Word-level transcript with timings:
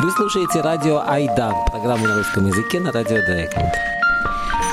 Вы 0.00 0.10
слушаете 0.10 0.60
радио 0.60 1.02
Айда, 1.06 1.52
программу 1.70 2.06
на 2.06 2.16
русском 2.16 2.46
языке 2.46 2.80
на 2.80 2.90
радио 2.90 3.24
Дайконд. 3.26 3.72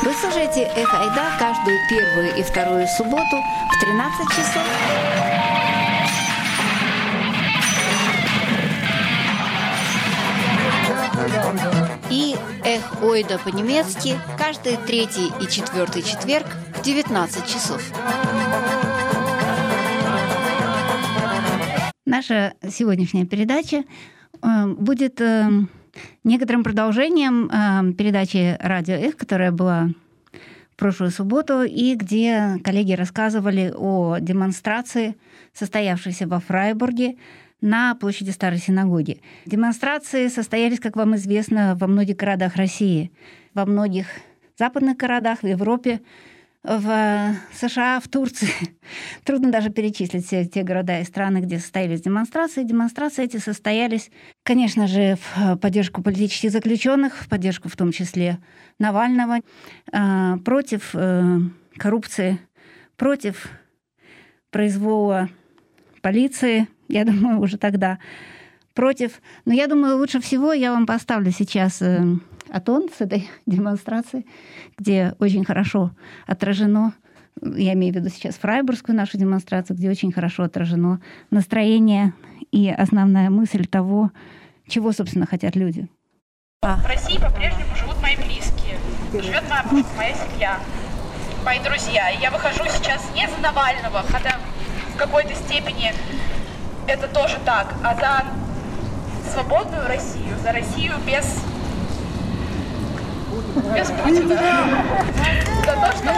Вы 0.03 0.13
слушаете 0.13 0.61
«Эхо 0.75 0.99
Айда» 0.99 1.37
каждую 1.37 1.77
первую 1.89 2.35
и 2.35 2.41
вторую 2.43 2.87
субботу 2.87 3.37
в 3.71 3.79
13 3.79 4.29
часов. 4.29 4.63
И 12.09 12.35
«Эх 12.65 13.03
Ойда» 13.03 13.37
по-немецки 13.37 14.19
каждый 14.37 14.77
третий 14.77 15.31
и 15.39 15.47
четвертый 15.47 16.01
четверг 16.01 16.47
в 16.75 16.81
19 16.81 17.45
часов. 17.45 17.81
Наша 22.05 22.53
сегодняшняя 22.67 23.25
передача 23.25 23.83
будет 24.41 25.21
э, 25.21 25.49
некоторым 26.23 26.63
продолжением 26.63 27.49
э, 27.49 27.93
передачи 27.93 28.57
«Радио 28.59 28.95
Эх», 28.95 29.17
которая 29.17 29.51
была 29.51 29.89
в 30.71 30.75
прошлую 30.77 31.11
субботу, 31.11 31.63
и 31.63 31.95
где 31.95 32.57
коллеги 32.63 32.93
рассказывали 32.93 33.73
о 33.75 34.17
демонстрации, 34.19 35.15
состоявшейся 35.53 36.27
во 36.27 36.39
Фрайбурге 36.39 37.17
на 37.61 37.93
площади 37.95 38.31
Старой 38.31 38.57
Синагоги. 38.57 39.21
Демонстрации 39.45 40.27
состоялись, 40.27 40.79
как 40.79 40.95
вам 40.95 41.15
известно, 41.15 41.75
во 41.79 41.87
многих 41.87 42.17
городах 42.17 42.55
России, 42.55 43.11
во 43.53 43.65
многих 43.65 44.07
западных 44.57 44.97
городах, 44.97 45.43
в 45.43 45.47
Европе, 45.47 46.01
в 46.63 47.35
США, 47.53 47.99
в 47.99 48.07
Турции. 48.07 48.49
Трудно 49.23 49.51
даже 49.51 49.69
перечислить 49.69 50.25
все 50.25 50.45
те 50.45 50.63
города 50.63 50.99
и 50.99 51.03
страны, 51.03 51.39
где 51.39 51.57
состоялись 51.57 52.01
демонстрации. 52.01 52.63
Демонстрации 52.63 53.25
эти 53.25 53.37
состоялись, 53.37 54.11
конечно 54.43 54.87
же, 54.87 55.17
в 55.35 55.57
поддержку 55.57 56.03
политических 56.03 56.51
заключенных, 56.51 57.15
в 57.15 57.29
поддержку 57.29 57.67
в 57.67 57.75
том 57.75 57.91
числе 57.91 58.39
Навального, 58.77 59.39
э, 59.91 60.37
против 60.45 60.91
э, 60.93 61.39
коррупции, 61.77 62.39
против 62.95 63.49
произвола 64.51 65.29
полиции, 66.01 66.67
я 66.87 67.05
думаю, 67.05 67.39
уже 67.39 67.57
тогда, 67.57 67.97
против... 68.75 69.21
Но 69.45 69.53
я 69.53 69.67
думаю, 69.67 69.97
лучше 69.97 70.21
всего 70.21 70.53
я 70.53 70.71
вам 70.71 70.85
поставлю 70.85 71.31
сейчас 71.31 71.81
э, 71.81 72.03
Атон 72.51 72.89
с 72.95 72.99
этой 72.99 73.29
демонстрации, 73.45 74.25
где 74.77 75.15
очень 75.19 75.45
хорошо 75.45 75.91
отражено, 76.27 76.93
я 77.41 77.73
имею 77.73 77.93
в 77.93 77.95
виду 77.95 78.09
сейчас 78.09 78.35
фрайбургскую 78.35 78.95
нашу 78.95 79.17
демонстрацию, 79.17 79.77
где 79.77 79.89
очень 79.89 80.11
хорошо 80.11 80.43
отражено 80.43 81.01
настроение 81.29 82.13
и 82.51 82.69
основная 82.69 83.29
мысль 83.29 83.65
того, 83.65 84.11
чего, 84.67 84.91
собственно, 84.91 85.25
хотят 85.25 85.55
люди. 85.55 85.87
В 86.61 86.85
России 86.85 87.17
по-прежнему 87.17 87.73
живут 87.75 88.01
мои 88.01 88.15
близкие, 88.17 88.77
живет 89.13 89.43
моя, 89.49 89.65
моя 89.95 90.13
семья, 90.13 90.59
мои 91.45 91.59
друзья. 91.59 92.11
И 92.11 92.21
я 92.21 92.31
выхожу 92.31 92.65
сейчас 92.65 93.01
не 93.15 93.27
за 93.27 93.37
Навального, 93.41 94.03
хотя 94.03 94.37
в 94.93 94.97
какой-то 94.97 95.33
степени 95.35 95.93
это 96.87 97.07
тоже 97.07 97.37
так, 97.45 97.73
а 97.83 97.95
за 97.95 98.25
свободную 99.31 99.87
Россию, 99.87 100.37
за 100.43 100.51
Россию 100.51 100.93
без 101.07 101.25
За 103.53 103.61
то, 105.73 105.91
чтобы. 105.97 106.11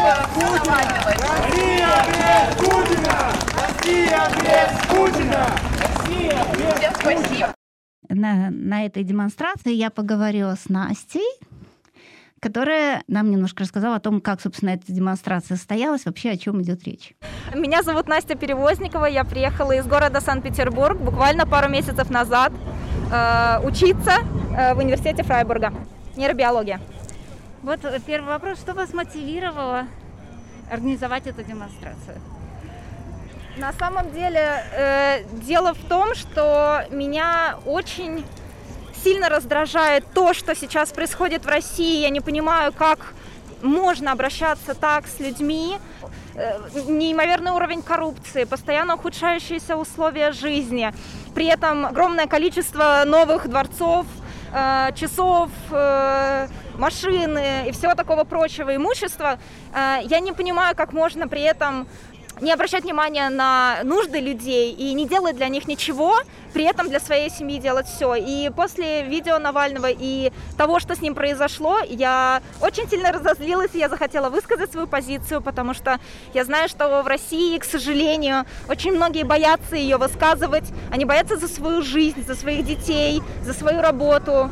Россия 5.81 6.38
без 6.80 6.94
Путина! 7.00 7.54
На, 8.09 8.50
на 8.52 8.86
этой 8.86 9.04
демонстрации 9.04 9.73
я 9.73 9.89
поговорила 9.89 10.55
с 10.55 10.70
Настей, 10.70 11.26
которая 12.39 13.04
нам 13.08 13.32
немножко 13.32 13.64
рассказала 13.64 13.95
о 13.95 14.00
том, 14.00 14.21
как, 14.21 14.39
собственно, 14.39 14.71
эта 14.71 14.92
демонстрация 14.92 15.58
состоялась, 15.58 16.05
вообще 16.05 16.32
о 16.32 16.38
чем 16.38 16.61
идет 16.61 16.83
речь. 16.83 17.15
Меня 17.55 17.82
зовут 17.82 18.08
Настя 18.08 18.36
Перевозникова, 18.36 19.05
я 19.05 19.23
приехала 19.23 19.71
из 19.71 19.88
города 19.88 20.21
Санкт-Петербург 20.21 21.00
буквально 21.00 21.48
пару 21.48 21.70
месяцев 21.70 22.11
назад 22.11 22.54
э, 23.11 23.60
учиться 23.65 24.17
э, 24.55 24.76
в 24.76 24.77
университете 24.77 25.23
Фрайбурга. 25.23 25.73
Нейробиология. 26.15 26.80
Вот 27.64 27.80
первый 28.06 28.28
вопрос. 28.28 28.60
Что 28.60 28.74
вас 28.74 28.94
мотивировало 28.94 29.88
организовать 30.70 31.28
эту 31.28 31.44
демонстрацию? 31.44 32.20
На 33.56 33.72
самом 33.72 34.12
деле 34.12 34.66
э, 34.74 35.24
дело 35.46 35.74
в 35.74 35.82
том, 35.88 36.14
что 36.14 36.84
меня 36.90 37.60
очень 37.66 38.26
сильно 39.02 39.30
раздражает 39.30 40.06
то, 40.14 40.34
что 40.34 40.56
сейчас 40.56 40.92
происходит 40.92 41.46
в 41.46 41.48
России. 41.48 42.02
Я 42.02 42.10
не 42.10 42.20
понимаю, 42.20 42.74
как 42.74 43.14
можно 43.62 44.12
обращаться 44.12 44.74
так 44.74 45.08
с 45.08 45.22
людьми. 45.22 45.78
Э, 46.36 46.60
неимоверный 46.88 47.52
уровень 47.52 47.82
коррупции, 47.82 48.44
постоянно 48.44 48.95
ухудшающиеся 48.95 49.78
условия 49.78 50.34
жизни. 50.34 50.94
При 51.34 51.45
этом 51.45 51.86
огромное 51.86 52.28
количество 52.28 53.04
новых 53.06 53.48
дворцов, 53.48 54.06
э, 54.52 54.90
часов, 54.95 55.50
э, 55.72 56.48
машины 56.78 57.66
и 57.67 57.72
всего 57.72 57.95
такого 57.95 58.23
прочего 58.23 58.76
имущества. 58.76 59.39
Э, 59.73 60.00
я 60.04 60.20
не 60.20 60.32
понимаю, 60.32 60.76
как 60.76 60.94
можно 60.94 61.28
при 61.28 61.42
этом 61.42 61.88
не 62.42 62.52
обращать 62.52 62.84
внимания 62.84 63.30
на 63.30 63.80
нужды 63.84 64.20
людей 64.20 64.72
и 64.73 64.94
не 64.94 65.08
делать 65.08 65.36
для 65.36 65.48
них 65.48 65.67
ничего, 65.67 66.16
при 66.54 66.64
этом 66.66 66.89
для 66.89 67.00
своей 67.00 67.30
семьи 67.30 67.60
делать 67.60 67.88
все. 67.88 68.16
И 68.16 68.50
после 68.56 69.04
видео 69.04 69.39
Навального 69.39 69.88
и 69.89 70.32
того, 70.58 70.80
что 70.80 70.95
с 70.95 71.02
ним 71.02 71.16
произошло, 71.16 71.80
я 71.88 72.42
очень 72.62 72.89
сильно 72.89 73.12
разозлилась, 73.12 73.72
и 73.73 73.80
я 73.80 73.89
захотела 73.89 74.30
высказать 74.30 74.72
свою 74.72 74.88
позицию, 74.88 75.42
потому 75.42 75.73
что 75.73 76.00
я 76.33 76.44
знаю, 76.44 76.70
что 76.70 77.02
в 77.02 77.08
России, 77.08 77.58
к 77.58 77.64
сожалению, 77.64 78.45
очень 78.67 78.94
многие 78.94 79.23
боятся 79.23 79.76
ее 79.76 79.98
высказывать. 79.98 80.66
Они 80.92 81.06
боятся 81.06 81.38
за 81.38 81.48
свою 81.48 81.82
жизнь, 81.82 82.26
за 82.26 82.36
своих 82.36 82.66
детей, 82.66 83.22
за 83.44 83.54
свою 83.54 83.82
работу. 83.82 84.50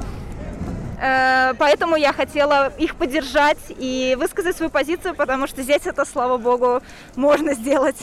Э, 1.02 1.54
Поэтому 1.58 1.96
я 1.96 2.14
хотела 2.14 2.72
их 2.78 2.96
поддержать 2.96 3.58
и 3.70 4.16
высказать 4.20 4.56
свою 4.56 4.70
позицию, 4.70 5.16
потому 5.16 5.48
что 5.48 5.64
здесь 5.64 5.88
это, 5.88 6.06
слава 6.06 6.38
богу, 6.38 6.82
можно 7.16 7.54
сделать. 7.56 7.98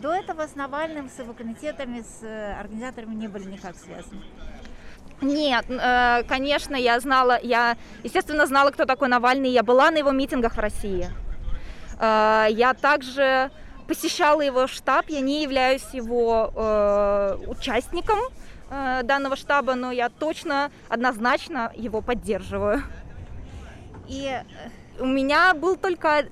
До 0.00 0.14
этого 0.14 0.46
с 0.46 0.54
Навальным, 0.54 1.10
с 1.10 1.18
его 1.18 1.34
комитетами, 1.34 2.00
с 2.00 2.22
э, 2.22 2.54
организаторами 2.58 3.14
не 3.14 3.28
были 3.28 3.44
никак 3.44 3.76
связаны. 3.76 4.22
Нет, 5.20 5.66
э, 5.68 6.22
конечно, 6.26 6.74
я 6.74 6.98
знала, 6.98 7.38
я, 7.42 7.76
естественно, 8.02 8.46
знала, 8.46 8.70
кто 8.70 8.86
такой 8.86 9.08
Навальный. 9.08 9.50
Я 9.50 9.62
была 9.62 9.90
на 9.90 9.98
его 9.98 10.10
митингах 10.10 10.54
в 10.54 10.58
России. 10.58 11.08
Я 12.00 12.74
также 12.80 13.52
посещала 13.86 14.40
его 14.40 14.66
штаб. 14.66 15.04
Я 15.08 15.20
не 15.20 15.42
являюсь 15.42 15.86
его 15.92 17.38
участником 17.46 18.18
данного 19.02 19.36
штаба, 19.36 19.74
но 19.74 19.92
я 19.92 20.08
точно, 20.08 20.70
однозначно 20.88 21.72
его 21.74 22.00
поддерживаю. 22.00 22.82
И 24.08 24.26
э, 24.26 24.42
у 25.00 25.06
меня 25.06 25.54
был 25.54 25.76
только 25.76 26.26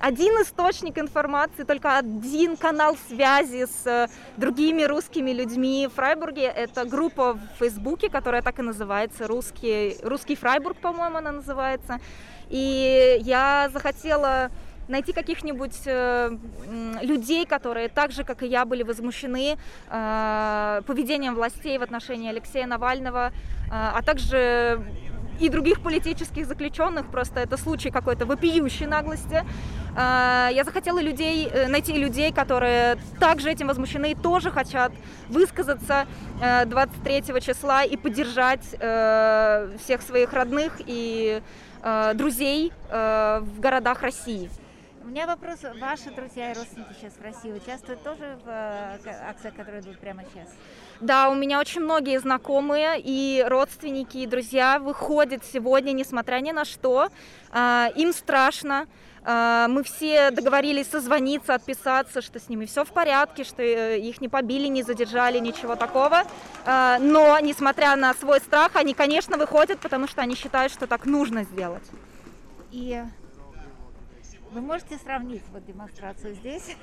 один 0.00 0.32
источник 0.42 0.98
информации, 0.98 1.64
только 1.64 1.98
один 1.98 2.56
канал 2.56 2.96
связи 3.08 3.66
с 3.66 3.86
э, 3.86 4.08
другими 4.36 4.82
русскими 4.82 5.30
людьми 5.30 5.88
в 5.90 5.94
Фрайбурге. 5.94 6.44
Это 6.44 6.84
группа 6.84 7.34
в 7.34 7.40
Фейсбуке, 7.58 8.08
которая 8.08 8.42
так 8.42 8.58
и 8.58 8.62
называется, 8.62 9.26
русский, 9.26 9.96
русский 10.02 10.36
Фрайбург, 10.36 10.78
по-моему, 10.78 11.18
она 11.18 11.32
называется. 11.32 12.00
И 12.48 13.18
я 13.20 13.70
захотела 13.72 14.50
найти 14.88 15.12
каких-нибудь 15.12 15.76
э, 15.86 16.36
людей, 17.02 17.46
которые 17.46 17.88
так 17.88 18.10
же, 18.10 18.24
как 18.24 18.42
и 18.42 18.46
я, 18.46 18.64
были 18.64 18.82
возмущены 18.82 19.56
э, 19.90 20.82
поведением 20.86 21.34
властей 21.34 21.78
в 21.78 21.82
отношении 21.82 22.30
Алексея 22.30 22.66
Навального, 22.66 23.28
э, 23.28 23.70
а 23.70 24.02
также 24.02 24.82
и 25.40 25.48
других 25.48 25.80
политических 25.82 26.46
заключенных, 26.46 27.06
просто 27.06 27.38
это 27.38 27.56
случай 27.56 27.90
какой-то 27.90 28.26
вопиющей 28.26 28.86
наглости. 28.86 29.44
Я 29.94 30.62
захотела 30.64 31.00
людей, 31.00 31.48
найти 31.68 31.92
людей, 31.92 32.32
которые 32.32 32.98
также 33.20 33.50
этим 33.50 33.68
возмущены 33.68 34.12
и 34.12 34.14
тоже 34.16 34.50
хотят 34.50 34.92
высказаться 35.28 36.06
э, 36.40 36.64
23 36.66 37.22
числа 37.40 37.84
и 37.84 37.96
поддержать 37.96 38.64
всех 38.64 40.02
своих 40.02 40.32
родных 40.32 40.72
и 40.86 41.40
друзей 42.14 42.72
в 42.90 43.60
городах 43.60 44.02
России. 44.02 44.50
У 45.08 45.10
меня 45.10 45.26
вопрос. 45.26 45.60
Ваши 45.80 46.10
друзья 46.10 46.52
и 46.52 46.54
родственники 46.54 46.92
сейчас 47.00 47.14
в 47.14 47.22
России 47.22 47.50
участвуют 47.50 48.02
тоже 48.02 48.38
в 48.44 48.48
э, 48.48 49.28
акциях, 49.30 49.54
которые 49.54 49.80
идут 49.80 49.98
прямо 49.98 50.22
сейчас? 50.22 50.54
Да, 51.00 51.30
у 51.30 51.34
меня 51.34 51.60
очень 51.60 51.80
многие 51.80 52.20
знакомые 52.20 53.00
и 53.02 53.42
родственники, 53.48 54.18
и 54.18 54.26
друзья 54.26 54.78
выходят 54.78 55.42
сегодня, 55.50 55.92
несмотря 55.92 56.40
ни 56.40 56.52
на 56.52 56.66
что. 56.66 57.08
А, 57.50 57.88
Им 57.96 58.12
страшно, 58.12 58.86
Э, 59.28 59.66
мы 59.68 59.82
все 59.82 60.30
договорились 60.30 60.88
созвониться, 60.88 61.54
отписаться, 61.54 62.22
что 62.22 62.40
с 62.40 62.48
ними 62.48 62.64
все 62.64 62.84
в 62.84 62.88
порядке, 62.88 63.44
что 63.44 63.62
э, 63.62 63.98
их 63.98 64.22
не 64.22 64.28
побили, 64.28 64.68
не 64.68 64.82
задержали, 64.82 65.38
ничего 65.38 65.76
такого. 65.76 66.22
Э, 66.64 66.96
но, 66.98 67.38
несмотря 67.40 67.94
на 67.96 68.14
свой 68.14 68.40
страх, 68.40 68.72
они, 68.74 68.94
конечно, 68.94 69.36
выходят, 69.36 69.80
потому 69.80 70.08
что 70.08 70.22
они 70.22 70.34
считают, 70.34 70.72
что 70.72 70.86
так 70.86 71.04
нужно 71.04 71.44
сделать. 71.44 71.84
И 72.70 73.02
вы 74.52 74.60
можете 74.60 74.96
сравнить 74.98 75.42
вот 75.52 75.64
демонстрацию 75.66 76.34
здесь 76.34 76.62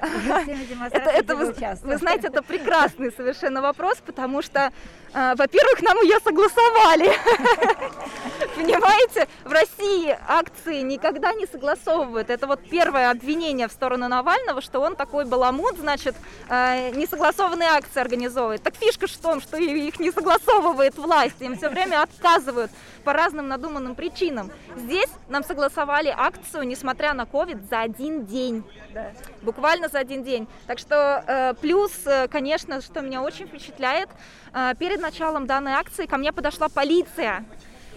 с 0.00 0.44
теми 0.44 0.86
это, 0.88 1.10
это 1.10 1.36
вы, 1.36 1.52
вы 1.52 1.96
знаете, 1.98 2.28
это 2.28 2.42
прекрасный 2.42 3.12
совершенно 3.12 3.60
вопрос, 3.60 3.98
потому 4.04 4.42
что, 4.42 4.72
э, 5.12 5.34
во-первых, 5.36 5.82
нам 5.82 5.98
ее 5.98 6.18
согласовали. 6.20 7.10
Понимаете, 8.56 9.28
в 9.44 9.52
России 9.52 10.16
акции 10.26 10.80
никогда 10.82 11.32
не 11.34 11.46
согласовывают. 11.46 12.30
Это 12.30 12.46
вот 12.46 12.60
первое 12.68 13.10
обвинение 13.10 13.68
в 13.68 13.72
сторону 13.72 14.08
Навального, 14.08 14.60
что 14.60 14.80
он 14.80 14.96
такой 14.96 15.24
баламут, 15.24 15.76
значит, 15.78 16.14
э, 16.48 16.90
несогласованные 16.90 17.68
акции 17.70 18.00
организовывает. 18.00 18.62
Так 18.62 18.76
фишка 18.76 19.06
в 19.06 19.16
том, 19.16 19.40
что 19.40 19.56
их 19.56 19.98
не 20.00 20.10
согласовывает 20.10 20.96
власть, 20.96 21.40
им 21.40 21.56
все 21.56 21.68
время 21.68 22.02
отказывают 22.02 22.70
по 23.04 23.12
разным 23.12 23.48
надуманным 23.48 23.94
причинам. 23.94 24.50
Здесь 24.76 25.10
нам 25.28 25.44
согласовали 25.44 26.14
акцию, 26.16 26.64
несмотря 26.66 27.09
на 27.14 27.22
COVID, 27.22 27.68
за 27.68 27.80
один 27.80 28.26
день. 28.26 28.64
Да. 28.92 29.12
Буквально 29.42 29.88
за 29.88 29.98
один 29.98 30.24
день. 30.24 30.46
Так 30.66 30.78
что 30.78 31.24
э, 31.26 31.54
плюс, 31.60 31.92
э, 32.06 32.28
конечно, 32.28 32.80
что 32.80 33.00
меня 33.00 33.22
очень 33.22 33.46
впечатляет, 33.46 34.08
э, 34.52 34.74
перед 34.78 35.00
началом 35.00 35.46
данной 35.46 35.72
акции 35.72 36.06
ко 36.06 36.16
мне 36.16 36.32
подошла 36.32 36.68
полиция. 36.68 37.44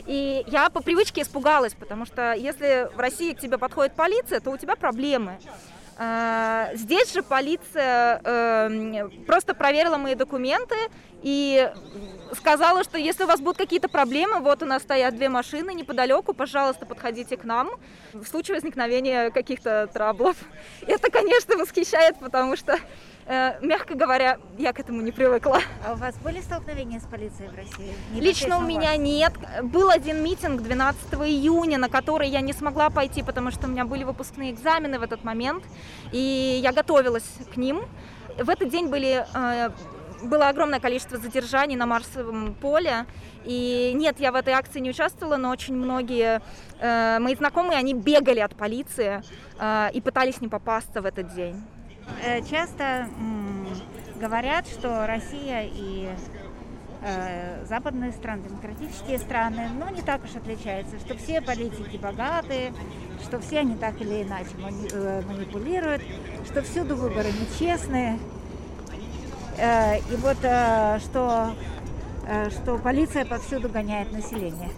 И 0.05 0.43
я 0.47 0.69
по 0.69 0.81
привычке 0.81 1.21
испугалась, 1.21 1.73
потому 1.73 2.05
что 2.05 2.33
если 2.33 2.89
в 2.93 2.99
России 2.99 3.33
к 3.33 3.39
тебе 3.39 3.57
подходит 3.57 3.93
полиция, 3.93 4.39
то 4.41 4.51
у 4.51 4.57
тебя 4.57 4.75
проблемы. 4.75 5.37
А, 5.97 6.69
здесь 6.73 7.13
же 7.13 7.21
полиция 7.21 8.19
э, 8.23 9.09
просто 9.27 9.53
проверила 9.53 9.97
мои 9.97 10.15
документы 10.15 10.75
и 11.21 11.71
сказала, 12.35 12.83
что 12.83 12.97
если 12.97 13.23
у 13.23 13.27
вас 13.27 13.39
будут 13.39 13.57
какие-то 13.57 13.87
проблемы, 13.87 14.39
вот 14.39 14.63
у 14.63 14.65
нас 14.65 14.81
стоят 14.81 15.15
две 15.15 15.29
машины 15.29 15.73
неподалеку, 15.73 16.33
пожалуйста, 16.33 16.85
подходите 16.85 17.37
к 17.37 17.43
нам 17.43 17.69
в 18.11 18.25
случае 18.25 18.55
возникновения 18.55 19.29
каких-то 19.29 19.87
траблов. 19.93 20.35
Это, 20.87 21.11
конечно, 21.11 21.57
восхищает, 21.57 22.19
потому 22.19 22.55
что 22.55 22.77
Э, 23.25 23.53
мягко 23.61 23.95
говоря, 23.95 24.37
я 24.57 24.73
к 24.73 24.79
этому 24.79 25.01
не 25.01 25.11
привыкла. 25.11 25.59
А 25.85 25.93
у 25.93 25.95
вас 25.95 26.15
были 26.17 26.41
столкновения 26.41 26.99
с 26.99 27.03
полицией 27.03 27.49
в 27.49 27.55
России? 27.55 27.93
Лично 28.13 28.57
у 28.57 28.61
меня 28.61 28.95
нет. 28.97 29.33
Был 29.63 29.89
один 29.89 30.23
митинг 30.23 30.61
12 30.61 31.13
июня, 31.13 31.77
на 31.77 31.89
который 31.89 32.27
я 32.29 32.41
не 32.41 32.53
смогла 32.53 32.89
пойти, 32.89 33.23
потому 33.23 33.51
что 33.51 33.67
у 33.67 33.69
меня 33.69 33.85
были 33.85 34.03
выпускные 34.03 34.51
экзамены 34.51 34.99
в 34.99 35.03
этот 35.03 35.23
момент, 35.23 35.63
и 36.11 36.59
я 36.61 36.73
готовилась 36.73 37.29
к 37.53 37.57
ним. 37.57 37.83
В 38.37 38.49
этот 38.49 38.69
день 38.69 38.87
были 38.87 39.25
э, 39.33 39.69
было 40.23 40.49
огромное 40.49 40.79
количество 40.79 41.17
задержаний 41.17 41.75
на 41.75 41.85
Марсовом 41.85 42.55
поле. 42.55 43.05
И 43.45 43.91
нет, 43.95 44.19
я 44.19 44.31
в 44.31 44.35
этой 44.35 44.53
акции 44.53 44.79
не 44.79 44.89
участвовала, 44.89 45.37
но 45.37 45.49
очень 45.49 45.75
многие 45.75 46.41
э, 46.79 47.19
мои 47.19 47.35
знакомые, 47.35 47.77
они 47.77 47.93
бегали 47.93 48.39
от 48.39 48.55
полиции 48.55 49.21
э, 49.59 49.89
и 49.93 50.01
пытались 50.01 50.41
не 50.41 50.47
попасться 50.47 51.01
в 51.01 51.05
этот 51.05 51.33
день. 51.33 51.61
Э, 52.23 52.41
часто 52.41 53.07
говорят, 54.19 54.67
что 54.67 55.05
Россия 55.07 55.69
и 55.71 56.09
э, 57.01 57.65
западные 57.65 58.11
страны, 58.11 58.43
демократические 58.47 59.19
страны, 59.19 59.69
ну, 59.77 59.93
не 59.93 60.01
так 60.01 60.23
уж 60.23 60.35
отличаются, 60.35 60.99
что 60.99 61.17
все 61.17 61.41
политики 61.41 61.97
богатые, 61.97 62.73
что 63.23 63.39
все 63.39 63.59
они 63.59 63.75
так 63.75 63.99
или 64.01 64.23
иначе 64.23 64.51
э, 64.93 65.21
манипулируют, 65.27 66.01
что 66.45 66.61
всюду 66.61 66.95
выборы 66.95 67.29
нечестные. 67.31 68.19
И 69.55 70.15
вот 70.15 70.37
что, 70.37 71.53
что 72.49 72.77
полиция 72.79 73.23
повсюду 73.23 73.69
гоняет 73.69 74.11
население. 74.11 74.71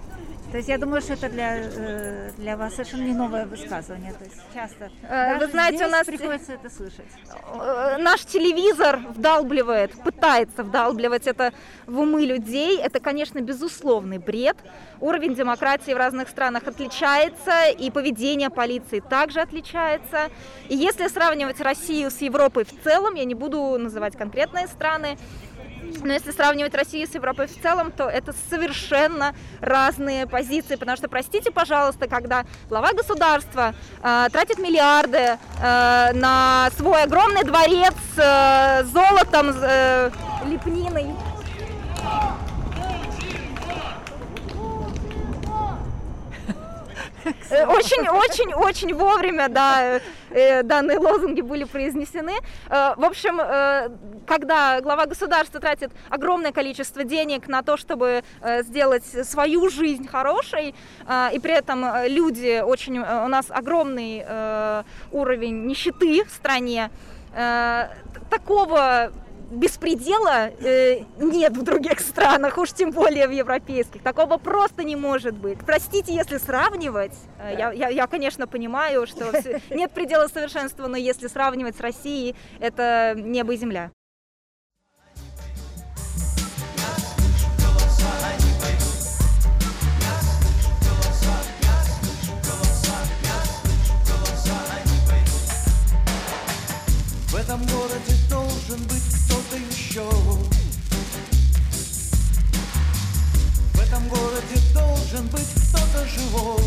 То 0.52 0.58
есть 0.58 0.70
я 0.70 0.78
думаю, 0.78 1.02
что 1.02 1.14
это 1.14 1.30
для, 1.30 1.58
э, 1.58 2.32
для 2.38 2.56
вас 2.56 2.74
совершенно 2.76 3.04
не 3.04 3.14
новое 3.14 3.46
высказывание. 3.46 4.14
То 4.14 4.24
есть 4.24 4.38
часто 4.54 4.90
э, 5.04 5.38
Вы 5.40 5.48
знаете, 5.48 5.86
у 5.86 5.90
нас 5.90 6.06
приходится 6.06 6.54
это 6.54 6.70
слышать. 6.70 7.06
Э, 7.54 7.98
наш 7.98 8.26
телевизор 8.26 9.00
вдалбливает, 9.10 9.92
пытается 10.04 10.64
вдалбливать 10.64 11.28
это 11.28 11.54
в 11.88 12.00
умы 12.00 12.26
людей. 12.26 12.80
Это, 12.80 13.00
конечно, 13.00 13.42
безусловный 13.42 14.18
бред. 14.18 14.58
Уровень 15.02 15.36
демократии 15.36 15.92
в 15.92 15.98
разных 15.98 16.30
странах 16.30 16.68
отличается, 16.68 17.68
и 17.70 17.92
поведение 17.92 18.50
полиции 18.50 19.02
также 19.02 19.42
отличается. 19.42 20.30
И 20.70 20.76
если 20.76 21.08
сравнивать 21.08 21.60
Россию 21.60 22.12
с 22.12 22.22
Европой 22.22 22.64
в 22.64 22.84
целом, 22.84 23.16
я 23.16 23.26
не 23.26 23.36
буду 23.36 23.78
называть 23.78 24.16
конкретные 24.16 24.68
страны, 24.68 25.18
но 26.04 26.14
если 26.14 26.32
сравнивать 26.32 26.76
Россию 26.76 27.08
с 27.08 27.16
Европой 27.16 27.48
в 27.48 27.62
целом, 27.62 27.92
то 27.92 28.06
это 28.06 28.34
совершенно 28.50 29.36
разные 29.60 30.28
позиции. 30.28 30.76
Потому 30.76 30.98
что, 30.98 31.08
простите, 31.08 31.52
пожалуйста, 31.52 32.08
когда 32.08 32.46
глава 32.70 32.94
государства 32.94 33.74
э, 34.02 34.28
тратит 34.32 34.60
миллиарды 34.60 35.18
э, 35.18 35.38
на 36.14 36.70
свой 36.78 37.04
огромный 37.04 37.44
дворец 37.44 37.96
э, 38.18 38.84
золотом, 38.86 39.52
э, 39.62 40.12
лепниной, 40.46 41.08
Очень-очень-очень 47.26 48.92
э, 48.92 48.96
вовремя, 48.96 49.50
да, 49.50 50.00
э, 50.30 50.64
данные 50.64 51.00
лозунги 51.00 51.42
были 51.42 51.64
произнесены. 51.64 52.34
Э, 52.70 52.94
в 52.96 53.04
общем, 53.04 53.40
когда 54.26 54.82
глава 54.82 55.06
государства 55.06 55.60
тратит 55.60 55.92
огромное 56.10 56.52
количество 56.52 57.04
денег 57.04 57.48
на 57.48 57.62
то, 57.62 57.78
чтобы 57.78 58.24
сделать 58.62 59.06
свою 59.06 59.70
жизнь 59.70 60.08
хорошей, 60.08 60.76
и 61.34 61.40
при 61.40 61.54
этом 61.54 61.86
люди 62.08 62.62
очень, 62.62 63.00
у 63.00 63.28
нас 63.28 63.46
огромный 63.50 64.26
уровень 65.12 65.66
нищеты 65.66 66.24
в 66.26 66.30
стране, 66.30 66.90
такого 68.30 69.12
беспредела 69.52 70.50
э, 70.50 71.04
нет 71.18 71.56
в 71.56 71.64
других 71.64 72.00
странах, 72.00 72.58
уж 72.58 72.72
тем 72.72 72.92
более 72.92 73.28
в 73.28 73.32
европейских. 73.32 74.02
Такого 74.02 74.38
просто 74.38 74.84
не 74.84 74.96
может 74.96 75.36
быть. 75.36 75.60
Простите, 75.66 76.14
если 76.14 76.38
сравнивать, 76.38 77.14
э, 77.40 77.56
я, 77.58 77.72
я, 77.72 77.90
я, 77.90 78.08
конечно, 78.08 78.48
понимаю, 78.48 79.08
что 79.08 79.32
нет 79.70 79.92
предела 79.92 80.28
совершенства, 80.28 80.88
но 80.88 80.98
если 80.98 81.28
сравнивать 81.28 81.78
с 81.78 81.80
Россией, 81.80 82.36
это 82.60 83.14
небо 83.16 83.54
и 83.54 83.58
земля. 83.58 83.92
Должен 105.16 105.28
быть 105.32 105.48
кто-то 105.70 106.06
живой. 106.08 106.64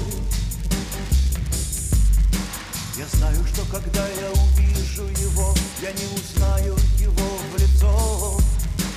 Я 2.96 3.06
знаю, 3.06 3.44
что 3.46 3.62
когда 3.70 4.06
я 4.06 4.30
увижу 4.30 5.06
его, 5.20 5.54
я 5.82 5.92
не 5.92 6.06
узнаю 6.14 6.74
его 6.98 7.38
в 7.52 7.58
лицо. 7.58 8.40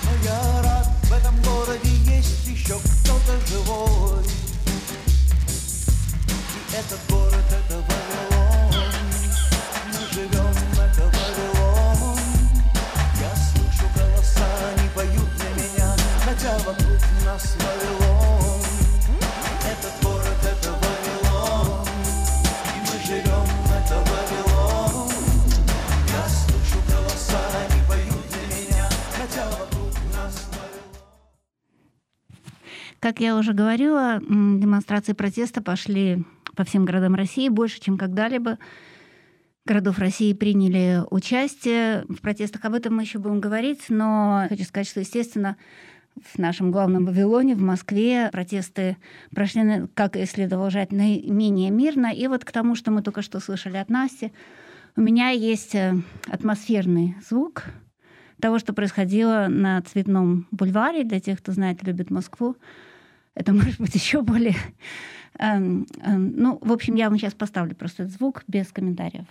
Но 0.03 0.11
я 0.23 0.61
рад, 0.63 0.87
в 1.03 1.13
этом 1.13 1.41
городе 1.41 1.89
есть 2.05 2.47
еще 2.47 2.75
кто-то 2.79 3.47
живой. 3.47 4.23
И 6.55 6.75
этот 6.75 6.99
город, 7.09 7.43
это 7.49 7.75
Вавилон. 7.75 8.91
Мы 9.87 10.13
живем, 10.13 10.55
это 10.79 11.03
Вавилон. 11.03 12.19
Я 13.19 13.35
слышу 13.35 13.85
голоса, 13.95 14.47
они 14.77 14.89
поют 14.95 15.29
для 15.37 15.63
меня, 15.63 15.95
хотя 16.25 16.57
вокруг 16.59 17.01
нас 17.25 17.55
Вавилон. 17.59 18.20
Как 33.01 33.19
я 33.19 33.35
уже 33.35 33.53
говорила, 33.53 34.21
демонстрации 34.21 35.13
протеста 35.13 35.59
пошли 35.63 36.23
по 36.55 36.63
всем 36.63 36.85
городам 36.85 37.15
России 37.15 37.49
больше, 37.49 37.81
чем 37.81 37.97
когда-либо 37.97 38.59
городов 39.65 39.97
России 39.97 40.33
приняли 40.33 41.01
участие 41.09 42.05
в 42.09 42.21
протестах. 42.21 42.63
Об 42.63 42.75
этом 42.75 42.95
мы 42.95 43.01
еще 43.01 43.17
будем 43.17 43.39
говорить, 43.39 43.85
но 43.89 44.45
хочу 44.49 44.65
сказать, 44.65 44.87
что, 44.87 44.99
естественно, 44.99 45.57
в 46.15 46.37
нашем 46.37 46.69
главном 46.69 47.07
Вавилоне, 47.07 47.55
в 47.55 47.61
Москве. 47.61 48.29
Протесты 48.31 48.97
прошли, 49.33 49.87
как 49.95 50.15
и 50.15 50.23
следовало 50.25 50.69
ждать, 50.69 50.91
наименее 50.91 51.71
мирно. 51.71 52.13
И 52.13 52.27
вот 52.27 52.45
к 52.45 52.51
тому, 52.51 52.75
что 52.75 52.91
мы 52.91 53.01
только 53.01 53.23
что 53.23 53.39
слышали 53.39 53.77
от 53.77 53.89
Насти, 53.89 54.31
у 54.95 55.01
меня 55.01 55.29
есть 55.29 55.73
э, 55.73 55.95
атмосферный 56.27 57.15
звук 57.27 57.63
того, 58.39 58.59
что 58.59 58.73
происходило 58.73 59.47
на 59.49 59.81
Цветном 59.81 60.47
бульваре, 60.51 61.03
для 61.03 61.19
тех, 61.19 61.39
кто 61.39 61.51
знает 61.51 61.81
и 61.81 61.87
любит 61.87 62.11
Москву. 62.11 62.57
Это 63.35 63.53
может 63.53 63.79
быть 63.79 63.95
еще 63.95 64.21
более... 64.21 64.55
Эм, 65.39 65.87
эм, 66.03 66.33
ну, 66.35 66.59
в 66.61 66.71
общем, 66.71 66.95
я 66.95 67.09
вам 67.09 67.17
сейчас 67.17 67.33
поставлю 67.33 67.75
просто 67.75 68.05
звук 68.05 68.43
без 68.47 68.67
комментариев. 68.71 69.25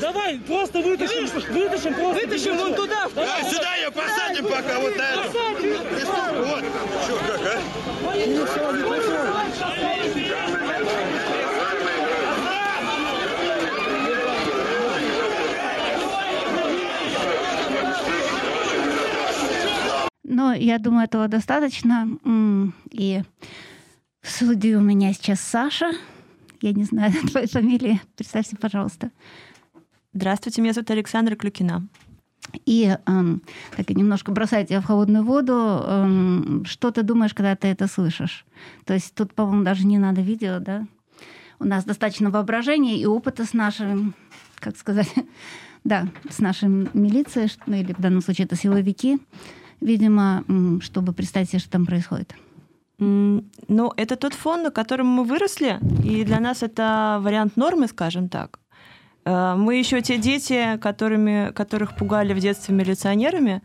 Давай, 0.00 0.38
просто 0.38 0.80
вытащим, 0.80 1.26
вытащим, 1.52 1.94
просто 1.94 2.26
вытащим 2.26 2.56
вон 2.56 2.74
туда. 2.74 3.08
Давай 3.14 3.44
сюда 3.44 3.76
ее 3.76 3.90
посадим 3.90 4.44
пока 4.44 4.78
вот 4.78 4.92
это. 4.92 5.22
Вот. 6.34 6.64
Чё, 7.06 7.18
как, 7.26 7.40
а? 7.46 7.60
Но 20.24 20.54
я 20.54 20.78
думаю, 20.78 21.04
этого 21.04 21.28
достаточно. 21.28 22.08
И 22.90 23.22
в 24.20 24.30
студии 24.30 24.74
у 24.74 24.80
меня 24.80 25.12
сейчас 25.12 25.40
Саша. 25.40 25.92
Я 26.60 26.72
не 26.72 26.84
знаю 26.84 27.12
твоей 27.30 27.48
фамилии. 27.48 28.00
Представься, 28.16 28.56
пожалуйста. 28.56 29.10
Здравствуйте, 30.12 30.60
меня 30.60 30.72
зовут 30.72 30.90
Александра 30.90 31.36
Клюкина. 31.36 31.86
И 32.66 32.96
эм, 33.06 33.42
так 33.76 33.88
и 33.92 33.94
немножко 33.94 34.32
бросать 34.32 34.68
тебя 34.68 34.80
в 34.80 34.84
холодную 34.84 35.24
воду. 35.24 35.52
Эм, 35.52 36.64
что 36.66 36.90
ты 36.90 37.04
думаешь, 37.04 37.32
когда 37.32 37.54
ты 37.54 37.68
это 37.68 37.86
слышишь? 37.86 38.44
То 38.86 38.94
есть 38.94 39.14
тут, 39.14 39.34
по-моему, 39.34 39.62
даже 39.62 39.86
не 39.86 39.98
надо 39.98 40.20
видео, 40.20 40.58
да? 40.58 40.84
У 41.60 41.64
нас 41.64 41.84
достаточно 41.84 42.30
воображения 42.30 42.98
и 42.98 43.06
опыта 43.06 43.44
с 43.44 43.54
нашим, 43.54 44.14
как 44.58 44.76
сказать, 44.76 45.14
да, 45.84 46.08
с 46.28 46.40
нашей 46.40 46.68
милицией, 46.68 47.48
ну 47.66 47.76
или 47.76 47.92
в 47.92 48.00
данном 48.00 48.20
случае 48.20 48.46
это 48.46 48.56
силовики, 48.56 49.20
видимо, 49.80 50.44
чтобы 50.80 51.12
представить 51.12 51.50
себе, 51.50 51.60
что 51.60 51.70
там 51.70 51.86
происходит. 51.86 52.34
Ну, 52.98 53.92
это 53.96 54.16
тот 54.16 54.34
фон, 54.34 54.64
на 54.64 54.70
котором 54.72 55.06
мы 55.06 55.22
выросли, 55.22 55.78
и 56.04 56.24
для 56.24 56.40
нас 56.40 56.64
это 56.64 57.20
вариант 57.22 57.56
нормы, 57.56 57.86
скажем 57.86 58.28
так. 58.28 58.58
Э, 59.24 59.54
Мы 59.56 59.76
еще 59.76 60.00
те 60.02 60.18
дети, 60.18 60.78
которыми, 60.78 61.52
которых 61.52 61.96
пугали 61.96 62.32
в 62.32 62.38
детстве 62.38 62.74
милиционерами, 62.74 63.62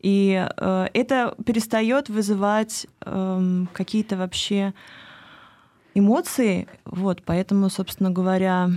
и 0.00 0.46
э, 0.56 0.86
это 0.92 1.34
перестает 1.44 2.08
вызывать 2.08 2.86
эм, 3.04 3.68
какие-то 3.72 4.16
вообще 4.16 4.74
эмоции. 5.94 6.68
Вот, 6.84 7.22
поэтому, 7.24 7.70
собственно 7.70 8.10
говоря, 8.10 8.70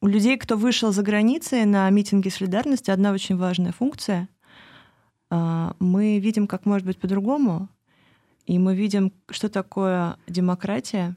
у 0.00 0.06
людей, 0.06 0.38
кто 0.38 0.56
вышел 0.56 0.92
за 0.92 1.02
границы 1.02 1.64
на 1.64 1.90
митинги 1.90 2.28
солидарности, 2.28 2.90
одна 2.90 3.12
очень 3.12 3.36
важная 3.36 3.72
функция. 3.72 4.28
А, 5.30 5.74
Мы 5.80 6.18
видим, 6.20 6.46
как 6.46 6.64
может 6.66 6.86
быть 6.86 6.98
по-другому, 6.98 7.68
и 8.46 8.58
мы 8.58 8.74
видим, 8.76 9.12
что 9.30 9.48
такое 9.48 10.16
демократия, 10.28 11.16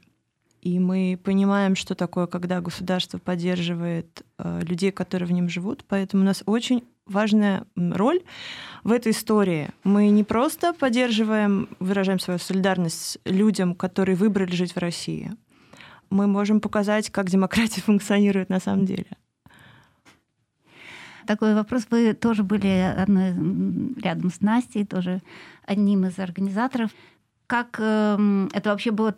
и 0.62 0.78
мы 0.78 1.18
понимаем, 1.22 1.74
что 1.74 1.96
такое, 1.96 2.28
когда 2.28 2.60
государство 2.60 3.18
поддерживает 3.18 4.22
э, 4.38 4.60
людей, 4.62 4.92
которые 4.92 5.26
в 5.26 5.32
нем 5.32 5.48
живут. 5.48 5.84
Поэтому 5.88 6.22
у 6.22 6.26
нас 6.26 6.44
очень 6.46 6.84
важная 7.04 7.64
роль 7.74 8.20
в 8.84 8.92
этой 8.92 9.10
истории. 9.10 9.70
Мы 9.82 10.08
не 10.10 10.22
просто 10.22 10.72
поддерживаем, 10.72 11.68
выражаем 11.80 12.20
свою 12.20 12.38
солидарность 12.38 13.18
людям, 13.24 13.74
которые 13.74 14.14
выбрали 14.14 14.52
жить 14.52 14.76
в 14.76 14.78
России. 14.78 15.32
Мы 16.10 16.28
можем 16.28 16.60
показать, 16.60 17.10
как 17.10 17.28
демократия 17.28 17.80
функционирует 17.84 18.48
на 18.48 18.60
самом 18.60 18.86
деле. 18.86 19.06
Такой 21.26 21.56
вопрос. 21.56 21.88
Вы 21.90 22.14
тоже 22.14 22.44
были 22.44 22.68
одной, 22.68 23.32
рядом 24.00 24.30
с 24.30 24.40
Настей, 24.40 24.86
тоже 24.86 25.22
одним 25.64 26.06
из 26.06 26.20
организаторов. 26.20 26.92
Как 27.48 27.80
эм, 27.80 28.48
это 28.52 28.70
вообще 28.70 28.92
было 28.92 29.12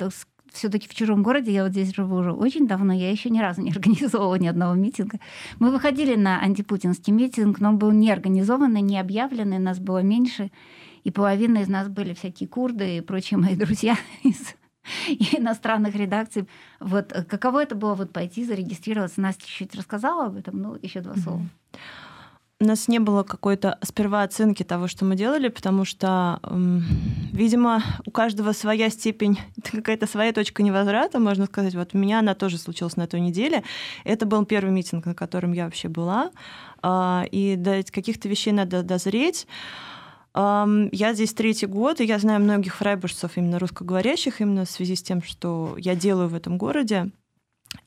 все-таки 0.55 0.89
в 0.89 0.95
чужом 0.95 1.23
городе? 1.23 1.53
Я 1.53 1.65
вот 1.65 1.73
здесь 1.73 1.95
живу 1.95 2.17
уже 2.17 2.33
очень 2.33 2.67
давно, 2.67 2.93
я 2.93 3.11
еще 3.11 3.31
ни 3.31 3.41
разу 3.41 3.61
не 3.61 3.71
организовывала 3.73 4.37
ни 4.37 4.47
одного 4.47 4.75
митинга. 4.75 5.19
Мы 5.59 5.71
выходили 5.71 6.15
на 6.15 6.41
антипутинский 6.41 7.13
митинг, 7.13 7.61
но 7.61 7.71
он 7.71 7.79
был 7.79 7.91
не 7.93 8.11
организованный, 8.11 8.81
не 8.81 8.99
объявленный, 8.99 9.59
нас 9.59 9.79
было 9.79 9.99
меньше, 10.03 10.51
и 11.03 11.11
половина 11.11 11.59
из 11.59 11.69
нас 11.69 11.89
были 11.89 12.15
всякие 12.15 12.49
курды 12.49 12.97
и 12.97 13.01
прочие 13.01 13.39
мои 13.39 13.57
друзья 13.57 13.97
из 14.23 14.55
иностранных 15.33 15.95
редакций. 15.95 16.49
Вот 16.81 17.13
э, 17.13 17.25
каково 17.25 17.63
это 17.63 17.75
было 17.75 17.95
вот 17.95 18.13
пойти 18.13 18.45
зарегистрироваться? 18.45 19.21
Настя 19.21 19.47
чуть-чуть 19.47 19.75
рассказала 19.75 20.27
об 20.27 20.37
этом, 20.37 20.61
ну 20.61 20.79
еще 20.81 21.01
два 21.01 21.17
слова. 21.17 21.43
У 22.65 22.67
нас 22.67 22.89
не 22.89 22.99
было 22.99 23.25
какой-то 23.25 23.79
сперва 23.83 24.23
оценки 24.23 24.63
того, 24.63 24.89
что 24.89 25.05
мы 25.05 25.17
делали, 25.17 25.49
потому 25.49 25.85
что, 25.85 26.41
м, 26.45 26.83
видимо, 27.31 27.83
у 28.07 28.11
каждого 28.11 28.53
своя 28.53 28.89
степень, 28.89 29.39
какая-то 29.71 30.07
своя 30.07 30.33
точка 30.33 30.63
невозврата, 30.63 31.19
можно 31.19 31.45
сказать. 31.45 31.75
Вот 31.75 31.91
у 31.93 31.99
меня 31.99 32.21
она 32.21 32.35
тоже 32.35 32.57
случилась 32.57 32.97
на 32.97 33.07
той 33.07 33.21
неделе. 33.21 33.65
Это 34.05 34.25
был 34.25 34.47
первый 34.47 34.71
митинг, 34.71 35.05
на 35.05 35.15
котором 35.15 35.53
я 35.53 35.67
вообще 35.67 35.89
была. 35.89 36.31
А, 36.81 37.27
И 37.31 37.57
до 37.57 37.83
каких-то 37.83 38.31
вещей 38.31 38.55
надо 38.55 38.83
дозреть. 38.83 39.47
Я 40.35 41.13
здесь 41.13 41.35
третий 41.35 41.67
год, 41.67 42.01
и 42.01 42.07
я 42.07 42.19
знаю 42.19 42.41
многих 42.41 42.77
фрайбуржцев, 42.77 43.37
именно 43.37 43.59
русскоговорящих, 43.59 44.41
именно 44.41 44.65
в 44.65 44.71
связи 44.71 44.97
с 44.97 45.03
тем, 45.03 45.23
что 45.23 45.77
я 45.79 45.95
делаю 45.95 46.29
в 46.29 46.35
этом 46.35 46.57
городе. 46.57 47.13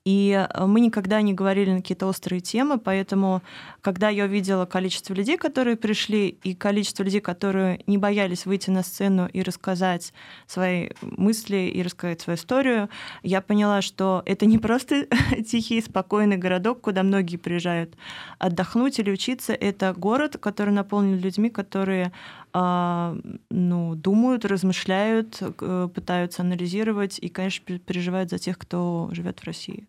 И 0.08 0.32
э, 0.32 0.66
мы 0.66 0.80
никогда 0.80 1.22
не 1.22 1.34
говорили 1.34 1.70
на 1.70 1.82
какие-то 1.82 2.08
острые 2.08 2.40
темы, 2.40 2.80
поэтому, 2.80 3.42
когда 3.82 4.08
я 4.08 4.24
увидела 4.24 4.66
количество 4.66 5.14
людей, 5.14 5.38
которые 5.38 5.76
пришли, 5.76 6.30
и 6.30 6.56
количество 6.56 7.04
людей, 7.04 7.20
которые 7.20 7.82
не 7.88 7.98
боялись 7.98 8.46
выйти 8.46 8.70
на 8.70 8.84
сцену 8.84 9.28
и 9.28 9.42
рассказать 9.42 10.14
свои 10.46 10.92
мысли 11.02 11.70
и 11.76 11.84
рассказать 11.84 12.22
свою 12.22 12.38
историю, 12.38 12.90
я 13.22 13.42
поняла, 13.42 13.82
что 13.82 14.24
это 14.26 14.46
не 14.46 14.58
просто 14.60 15.08
тихий, 15.46 15.82
спокойный 15.82 16.38
городок, 16.38 16.80
куда 16.80 17.04
многие 17.04 17.36
приезжают 17.36 17.98
отдохнуть 18.40 19.00
или 19.00 19.12
учиться. 19.12 19.52
Это 19.52 19.94
город, 19.94 20.38
который 20.40 20.74
наполнен 20.74 21.20
людьми, 21.20 21.50
которые 21.50 22.14
а, 22.54 23.16
ну, 23.50 23.94
думают, 23.96 24.46
размышляют, 24.46 25.38
э, 25.42 25.90
пытаются 25.94 26.44
анализировать 26.44 27.20
и, 27.20 27.28
конечно, 27.28 27.78
переживают 27.78 28.30
за 28.30 28.40
тех, 28.40 28.58
кто 28.58 29.10
живет 29.12 29.40
в 29.40 29.44
России. 29.44 29.88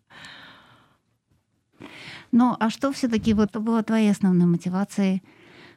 Ну, 2.31 2.55
а 2.59 2.69
что 2.69 2.91
все-таки 2.91 3.33
вот 3.33 3.55
было 3.57 3.83
твоей 3.83 4.11
основной 4.11 4.47
мотивацией? 4.47 5.23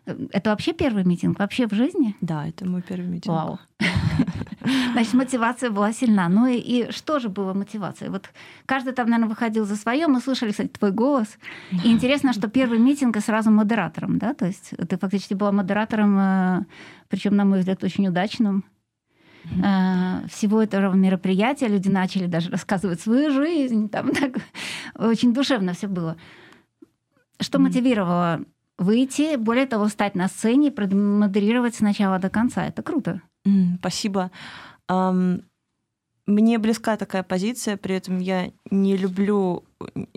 Это 0.05 0.51
вообще 0.51 0.73
первый 0.73 1.05
митинг? 1.05 1.39
Вообще 1.39 1.67
в 1.67 1.75
жизни? 1.75 2.17
Да, 2.21 2.47
это 2.47 2.67
мой 2.67 2.83
первый 2.83 3.07
митинг. 3.07 3.35
Вау. 3.35 3.59
Значит, 4.93 5.15
мотивация 5.15 5.71
была 5.71 5.93
сильна. 5.93 6.29
Ну 6.29 6.47
и, 6.47 6.57
и 6.57 6.91
что 6.91 7.21
же 7.21 7.29
было 7.29 7.55
мотивацией? 7.55 8.11
Вот 8.11 8.31
каждый 8.67 8.93
там, 8.93 9.09
наверное, 9.09 9.29
выходил 9.29 9.65
за 9.65 9.77
свое. 9.77 10.09
Мы 10.09 10.21
слышали, 10.21 10.51
кстати, 10.51 10.69
твой 10.69 10.91
голос. 10.91 11.39
И 11.85 11.93
интересно, 11.93 12.33
что 12.33 12.49
первый 12.49 12.79
митинг 12.79 13.17
и 13.17 13.21
сразу 13.21 13.51
модератором, 13.51 14.19
да? 14.19 14.35
То 14.35 14.47
есть 14.47 14.71
ты 14.89 14.99
фактически 14.99 15.35
была 15.35 15.53
модератором, 15.53 16.19
э, 16.19 16.65
причем, 17.09 17.37
на 17.37 17.45
мой 17.45 17.61
взгляд, 17.61 17.85
очень 17.85 18.09
удачным 18.09 18.65
э, 19.45 20.27
всего 20.29 20.63
этого 20.63 20.95
мероприятия. 20.95 21.69
Люди 21.69 21.89
начали 21.89 22.27
даже 22.27 22.51
рассказывать 22.51 23.01
свою 23.01 23.31
жизнь. 23.31 23.89
Там 23.89 24.11
так 24.15 24.37
очень 24.97 25.33
душевно 25.33 25.73
все 25.75 25.89
было. 25.89 26.17
Что 27.41 27.59
мотивировало 27.59 28.45
выйти, 28.79 29.37
более 29.37 29.67
того, 29.67 29.89
стать 29.89 30.15
на 30.15 30.29
сцене 30.29 30.69
и 30.69 30.71
продемодерировать 30.71 31.75
с 31.75 31.81
начала 31.81 32.19
до 32.19 32.31
конца. 32.31 32.67
Это 32.67 32.83
круто. 32.83 33.21
Спасибо. 33.79 34.31
Мне 36.27 36.59
близка 36.59 36.97
такая 36.97 37.25
позиция, 37.25 37.77
при 37.77 37.97
этом 37.97 38.21
я 38.21 38.53
не 38.71 38.97
люблю 38.97 39.65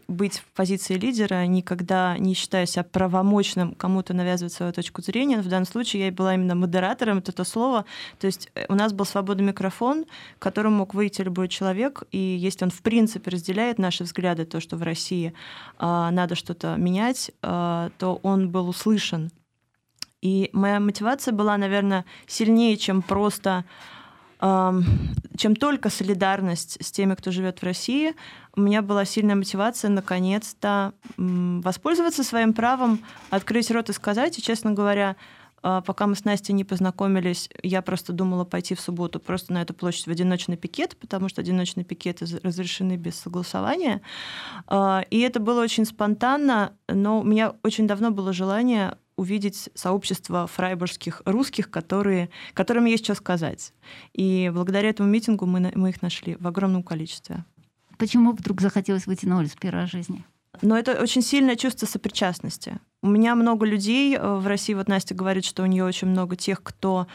быть 0.07 0.37
в 0.37 0.45
позиции 0.53 0.93
лидера, 0.93 1.47
никогда 1.47 2.15
не 2.19 2.35
считаю 2.35 2.67
себя 2.67 2.83
правомочным 2.83 3.73
кому-то 3.73 4.13
навязывать 4.13 4.53
свою 4.53 4.71
точку 4.71 5.01
зрения. 5.01 5.39
В 5.39 5.47
данном 5.47 5.65
случае 5.65 6.05
я 6.05 6.11
была 6.11 6.35
именно 6.35 6.53
модератором, 6.53 7.17
это 7.17 7.31
то 7.31 7.43
слово. 7.43 7.85
То 8.19 8.27
есть 8.27 8.51
э, 8.53 8.65
у 8.69 8.75
нас 8.75 8.93
был 8.93 9.05
свободный 9.05 9.45
микрофон, 9.45 10.05
к 10.37 10.43
которому 10.43 10.77
мог 10.77 10.93
выйти 10.93 11.23
любой 11.23 11.47
человек, 11.47 12.03
и 12.11 12.19
если 12.19 12.65
он 12.65 12.69
в 12.69 12.83
принципе 12.83 13.31
разделяет 13.31 13.79
наши 13.79 14.03
взгляды, 14.03 14.45
то, 14.45 14.59
что 14.59 14.77
в 14.77 14.83
России 14.83 15.33
э, 15.79 16.09
надо 16.11 16.35
что-то 16.35 16.75
менять, 16.75 17.31
э, 17.41 17.89
то 17.97 18.19
он 18.21 18.51
был 18.51 18.69
услышан. 18.69 19.31
И 20.21 20.51
моя 20.53 20.79
мотивация 20.79 21.33
была, 21.33 21.57
наверное, 21.57 22.05
сильнее, 22.27 22.77
чем 22.77 23.01
просто 23.01 23.65
чем 25.37 25.55
только 25.55 25.89
солидарность 25.89 26.77
с 26.79 26.91
теми, 26.91 27.15
кто 27.15 27.31
живет 27.31 27.59
в 27.59 27.63
России, 27.63 28.13
у 28.55 28.61
меня 28.61 28.81
была 28.81 29.05
сильная 29.05 29.35
мотивация 29.35 29.89
наконец-то 29.89 30.93
воспользоваться 31.17 32.23
своим 32.23 32.53
правом, 32.53 32.99
открыть 33.29 33.71
рот 33.71 33.89
и 33.89 33.93
сказать. 33.93 34.37
И, 34.37 34.41
честно 34.41 34.71
говоря, 34.71 35.15
а, 35.67 35.81
пока 35.81 36.05
мы 36.05 36.15
с 36.15 36.25
Настей 36.25 36.53
не 36.53 36.63
познакомились, 36.63 37.49
я 37.63 37.81
просто 37.81 38.13
думала 38.13 38.45
пойти 38.45 38.75
в 38.75 38.79
субботу 38.79 39.19
просто 39.19 39.51
на 39.51 39.63
эту 39.63 39.73
площадь 39.73 40.05
в 40.05 40.11
одиночный 40.11 40.57
пикет, 40.57 40.95
потому 40.95 41.27
что 41.27 41.41
одиночные 41.41 41.83
пикеты 41.83 42.27
разрешены 42.43 42.97
без 42.97 43.15
согласования. 43.15 44.03
А, 44.67 45.03
и 45.09 45.19
это 45.21 45.39
было 45.39 45.63
очень 45.63 45.85
спонтанно, 45.85 46.73
но 46.87 47.19
у 47.19 47.23
меня 47.23 47.55
очень 47.63 47.87
давно 47.87 48.11
было 48.11 48.31
желание 48.31 48.95
увидеть 49.17 49.69
сообщество 49.75 50.47
фрайбургских 50.47 51.21
русских, 51.25 51.69
которые, 51.69 52.29
которым 52.53 52.85
есть 52.85 53.03
что 53.05 53.15
сказать. 53.15 53.73
И 54.13 54.51
благодаря 54.53 54.89
этому 54.89 55.09
митингу 55.09 55.45
мы, 55.45 55.71
мы 55.75 55.89
их 55.89 56.01
нашли 56.01 56.35
в 56.39 56.47
огромном 56.47 56.83
количестве. 56.83 57.45
Почему 57.97 58.33
вдруг 58.33 58.61
захотелось 58.61 59.07
выйти 59.07 59.25
на 59.25 59.37
улицу 59.37 59.57
первой 59.59 59.87
жизни? 59.87 60.25
Но 60.61 60.77
это 60.77 61.01
очень 61.01 61.21
сильное 61.21 61.55
чувство 61.55 61.85
сопричастности. 61.85 62.79
У 63.01 63.07
меня 63.07 63.35
много 63.35 63.65
людей 63.65 64.15
э, 64.15 64.35
в 64.35 64.47
России, 64.47 64.73
вот 64.73 64.87
Настя 64.87 65.13
говорит, 65.13 65.45
что 65.45 65.63
у 65.63 65.65
нее 65.65 65.83
очень 65.83 66.07
много 66.07 66.35
тех, 66.35 66.63
кто 66.63 67.07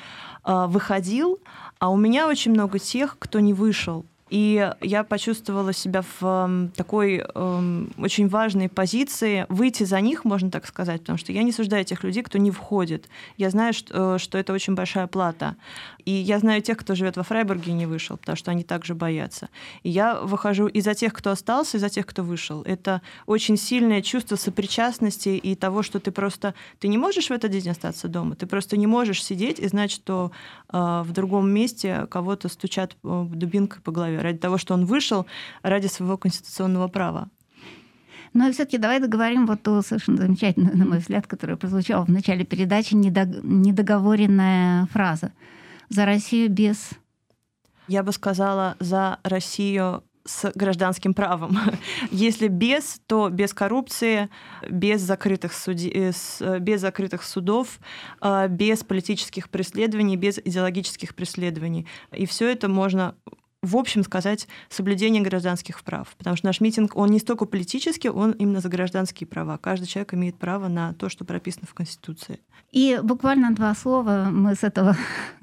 э, 0.45 0.66
выходил, 0.69 1.38
а 1.78 1.90
у 1.90 1.97
меня 1.97 2.28
очень 2.28 2.52
много 2.52 2.78
тех, 2.78 3.19
кто 3.19 3.40
не 3.40 3.54
вышел. 3.54 4.04
И 4.30 4.72
я 4.80 5.04
почувствовала 5.04 5.72
себя 5.72 6.02
в 6.20 6.70
такой 6.76 7.22
э, 7.22 7.85
очень 7.98 8.28
важной 8.28 8.68
позиции. 8.68 9.44
Выйти 9.48 9.83
за 9.83 10.00
них, 10.00 10.24
можно 10.24 10.50
так 10.50 10.66
сказать, 10.66 11.00
потому 11.00 11.18
что 11.18 11.33
я 11.33 11.42
не 11.42 11.50
суждаю 11.50 11.85
тех 11.85 12.05
людей, 12.05 12.22
кто 12.22 12.38
не 12.38 12.52
входит. 12.52 13.09
Я 13.37 13.50
знаю, 13.50 13.72
что, 13.72 14.18
что 14.18 14.38
это 14.38 14.52
очень 14.52 14.74
большая 14.74 15.09
плата. 15.09 15.57
И 16.04 16.10
я 16.10 16.38
знаю 16.38 16.62
тех, 16.62 16.76
кто 16.78 16.94
живет 16.94 17.16
во 17.16 17.22
Фрайбурге 17.22 17.72
и 17.72 17.74
не 17.74 17.86
вышел, 17.86 18.16
потому 18.16 18.36
что 18.36 18.50
они 18.50 18.64
также 18.64 18.94
боятся. 18.94 19.48
И 19.82 19.90
я 19.90 20.20
выхожу 20.20 20.66
и 20.66 20.80
за 20.80 20.94
тех, 20.94 21.12
кто 21.12 21.30
остался, 21.30 21.76
и 21.76 21.80
за 21.80 21.88
тех, 21.88 22.06
кто 22.06 22.22
вышел. 22.22 22.62
Это 22.62 23.02
очень 23.26 23.56
сильное 23.56 24.02
чувство 24.02 24.36
сопричастности 24.36 25.30
и 25.30 25.54
того, 25.54 25.82
что 25.82 26.00
ты 26.00 26.10
просто... 26.10 26.54
Ты 26.78 26.88
не 26.88 26.98
можешь 26.98 27.28
в 27.28 27.32
этот 27.32 27.50
день 27.50 27.68
остаться 27.70 28.08
дома. 28.08 28.34
Ты 28.34 28.46
просто 28.46 28.76
не 28.76 28.86
можешь 28.86 29.22
сидеть 29.22 29.58
и 29.58 29.68
знать, 29.68 29.90
что 29.90 30.32
э, 30.72 31.02
в 31.04 31.12
другом 31.12 31.50
месте 31.50 32.06
кого-то 32.10 32.48
стучат 32.48 32.96
э, 33.02 33.26
дубинкой 33.30 33.82
по 33.82 33.92
голове 33.92 34.20
ради 34.20 34.38
того, 34.38 34.58
что 34.58 34.74
он 34.74 34.86
вышел 34.86 35.26
ради 35.62 35.86
своего 35.86 36.16
конституционного 36.16 36.88
права. 36.88 37.28
Но 38.32 38.50
все-таки 38.52 38.78
давай 38.78 39.00
договорим 39.00 39.46
вот 39.46 39.62
ту 39.62 39.82
совершенно 39.82 40.18
замечательную, 40.18 40.76
на 40.76 40.84
мой 40.84 40.98
взгляд, 40.98 41.26
которая 41.26 41.56
прозвучала 41.56 42.04
в 42.04 42.10
начале 42.10 42.44
передачи, 42.44 42.94
недоговоренная 42.94 44.86
фраза. 44.86 45.32
За 45.90 46.07
Россию 46.07 46.48
без... 46.50 46.90
Я 47.88 48.05
бы 48.05 48.12
сказала, 48.12 48.76
за 48.79 49.18
Россию 49.24 50.05
с 50.24 50.53
гражданским 50.55 51.14
правом. 51.14 51.59
Если 52.12 52.46
без, 52.46 53.00
то 53.07 53.29
без 53.29 53.53
коррупции, 53.53 54.29
без 54.68 55.00
закрытых, 55.00 55.53
суди... 55.53 55.90
Э, 55.92 56.12
э, 56.40 56.59
без 56.61 56.81
закрытых 56.81 57.24
судов, 57.24 57.81
э, 58.22 58.46
без 58.48 58.85
политических 58.85 59.50
преследований, 59.50 60.16
без 60.16 60.38
идеологических 60.38 61.16
преследований. 61.16 61.87
И 62.12 62.26
все 62.26 62.48
это 62.48 62.68
можно 62.68 63.16
в 63.62 63.77
общем 63.77 64.03
сказать, 64.05 64.49
соблюдение 64.70 65.23
гражданских 65.23 65.83
прав. 65.83 66.14
Потому 66.16 66.37
что 66.37 66.46
наш 66.46 66.61
митинг, 66.61 66.96
он 66.96 67.11
не 67.11 67.18
столько 67.18 67.44
политический, 67.44 68.09
он 68.09 68.33
именно 68.33 68.61
за 68.61 68.68
гражданские 68.68 69.27
права. 69.27 69.59
Каждый 69.59 69.87
человек 69.87 70.14
имеет 70.14 70.37
право 70.37 70.68
на 70.68 70.94
то, 70.94 71.09
что 71.09 71.25
прописано 71.25 71.66
в 71.66 71.75
Конституции. 71.75 72.40
И 72.73 72.99
буквально 73.03 73.55
два 73.55 73.75
слова. 73.75 74.29
Мы 74.31 74.55
с 74.55 74.64
этого 74.64 74.96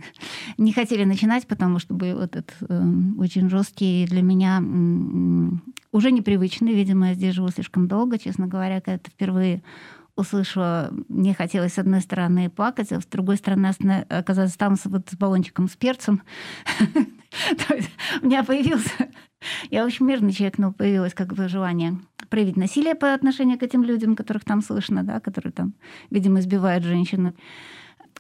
не 0.58 0.74
хотели 0.74 1.04
начинать, 1.04 1.46
потому 1.46 1.78
что 1.78 1.94
был 1.94 2.20
этот 2.20 2.56
э, 2.62 2.84
очень 3.20 3.50
жесткий 3.50 4.08
для 4.08 4.24
меня 4.24 4.62
э, 4.62 5.58
уже 5.92 6.12
непривычный. 6.12 6.74
Видимо, 6.74 7.10
я 7.10 7.14
здесь 7.14 7.36
живу 7.36 7.50
слишком 7.50 7.88
долго, 7.88 8.18
честно 8.18 8.48
говоря, 8.48 8.82
когда 8.82 8.96
это 8.96 9.12
впервые 9.12 9.62
услышала, 10.16 10.92
мне 11.10 11.36
хотелось 11.36 11.74
с 11.74 11.78
одной 11.78 12.02
стороны 12.02 12.50
плакать, 12.50 12.92
а 12.92 13.00
с 13.00 13.06
другой 13.06 13.38
стороны 13.38 13.68
оказаться 14.10 14.58
там 14.58 14.76
вот, 14.86 15.10
с 15.12 15.16
баллончиком 15.16 15.70
с 15.70 15.76
перцем. 15.76 16.24
У 18.22 18.26
меня 18.26 18.44
появился... 18.44 19.10
Я 19.70 19.86
очень 19.86 20.06
мирный 20.06 20.34
человек, 20.34 20.58
но 20.58 20.74
появилось 20.74 21.14
как 21.14 21.34
бы 21.34 21.48
желание 21.48 22.00
проявить 22.30 22.58
насилие 22.58 22.96
по 22.96 23.14
отношению 23.14 23.58
к 23.60 23.64
этим 23.64 23.84
людям, 23.84 24.16
которых 24.16 24.44
там 24.44 24.62
слышно, 24.62 25.04
да, 25.04 25.20
которые 25.20 25.52
там, 25.52 25.74
видимо, 26.10 26.40
избивают 26.40 26.84
женщины. 26.84 27.34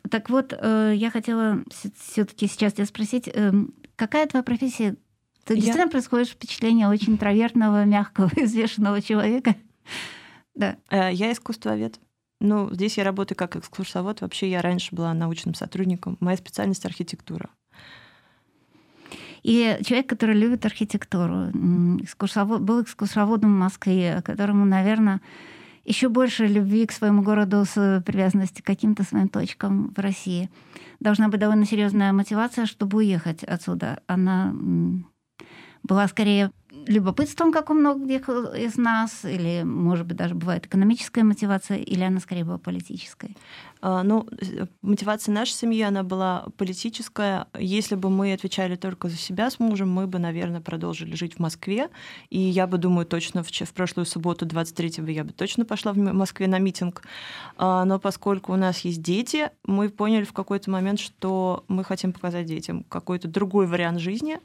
Так 0.09 0.29
вот, 0.29 0.53
э, 0.57 0.93
я 0.95 1.09
хотела 1.11 1.63
все-таки 1.99 2.47
сейчас 2.47 2.73
тебя 2.73 2.85
спросить, 2.85 3.27
э, 3.27 3.51
какая 3.95 4.27
твоя 4.27 4.43
профессия? 4.43 4.95
Ты 5.43 5.53
я... 5.53 5.61
действительно 5.61 5.89
происходишь 5.89 6.29
впечатление 6.29 6.87
очень 6.87 7.13
интровертного, 7.13 7.83
мягкого, 7.85 8.29
извешенного 8.35 9.01
человека? 9.01 9.55
Да. 10.55 10.77
Э, 10.89 11.11
я 11.11 11.31
искусствовед. 11.31 11.99
Ну, 12.39 12.71
здесь 12.71 12.97
я 12.97 13.03
работаю 13.03 13.35
как 13.37 13.55
экскурсовод. 13.55 14.21
Вообще 14.21 14.49
я 14.49 14.61
раньше 14.61 14.95
была 14.95 15.13
научным 15.13 15.55
сотрудником. 15.55 16.17
Моя 16.19 16.37
специальность 16.37 16.85
архитектура. 16.85 17.49
И 19.47 19.79
человек, 19.85 20.09
который 20.09 20.35
любит 20.35 20.65
архитектуру, 20.65 21.51
экскурсовод, 22.01 22.59
был 22.59 22.81
экскурсоводом 22.83 23.55
в 23.55 23.59
Москве, 23.59 24.21
которому, 24.25 24.65
наверное, 24.65 25.21
еще 25.85 26.09
больше 26.09 26.47
любви 26.47 26.85
к 26.85 26.91
своему 26.91 27.21
городу 27.21 27.63
с 27.63 28.03
привязанности 28.05 28.61
к 28.61 28.65
каким-то 28.65 29.03
своим 29.03 29.29
точкам 29.29 29.93
в 29.95 29.99
России. 29.99 30.49
Должна 30.99 31.29
быть 31.29 31.39
довольно 31.39 31.65
серьезная 31.65 32.11
мотивация, 32.11 32.65
чтобы 32.65 32.97
уехать 32.97 33.45
отсюда. 33.45 34.01
Она 34.05 34.53
была 35.87 36.07
скорее 36.07 36.51
любопытством, 36.85 37.51
как 37.51 37.69
у 37.69 37.73
многих 37.73 38.29
из 38.29 38.77
нас, 38.77 39.25
или, 39.25 39.63
может 39.63 40.05
быть, 40.05 40.17
даже 40.17 40.35
бывает 40.35 40.65
экономическая 40.65 41.23
мотивация, 41.23 41.77
или 41.77 42.03
она 42.03 42.19
скорее 42.19 42.43
была 42.43 42.57
политической? 42.57 43.35
А, 43.81 44.03
ну, 44.03 44.27
э, 44.41 44.65
мотивация 44.81 45.33
нашей 45.33 45.53
семьи, 45.53 45.81
она 45.81 46.03
была 46.03 46.47
политическая. 46.57 47.47
Если 47.57 47.95
бы 47.95 48.09
мы 48.09 48.33
отвечали 48.33 48.75
только 48.75 49.09
за 49.09 49.17
себя 49.17 49.49
с 49.49 49.59
мужем, 49.59 49.91
мы 49.91 50.07
бы, 50.07 50.19
наверное, 50.19 50.61
продолжили 50.61 51.15
жить 51.15 51.35
в 51.35 51.39
Москве. 51.39 51.89
И 52.29 52.39
я 52.39 52.67
бы, 52.67 52.77
думаю, 52.77 53.05
точно 53.05 53.43
в, 53.43 53.49
в 53.49 53.73
прошлую 53.73 54.05
субботу, 54.05 54.45
23-го, 54.45 55.09
я 55.09 55.23
бы 55.23 55.33
точно 55.33 55.65
пошла 55.65 55.93
в 55.93 55.97
Москве 55.97 56.47
на 56.47 56.59
митинг. 56.59 57.03
А, 57.57 57.85
но 57.85 57.99
поскольку 57.99 58.53
у 58.53 58.57
нас 58.57 58.79
есть 58.79 59.01
дети, 59.01 59.51
мы 59.65 59.89
поняли 59.89 60.23
в 60.23 60.33
какой-то 60.33 60.69
момент, 60.69 60.99
что 60.99 61.63
мы 61.67 61.83
хотим 61.83 62.13
показать 62.13 62.45
детям 62.45 62.83
какой-то 62.83 63.27
другой 63.27 63.67
вариант 63.67 63.99
жизни, 63.99 64.39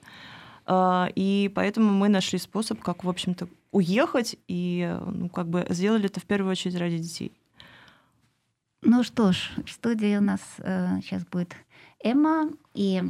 и 0.68 1.50
поэтому 1.54 1.92
мы 1.92 2.08
нашли 2.08 2.38
способ, 2.38 2.80
как, 2.80 3.04
в 3.04 3.08
общем-то, 3.08 3.48
уехать, 3.72 4.36
и 4.48 4.96
ну, 5.06 5.28
как 5.28 5.48
бы 5.48 5.66
сделали 5.70 6.06
это 6.06 6.20
в 6.20 6.24
первую 6.24 6.52
очередь 6.52 6.76
ради 6.76 6.98
детей. 6.98 7.32
Ну 8.82 9.04
что 9.04 9.32
ж, 9.32 9.50
в 9.64 9.70
студии 9.70 10.16
у 10.16 10.20
нас 10.20 10.40
э, 10.58 11.00
сейчас 11.02 11.24
будет 11.24 11.54
Эмма, 12.02 12.50
и 12.74 13.00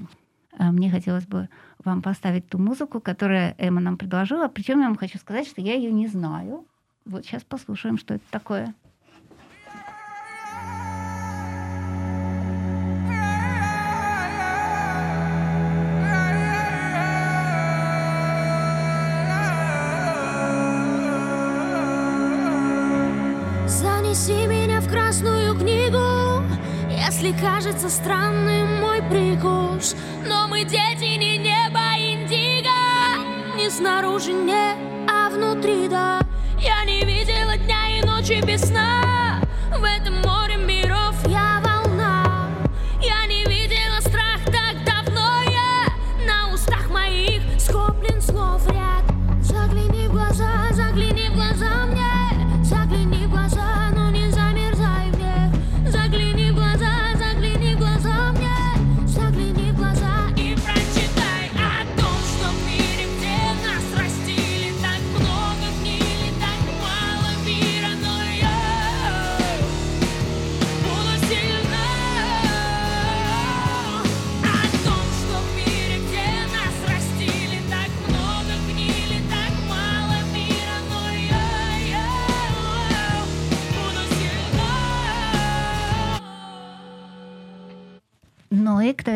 э, 0.58 0.70
мне 0.70 0.90
хотелось 0.90 1.26
бы 1.26 1.48
вам 1.82 2.02
поставить 2.02 2.46
ту 2.46 2.58
музыку, 2.58 3.00
которую 3.00 3.54
Эмма 3.56 3.80
нам 3.80 3.96
предложила. 3.96 4.48
Причем 4.48 4.80
я 4.80 4.86
вам 4.86 4.96
хочу 4.96 5.18
сказать, 5.18 5.48
что 5.48 5.62
я 5.62 5.74
ее 5.74 5.90
не 5.90 6.08
знаю. 6.08 6.66
Вот 7.06 7.24
сейчас 7.24 7.42
послушаем, 7.42 7.96
что 7.96 8.14
это 8.14 8.24
такое. 8.30 8.74
Кажется 27.82 28.02
странным 28.02 28.80
мой 28.80 29.02
прикус. 29.02 29.96
Но 30.26 30.46
мы 30.46 30.64
дети 30.64 31.16
не 31.18 31.38
неба 31.38 31.94
индиго, 31.98 32.70
не 33.56 33.68
снаружи 33.70 34.32
не, 34.32 34.74
а 35.08 35.30
внутри 35.30 35.88
да. 35.88 36.20
Я 36.60 36.84
не 36.84 37.04
видела 37.04 37.56
дня 37.56 37.98
и 37.98 38.06
ночи 38.06 38.40
без 38.44 38.62
сна, 38.62 39.40
в 39.76 39.82
этом 39.82 40.21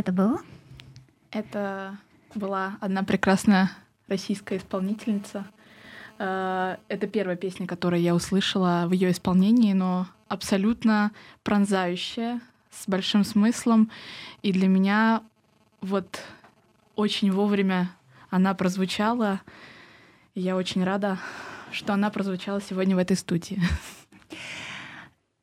это 0.07 0.12
был? 0.12 0.38
Это 1.33 1.99
была 2.37 2.79
одна 2.81 3.03
прекрасная 3.03 3.73
российская 4.07 4.59
исполнительница. 4.59 5.45
Э, 6.21 6.77
Это 6.87 7.09
первая 7.09 7.37
песня, 7.37 7.66
которую 7.66 8.01
я 8.01 8.14
услышала 8.14 8.85
в 8.87 8.92
ее 8.92 9.11
исполнении, 9.11 9.73
но 9.73 10.07
абсолютно 10.29 11.11
пронзающая, 11.42 12.40
с 12.71 12.87
большим 12.87 13.25
смыслом. 13.25 13.90
И 14.42 14.53
для 14.53 14.69
меня 14.69 15.23
вот 15.81 16.23
очень 16.95 17.33
вовремя 17.33 17.90
она 18.31 18.55
прозвучала. 18.55 19.40
И 20.35 20.40
я 20.40 20.55
очень 20.55 20.85
рада, 20.85 21.19
что 21.73 21.95
она 21.95 22.11
прозвучала 22.11 22.61
сегодня 22.61 22.95
в 22.95 23.01
этой 23.01 23.16
студии. 23.16 23.61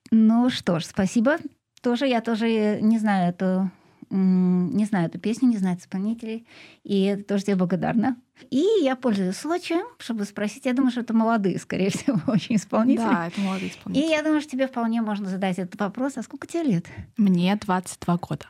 Ну 0.10 0.50
что 0.50 0.80
ж, 0.80 0.86
спасибо. 0.86 1.36
Тоже 1.82 2.08
я 2.08 2.22
тоже 2.22 2.80
не 2.82 2.98
знаю 2.98 3.30
эту 3.30 3.70
не 4.16 4.86
знаю 4.86 5.08
эту 5.08 5.20
песню, 5.20 5.48
не 5.50 5.58
знаю 5.58 5.78
исполнителей, 5.78 6.46
и 6.84 7.16
тоже 7.28 7.44
тебе 7.46 7.56
благодарна. 7.56 8.18
И 8.50 8.66
я 8.82 8.96
пользуюсь 8.96 9.36
случаем, 9.38 9.86
чтобы 10.00 10.26
спросить, 10.26 10.66
я 10.66 10.74
думаю, 10.74 10.92
что 10.92 11.02
это 11.02 11.14
молодые, 11.14 11.60
скорее 11.60 11.90
всего, 11.90 12.20
очень 12.28 12.56
исполнители. 12.56 13.04
Да, 13.06 13.28
это 13.28 13.42
молодые 13.42 13.70
И 13.70 13.72
исполнители. 13.74 14.10
я 14.10 14.24
думаю, 14.24 14.42
что 14.42 14.52
тебе 14.52 14.68
вполне 14.68 15.02
можно 15.02 15.30
задать 15.30 15.60
этот 15.60 15.80
вопрос. 15.80 16.18
А 16.18 16.24
сколько 16.24 16.48
тебе 16.48 16.64
лет? 16.64 16.86
Мне 17.18 17.56
22 17.56 18.18
года. 18.18 18.46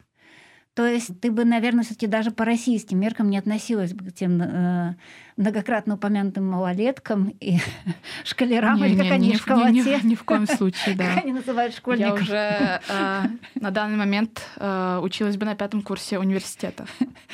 То 0.75 0.87
есть 0.87 1.19
ты 1.21 1.31
бы, 1.31 1.45
наверное, 1.45 1.83
все-таки 1.83 2.07
даже 2.07 2.31
по 2.31 2.45
российским 2.45 2.99
меркам 2.99 3.29
не 3.29 3.37
относилась 3.37 3.93
бы 3.93 4.09
к 4.09 4.13
тем 4.15 4.41
э, 4.41 4.95
многократно 5.37 5.93
упомянутым 5.95 6.49
малолеткам 6.49 7.29
и 7.39 7.59
шкалерам, 8.23 8.83
или 8.83 8.95
как 8.95 9.03
Не-не, 9.03 9.11
они 9.11 9.27
ни 9.29 9.33
в 9.35 9.41
в- 9.45 9.47
ни- 9.49 9.71
ни- 9.71 9.81
школоте. 9.83 10.07
ни 10.07 10.15
в 10.15 10.23
коем 10.23 10.47
случае, 10.47 10.95
да. 10.97 11.13
Как 11.13 11.23
они 11.23 11.33
называют 11.33 11.73
Я 11.73 11.77
школьников. 11.77 12.21
уже 12.21 12.81
э, 12.89 13.21
на 13.55 13.69
данный 13.71 13.97
момент 13.97 14.41
э, 14.57 14.99
училась 15.03 15.37
бы 15.37 15.45
на 15.45 15.55
пятом 15.55 15.83
курсе 15.83 16.17
университета 16.17 16.85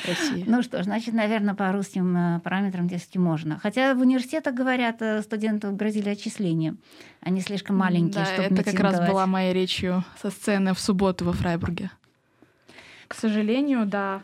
России. 0.06 0.44
Ну 0.46 0.62
что 0.62 0.82
ж, 0.82 0.84
значит, 0.84 1.14
наверное, 1.14 1.54
по 1.54 1.72
русским 1.72 2.14
э, 2.16 2.40
параметрам 2.40 2.86
дескать 2.88 3.16
можно. 3.16 3.58
Хотя 3.58 3.94
в 3.94 4.00
университетах 4.00 4.54
говорят, 4.54 5.00
э, 5.00 5.22
студентов 5.22 5.76
грозили 5.76 6.10
отчислением. 6.10 6.78
Они 7.22 7.40
слишком 7.40 7.76
маленькие, 7.76 8.24
Да, 8.24 8.32
чтобы 8.34 8.54
это 8.54 8.64
как 8.64 8.80
раз 8.80 8.98
была 9.08 9.26
моей 9.26 9.54
речью 9.54 10.04
со 10.20 10.30
сцены 10.30 10.74
в 10.74 10.80
субботу 10.80 11.24
во 11.24 11.32
Фрайбурге. 11.32 11.90
К 13.10 13.14
сожалению, 13.14 13.86
да, 13.86 14.22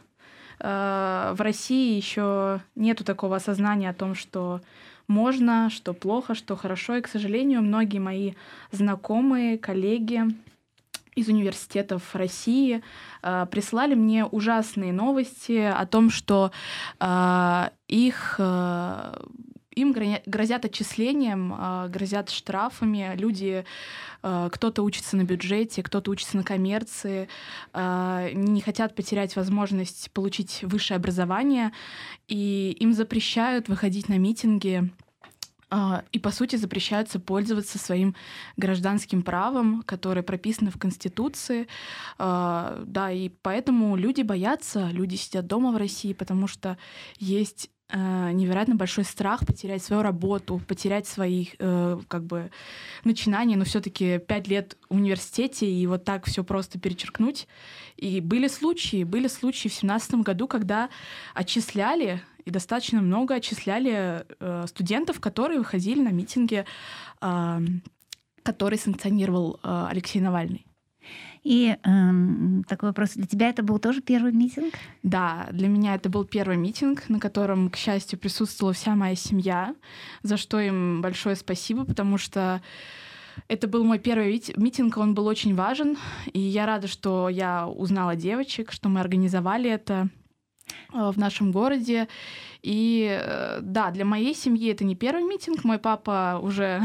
э, 0.61 1.35
в 1.37 1.41
России 1.41 1.97
еще 1.97 2.61
нету 2.77 3.03
такого 3.03 3.35
осознания 3.35 3.91
о 3.91 3.95
том, 3.95 4.15
что 4.15 4.61
можно, 5.09 5.71
что 5.71 5.93
плохо, 5.93 6.37
что 6.37 6.55
хорошо. 6.55 6.95
И, 6.95 7.01
к 7.01 7.09
сожалению, 7.09 7.63
многие 7.63 7.99
мои 7.99 8.35
знакомые, 8.71 9.59
коллеги 9.59 10.23
из 11.17 11.27
университетов 11.27 12.15
России 12.15 12.81
э, 13.25 13.47
прислали 13.51 13.97
мне 13.97 14.25
ужасные 14.25 14.93
новости 14.93 15.63
о 15.63 15.85
том, 15.87 16.09
что 16.09 16.53
э, 17.01 17.71
их 17.89 18.37
э, 18.39 19.17
им 19.77 19.95
грозят 20.27 20.65
отчислением, 20.65 21.55
э, 21.55 21.89
грозят 21.89 22.31
штрафами. 22.31 23.13
Люди, 23.17 23.65
э, 24.23 24.49
кто-то 24.51 24.83
учится 24.83 25.17
на 25.17 25.23
бюджете, 25.23 25.83
кто-то 25.83 26.11
учится 26.11 26.37
на 26.39 26.43
коммерции, 26.43 27.29
э, 27.75 28.31
не 28.33 28.61
хотят 28.63 28.97
потерять 28.97 29.37
возможность 29.37 30.11
получить 30.13 30.61
высшее 30.63 30.97
образование, 30.97 31.73
и 32.27 32.77
им 32.81 32.93
запрещают 32.93 33.69
выходить 33.69 34.09
на 34.09 34.19
митинги 34.19 34.91
а, 35.69 36.05
и, 36.13 36.19
по 36.21 36.31
сути, 36.31 36.57
запрещаются 36.57 37.19
пользоваться 37.19 37.79
своим 37.79 38.15
гражданским 38.57 39.23
правом, 39.23 39.83
которое 39.83 40.23
прописано 40.23 40.71
в 40.71 40.79
Конституции. 40.79 41.67
А, 42.19 42.83
Да, 42.87 43.11
и 43.11 43.29
поэтому 43.29 43.97
люди 43.97 44.23
боятся, 44.23 44.89
люди 44.93 45.17
сидят 45.17 45.47
дома 45.47 45.73
в 45.73 45.77
России, 45.77 46.13
потому 46.13 46.47
что 46.47 46.79
есть 47.19 47.71
э, 47.89 48.31
невероятно 48.33 48.75
большой 48.75 49.05
страх 49.05 49.47
потерять 49.47 49.83
свою 49.83 50.03
работу, 50.03 50.61
потерять 50.67 51.07
свои 51.07 51.49
э, 51.59 51.99
как 52.09 52.25
бы 52.25 52.51
начинания, 53.05 53.57
но 53.57 53.65
все-таки 53.65 54.19
пять 54.19 54.49
лет 54.49 54.77
в 54.89 54.95
университете 54.95 55.71
и 55.71 55.87
вот 55.87 56.05
так 56.05 56.27
все 56.27 56.45
просто 56.45 56.79
перечеркнуть. 56.79 57.47
И 57.97 58.21
были 58.21 58.49
случаи, 58.49 59.05
были 59.05 59.29
случаи 59.29 59.69
в 59.69 59.75
семнадцатом 59.75 60.23
году, 60.23 60.47
когда 60.49 60.89
отчисляли 61.35 62.23
и 62.45 62.51
достаточно 62.51 63.01
много 63.01 63.35
отчисляли 63.35 64.25
э, 64.39 64.67
студентов, 64.69 65.21
которые 65.21 65.59
выходили 65.59 66.01
на 66.01 66.11
митинги, 66.11 66.65
э, 67.21 67.59
который 68.43 68.79
санкционировал 68.79 69.59
э, 69.63 69.87
Алексей 69.91 70.21
Навальный. 70.21 70.65
И 71.47 71.77
эм, 71.85 72.65
такой 72.69 72.89
вопрос. 72.89 73.13
Для 73.15 73.25
тебя 73.25 73.49
это 73.49 73.63
был 73.63 73.79
тоже 73.79 74.01
первый 74.01 74.33
митинг? 74.33 74.75
Да, 75.05 75.47
для 75.53 75.69
меня 75.69 75.95
это 75.95 76.09
был 76.09 76.25
первый 76.25 76.57
митинг, 76.57 77.09
на 77.09 77.21
котором, 77.21 77.71
к 77.71 77.77
счастью, 77.77 78.19
присутствовала 78.19 78.75
вся 78.75 78.97
моя 78.97 79.15
семья, 79.15 79.77
за 80.25 80.39
что 80.39 80.59
им 80.59 81.01
большое 81.03 81.37
спасибо, 81.37 81.85
потому 81.85 82.19
что 82.19 82.61
это 83.47 83.69
был 83.69 83.85
мой 83.85 84.01
первый 84.01 84.43
митинг, 84.57 84.97
он 84.97 85.15
был 85.15 85.29
очень 85.29 85.55
важен, 85.55 85.97
и 86.33 86.41
я 86.41 86.67
рада, 86.67 86.89
что 86.89 87.29
я 87.29 87.69
узнала 87.69 88.17
девочек, 88.17 88.73
что 88.73 88.89
мы 88.89 88.99
организовали 88.99 89.71
это. 89.71 90.09
Э, 90.93 91.11
в 91.11 91.19
нашем 91.19 91.53
городе. 91.53 92.09
И 92.63 93.07
э, 93.21 93.61
да, 93.63 93.91
для 93.91 94.05
моей 94.05 94.35
семьи 94.35 94.71
это 94.71 94.85
не 94.85 94.97
первый 94.97 95.23
митинг. 95.23 95.65
Мой 95.65 95.79
папа 95.79 96.41
уже 96.43 96.83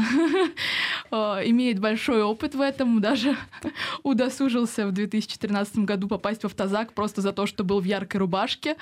э, 1.10 1.16
имеет 1.46 1.80
большой 1.80 2.22
опыт 2.22 2.54
в 2.54 2.60
этом, 2.60 3.00
даже 3.00 3.36
удосужился 4.02 4.86
в 4.86 4.92
2013 4.92 5.78
году 5.78 6.08
попасть 6.08 6.42
в 6.42 6.46
автозак 6.46 6.92
просто 6.92 7.20
за 7.20 7.32
то, 7.32 7.46
что 7.46 7.64
был 7.64 7.80
в 7.80 7.84
яркой 7.84 8.20
рубашке. 8.20 8.76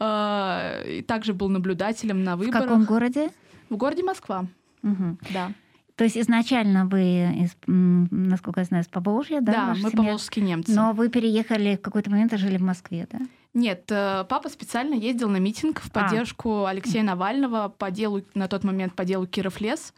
И 0.00 1.04
также 1.06 1.34
был 1.34 1.48
наблюдателем 1.48 2.24
на 2.24 2.36
В 2.36 2.40
выборах. 2.40 2.62
каком 2.62 2.84
городе? 2.84 3.30
В 3.70 3.76
городе 3.76 4.02
Москва. 4.02 4.46
Мгм. 4.82 5.18
Да. 5.30 5.52
То 5.96 6.04
есть 6.04 6.16
изначально 6.16 6.86
вы, 6.86 7.00
из, 7.42 7.56
насколько 7.66 8.60
я 8.60 8.64
знаю, 8.64 8.84
из 8.84 8.86
Поволжья, 8.88 9.40
да? 9.40 9.52
Да, 9.52 9.66
мы 9.70 9.90
семья? 9.90 9.96
поволжские 9.96 10.44
немцы. 10.44 10.72
Но 10.72 10.92
вы 10.92 11.08
переехали 11.08 11.74
в 11.76 11.80
какой-то 11.80 12.08
момент 12.08 12.32
и 12.32 12.36
жили 12.36 12.56
в 12.56 12.62
Москве, 12.62 13.08
да? 13.10 13.18
Нет, 13.54 13.90
э, 13.90 14.24
папа 14.28 14.48
специально 14.48 14.94
ездил 14.94 15.28
на 15.28 15.38
митинг 15.38 15.80
в 15.80 15.88
А. 15.88 15.90
поддержку 15.90 16.66
Алексея 16.66 17.02
Навального 17.02 17.68
по 17.68 17.90
делу, 17.90 18.22
на 18.34 18.46
тот 18.48 18.64
момент 18.64 18.94
по 18.94 19.04
делу 19.04 19.26
Киров 19.26 19.60
лес. 19.60 19.94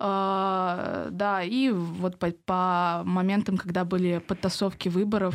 Э, 0.00 1.08
Да, 1.10 1.42
и 1.42 1.70
вот 1.70 2.18
по, 2.18 2.30
по 2.46 3.02
моментам, 3.04 3.56
когда 3.56 3.84
были 3.84 4.18
подтасовки 4.18 4.88
выборов, 4.88 5.34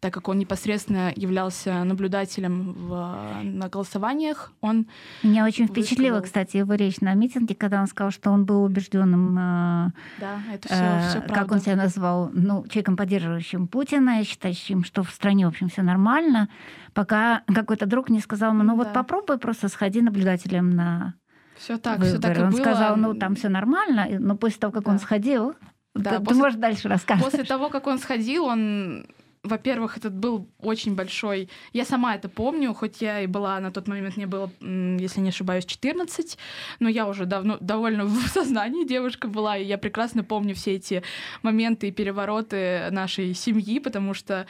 так 0.00 0.14
как 0.14 0.28
он 0.28 0.38
непосредственно 0.38 1.12
являлся 1.16 1.82
наблюдателем 1.84 2.72
в- 2.72 3.40
на 3.42 3.68
голосованиях, 3.68 4.52
он 4.60 4.86
Меня 5.22 5.44
очень 5.44 5.66
впечатлила, 5.66 6.16
высказал- 6.20 6.24
кстати, 6.44 6.56
его 6.58 6.74
речь 6.74 7.00
на 7.00 7.14
митинге, 7.14 7.54
когда 7.54 7.80
он 7.80 7.86
сказал, 7.86 8.10
что 8.10 8.30
он 8.30 8.44
был 8.44 8.62
убежденным, 8.64 9.36
э, 9.36 9.90
Да, 10.20 10.38
это 10.52 10.68
всё- 10.68 11.18
э, 11.18 11.20
как 11.22 11.26
правда. 11.28 11.54
он 11.54 11.60
себя 11.60 11.76
назвал, 11.76 12.30
ну, 12.32 12.64
человеком, 12.68 12.96
поддерживающим 12.96 13.66
Путина, 13.66 14.22
считающим, 14.24 14.84
что 14.84 15.02
в 15.02 15.10
стране, 15.10 15.46
в 15.46 15.48
общем, 15.48 15.68
все 15.68 15.82
нормально, 15.82 16.48
пока 16.94 17.42
какой-то 17.52 17.86
друг 17.86 18.08
не 18.08 18.20
сказал 18.20 18.52
ему, 18.52 18.62
ну 18.62 18.76
вот 18.76 18.88
Да. 18.88 18.92
попробуй 18.94 19.38
просто 19.38 19.68
сходи 19.68 20.00
наблюдателем 20.00 20.70
на 20.70 21.14
все 21.56 21.76
так, 21.76 22.00
все 22.02 22.18
так 22.18 22.38
и 22.38 22.40
Он 22.42 22.50
было. 22.50 22.60
сказал, 22.60 22.96
ну 22.96 23.14
там 23.14 23.34
все 23.34 23.48
нормально, 23.48 24.06
но 24.20 24.36
после 24.36 24.60
того, 24.60 24.72
как 24.72 24.86
он 24.86 24.96
Да. 24.98 25.02
сходил, 25.02 25.54
Да, 25.94 26.10
ты, 26.12 26.18
ты 26.18 26.24
после- 26.24 26.40
можешь 26.42 26.58
дальше 26.58 26.88
рассказывать. 26.88 27.32
После 27.32 27.44
того, 27.44 27.68
как 27.68 27.88
он 27.88 27.98
сходил, 27.98 28.44
он, 28.44 29.06
во-первых, 29.42 29.96
этот 29.96 30.14
был 30.14 30.48
очень 30.58 30.94
большой. 30.94 31.48
Я 31.72 31.84
сама 31.84 32.14
это 32.14 32.28
помню, 32.28 32.74
хоть 32.74 33.00
я 33.00 33.20
и 33.20 33.26
была 33.26 33.60
на 33.60 33.70
тот 33.70 33.88
момент, 33.88 34.16
мне 34.16 34.26
было, 34.26 34.50
если 34.60 35.20
не 35.20 35.28
ошибаюсь, 35.28 35.64
14, 35.64 36.38
но 36.80 36.88
я 36.88 37.06
уже 37.06 37.26
давно 37.26 37.56
довольно 37.60 38.04
в 38.04 38.28
сознании 38.28 38.86
девушка 38.86 39.28
была, 39.28 39.56
и 39.56 39.64
я 39.64 39.78
прекрасно 39.78 40.24
помню 40.24 40.54
все 40.54 40.74
эти 40.74 41.02
моменты 41.42 41.88
и 41.88 41.92
перевороты 41.92 42.88
нашей 42.90 43.34
семьи, 43.34 43.78
потому 43.78 44.14
что 44.14 44.46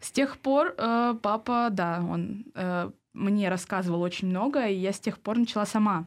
с 0.00 0.10
тех 0.10 0.38
пор 0.38 0.74
э, 0.76 1.14
папа, 1.22 1.68
да, 1.70 2.04
он 2.08 2.44
э, 2.54 2.90
мне 3.14 3.48
рассказывал 3.48 4.02
очень 4.02 4.28
много, 4.28 4.66
и 4.66 4.74
я 4.74 4.92
с 4.92 5.00
тех 5.00 5.18
пор 5.18 5.38
начала 5.38 5.66
сама 5.66 6.04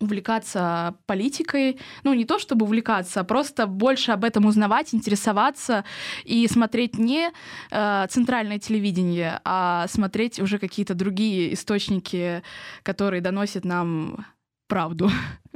увлекаться 0.00 0.96
политикой. 1.06 1.78
Ну, 2.04 2.14
не 2.14 2.24
то 2.24 2.38
чтобы 2.38 2.64
увлекаться, 2.64 3.20
а 3.20 3.24
просто 3.24 3.66
больше 3.66 4.12
об 4.12 4.24
этом 4.24 4.46
узнавать, 4.46 4.94
интересоваться 4.94 5.84
и 6.24 6.48
смотреть 6.48 6.98
не 6.98 7.30
э, 7.70 8.06
центральное 8.08 8.58
телевидение, 8.58 9.40
а 9.44 9.86
смотреть 9.88 10.40
уже 10.40 10.58
какие-то 10.58 10.94
другие 10.94 11.54
источники, 11.54 12.42
которые 12.82 13.20
доносят 13.20 13.64
нам 13.64 14.26
правду, 14.66 15.10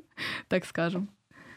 так 0.48 0.66
скажем. 0.66 1.13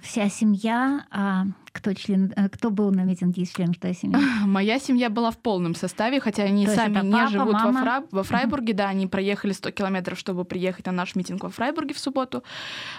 Вся 0.08 0.30
семья, 0.30 1.06
а 1.12 1.44
кто, 1.74 1.94
член, 1.94 2.32
э, 2.38 2.48
кто 2.48 2.70
был 2.70 2.92
на 2.92 3.04
митинге 3.04 3.42
из 3.42 3.52
членов 3.52 3.78
твоей 3.78 3.94
семьи? 3.94 4.16
Моя 4.46 4.80
семья 4.80 5.10
была 5.10 5.32
в 5.32 5.38
полном 5.38 5.76
составе, 5.76 6.22
хотя 6.22 6.44
они 6.44 6.66
То 6.66 6.76
сами 6.76 7.06
не 7.06 7.12
папа, 7.12 7.28
живут 7.28 7.54
во, 7.54 7.60
мама? 7.60 7.82
Фра- 7.82 8.08
во 8.12 8.24
Фрайбурге, 8.24 8.74
да, 8.74 8.88
они 8.88 9.08
проехали 9.08 9.52
100 9.52 9.72
километров, 9.72 10.18
чтобы 10.18 10.46
приехать 10.46 10.86
на 10.86 10.94
наш 10.94 11.16
митинг 11.16 11.44
во 11.44 11.50
Фрайбурге 11.50 11.94
в 11.94 12.00
субботу. 12.00 12.42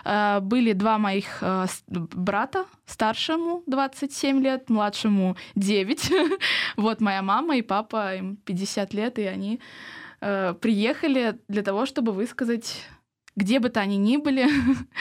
Э, 0.05 0.41
Были 0.41 0.75
два 0.75 0.99
моих 0.99 1.39
э, 1.41 1.65
брата, 1.89 2.67
старшему 2.85 3.63
27 3.67 4.43
лет, 4.43 4.69
младшему 4.69 5.37
9. 5.55 6.13
Вот 6.77 7.01
моя 7.01 7.23
мама 7.23 7.57
и 7.57 7.63
папа, 7.63 8.17
им 8.17 8.37
50 8.37 8.93
лет, 8.93 9.19
и 9.19 9.23
они 9.23 9.61
э, 10.21 10.55
приехали 10.61 11.39
для 11.49 11.63
того, 11.63 11.87
чтобы 11.87 12.13
высказать 12.13 12.85
где 13.39 13.61
бы 13.61 13.69
то 13.69 13.81
они 13.81 13.97
ни 13.99 14.17
были, 14.17 14.49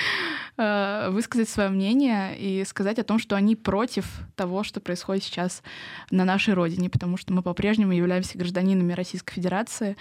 э, 0.58 1.10
высказать 1.12 1.50
свое 1.50 1.70
мнение 1.70 2.38
и 2.38 2.64
сказать 2.66 3.00
о 3.00 3.04
том, 3.04 3.20
что 3.20 3.36
они 3.36 3.56
против 3.56 4.20
того, 4.36 4.64
что 4.64 4.80
происходит 4.80 5.24
сейчас 5.24 5.64
на 6.12 6.26
нашей 6.26 6.54
родине, 6.54 6.90
потому 6.90 7.18
что 7.18 7.34
мы 7.34 7.42
по-прежнему 7.42 7.92
являемся 7.94 8.38
гражданинами 8.38 8.94
Российской 8.94 9.34
Федерации 9.36 9.96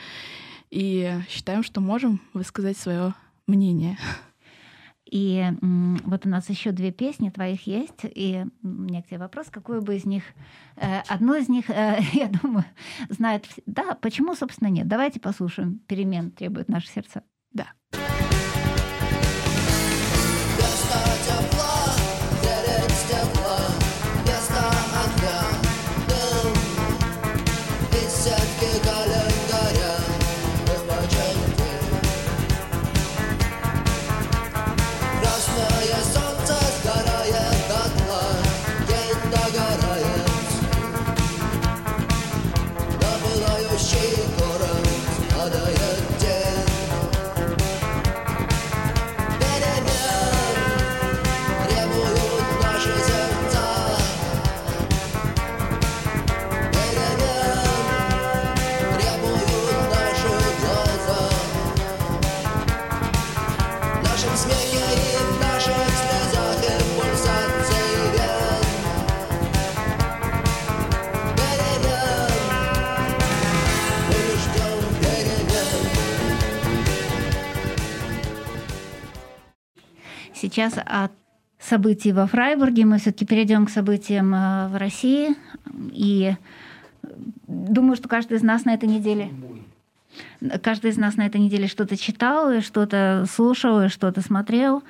и 0.71 1.13
считаем, 1.29 1.63
что 1.63 1.81
можем 1.81 2.21
высказать 2.35 2.77
свое 2.77 3.15
мнение. 3.47 3.99
И 5.09 5.39
м, 5.63 5.99
вот 6.05 6.27
у 6.27 6.29
нас 6.29 6.49
еще 6.51 6.73
две 6.73 6.91
песни 6.91 7.31
твоих 7.31 7.69
есть, 7.69 8.01
и 8.03 8.45
у 8.65 8.67
меня 8.67 9.03
к 9.03 9.07
тебе 9.07 9.19
вопрос, 9.19 9.47
какую 9.51 9.81
бы 9.81 9.95
из 9.95 10.05
них, 10.05 10.25
э, 10.77 11.01
одну 11.07 11.35
из 11.35 11.49
них, 11.49 11.71
э, 11.71 12.01
я 12.13 12.27
думаю, 12.27 12.65
знает, 13.09 13.45
вс- 13.47 13.63
да, 13.67 13.95
почему, 13.95 14.35
собственно, 14.35 14.69
нет. 14.69 14.89
Давайте 14.89 15.21
послушаем, 15.21 15.79
перемен 15.87 16.33
требует 16.33 16.69
наше 16.69 16.89
сердце. 16.89 17.23
Да. 17.53 17.69
Место 17.93 18.06
Сейчас 80.57 80.79
от 80.87 81.13
событий 81.59 82.13
во 82.13 82.27
Фрайбурге 82.27 82.87
мы 82.87 82.97
все-таки 82.97 83.27
перейдем 83.27 83.67
к 83.67 83.71
событиям 83.71 84.35
э, 84.35 84.69
в 84.69 84.79
России. 84.79 85.37
И 85.93 86.35
э, 87.03 87.09
думаю, 87.47 87.95
что 87.95 88.09
каждый 88.09 88.39
из 88.39 88.43
нас 88.43 88.65
на 88.65 88.73
этой 88.73 88.89
неделе 88.89 89.29
каждый 90.63 90.93
из 90.93 90.97
нас 90.97 91.17
на 91.17 91.27
этой 91.27 91.43
неделе 91.43 91.67
что-то 91.67 91.99
читал, 91.99 92.51
и 92.51 92.61
что-то 92.61 93.27
слушал, 93.31 93.83
и 93.83 93.89
что-то 93.89 94.23
смотрел. 94.23 94.83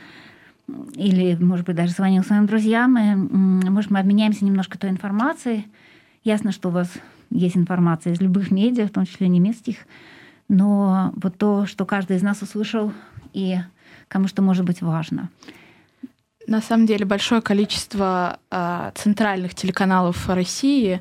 Или, 0.95 1.35
может 1.35 1.67
быть, 1.67 1.75
даже 1.75 1.91
звонил 1.91 2.23
своим 2.23 2.47
друзьям. 2.47 2.97
И, 2.97 3.17
может, 3.69 3.91
мы 3.91 3.99
обменяемся 3.99 4.45
немножко 4.45 4.79
той 4.79 4.91
информацией. 4.91 5.67
Ясно, 6.23 6.53
что 6.53 6.69
у 6.69 6.73
вас 6.73 6.93
есть 7.31 7.57
информация 7.57 8.13
из 8.13 8.21
любых 8.21 8.53
медиа, 8.53 8.87
в 8.87 8.93
том 8.93 9.05
числе 9.05 9.27
немецких. 9.27 9.79
Но 10.47 11.13
вот 11.17 11.37
то, 11.39 11.67
что 11.67 11.85
каждый 11.85 12.19
из 12.19 12.23
нас 12.23 12.41
услышал, 12.41 12.93
и 13.33 13.57
кому 14.09 14.29
что 14.29 14.43
может 14.43 14.65
быть 14.65 14.83
важно. 14.83 15.31
На 16.47 16.61
самом 16.61 16.87
деле 16.87 17.05
большое 17.05 17.41
количество 17.43 18.39
э, 18.53 18.93
центральных 18.95 19.57
телеканалов 19.57 20.29
России 20.29 21.01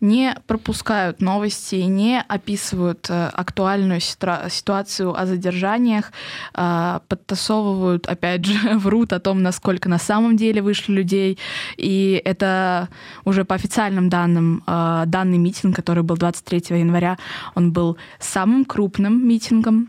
не 0.00 0.34
пропускают 0.46 1.20
новости, 1.20 1.76
не 1.76 2.18
описывают 2.26 3.06
э, 3.10 3.28
актуальную 3.28 4.00
ситуацию 4.00 5.14
о 5.14 5.26
задержаниях, 5.26 6.12
э, 6.54 7.00
подтасовывают, 7.08 8.06
опять 8.06 8.46
же, 8.46 8.78
врут 8.78 9.12
о 9.12 9.20
том, 9.20 9.42
насколько 9.42 9.90
на 9.90 9.98
самом 9.98 10.38
деле 10.38 10.62
вышли 10.62 10.92
людей. 10.92 11.38
И 11.76 12.22
это 12.24 12.88
уже 13.26 13.44
по 13.44 13.54
официальным 13.54 14.08
данным, 14.08 14.62
э, 14.66 15.02
данный 15.06 15.36
митинг, 15.36 15.76
который 15.76 16.04
был 16.04 16.16
23 16.16 16.78
января, 16.78 17.18
он 17.54 17.70
был 17.70 17.98
самым 18.18 18.64
крупным 18.64 19.28
митингом 19.28 19.88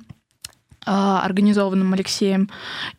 организованным 0.87 1.93
Алексеем, 1.93 2.49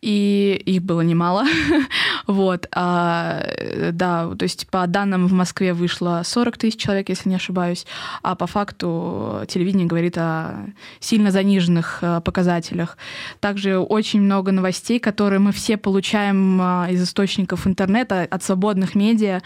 и 0.01 0.61
их 0.65 0.83
было 0.83 1.01
немало. 1.01 1.45
вот. 2.27 2.67
А, 2.71 3.43
да, 3.91 4.29
то 4.35 4.43
есть 4.43 4.67
по 4.69 4.85
данным 4.87 5.27
в 5.27 5.33
Москве 5.33 5.73
вышло 5.73 6.21
40 6.23 6.57
тысяч 6.57 6.79
человек, 6.79 7.09
если 7.09 7.29
не 7.29 7.35
ошибаюсь, 7.35 7.85
а 8.21 8.35
по 8.35 8.47
факту 8.47 9.43
телевидение 9.47 9.87
говорит 9.87 10.17
о 10.17 10.67
сильно 10.99 11.31
заниженных 11.31 11.99
а, 12.01 12.21
показателях. 12.21 12.97
Также 13.39 13.77
очень 13.77 14.21
много 14.21 14.51
новостей, 14.51 14.99
которые 14.99 15.39
мы 15.39 15.51
все 15.51 15.77
получаем 15.77 16.59
а, 16.61 16.87
из 16.89 17.03
источников 17.03 17.67
интернета, 17.67 18.27
от 18.29 18.43
свободных 18.43 18.95
медиа. 18.95 19.41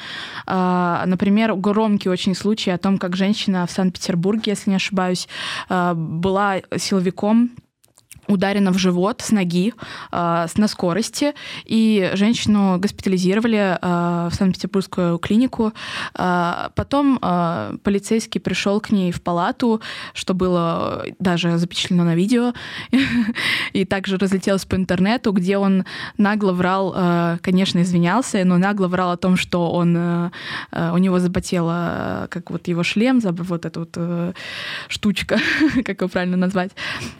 А, 0.45 1.03
например, 1.05 1.55
громкий 1.55 2.09
очень 2.09 2.35
случай 2.35 2.71
о 2.71 2.77
том, 2.77 2.97
как 2.97 3.15
женщина 3.15 3.65
в 3.65 3.71
Санкт-Петербурге, 3.71 4.51
если 4.51 4.69
не 4.69 4.75
ошибаюсь, 4.75 5.27
а, 5.69 5.93
была 5.93 6.61
силовиком 6.77 7.51
ударена 8.27 8.71
в 8.71 8.77
живот 8.77 9.21
с 9.21 9.31
ноги, 9.31 9.73
э, 10.11 10.47
на 10.55 10.67
скорости, 10.67 11.33
и 11.65 12.11
женщину 12.13 12.77
госпитализировали 12.79 13.77
э, 13.81 14.29
в 14.29 14.33
Санкт-Петербургскую 14.33 15.17
клинику. 15.17 15.73
Э, 16.17 16.69
потом 16.75 17.19
э, 17.21 17.77
полицейский 17.83 18.39
пришел 18.39 18.79
к 18.79 18.91
ней 18.91 19.11
в 19.11 19.21
палату, 19.21 19.81
что 20.13 20.33
было 20.33 21.05
даже 21.19 21.57
запечатлено 21.57 22.03
на 22.03 22.15
видео, 22.15 22.53
и 23.73 23.85
также 23.85 24.17
разлетелось 24.17 24.65
по 24.65 24.75
интернету, 24.75 25.31
где 25.31 25.57
он 25.57 25.85
нагло 26.17 26.53
врал, 26.53 26.93
э, 26.95 27.37
конечно, 27.41 27.81
извинялся, 27.81 28.43
но 28.45 28.57
нагло 28.57 28.87
врал 28.87 29.11
о 29.11 29.17
том, 29.17 29.37
что 29.37 29.71
он, 29.71 29.95
э, 29.97 30.31
у 30.71 30.97
него 30.97 31.19
запотело, 31.19 32.27
как 32.29 32.51
вот 32.51 32.67
его 32.67 32.83
шлем, 32.83 33.19
вот 33.19 33.65
эта 33.65 33.79
вот 33.79 33.91
э, 33.95 34.33
штучка, 34.87 35.39
как 35.85 36.01
его 36.01 36.07
правильно 36.07 36.37
назвать. 36.37 36.71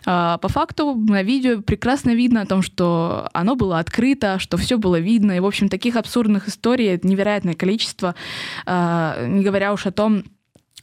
Э, 0.06 0.38
по 0.42 0.48
факту 0.48 0.93
на 0.96 1.24
видео 1.24 1.62
прекрасно 1.62 2.14
видно 2.16 2.42
о 2.42 2.46
том, 2.46 2.62
что 2.62 3.30
оно 3.34 3.56
было 3.56 3.80
открыто, 3.80 4.40
что 4.40 4.58
все 4.58 4.78
было 4.78 5.00
видно. 5.00 5.34
И, 5.34 5.40
в 5.40 5.46
общем, 5.46 5.70
таких 5.70 5.96
абсурдных 5.96 6.48
историй 6.48 7.00
невероятное 7.04 7.54
количество, 7.54 8.16
а, 8.66 9.26
не 9.28 9.44
говоря 9.44 9.74
уж 9.74 9.86
о 9.86 9.92
том, 9.92 10.24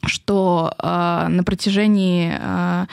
что 0.07 0.73
э, 0.79 1.27
на 1.29 1.43
протяжении 1.45 2.33
э, 2.39 2.87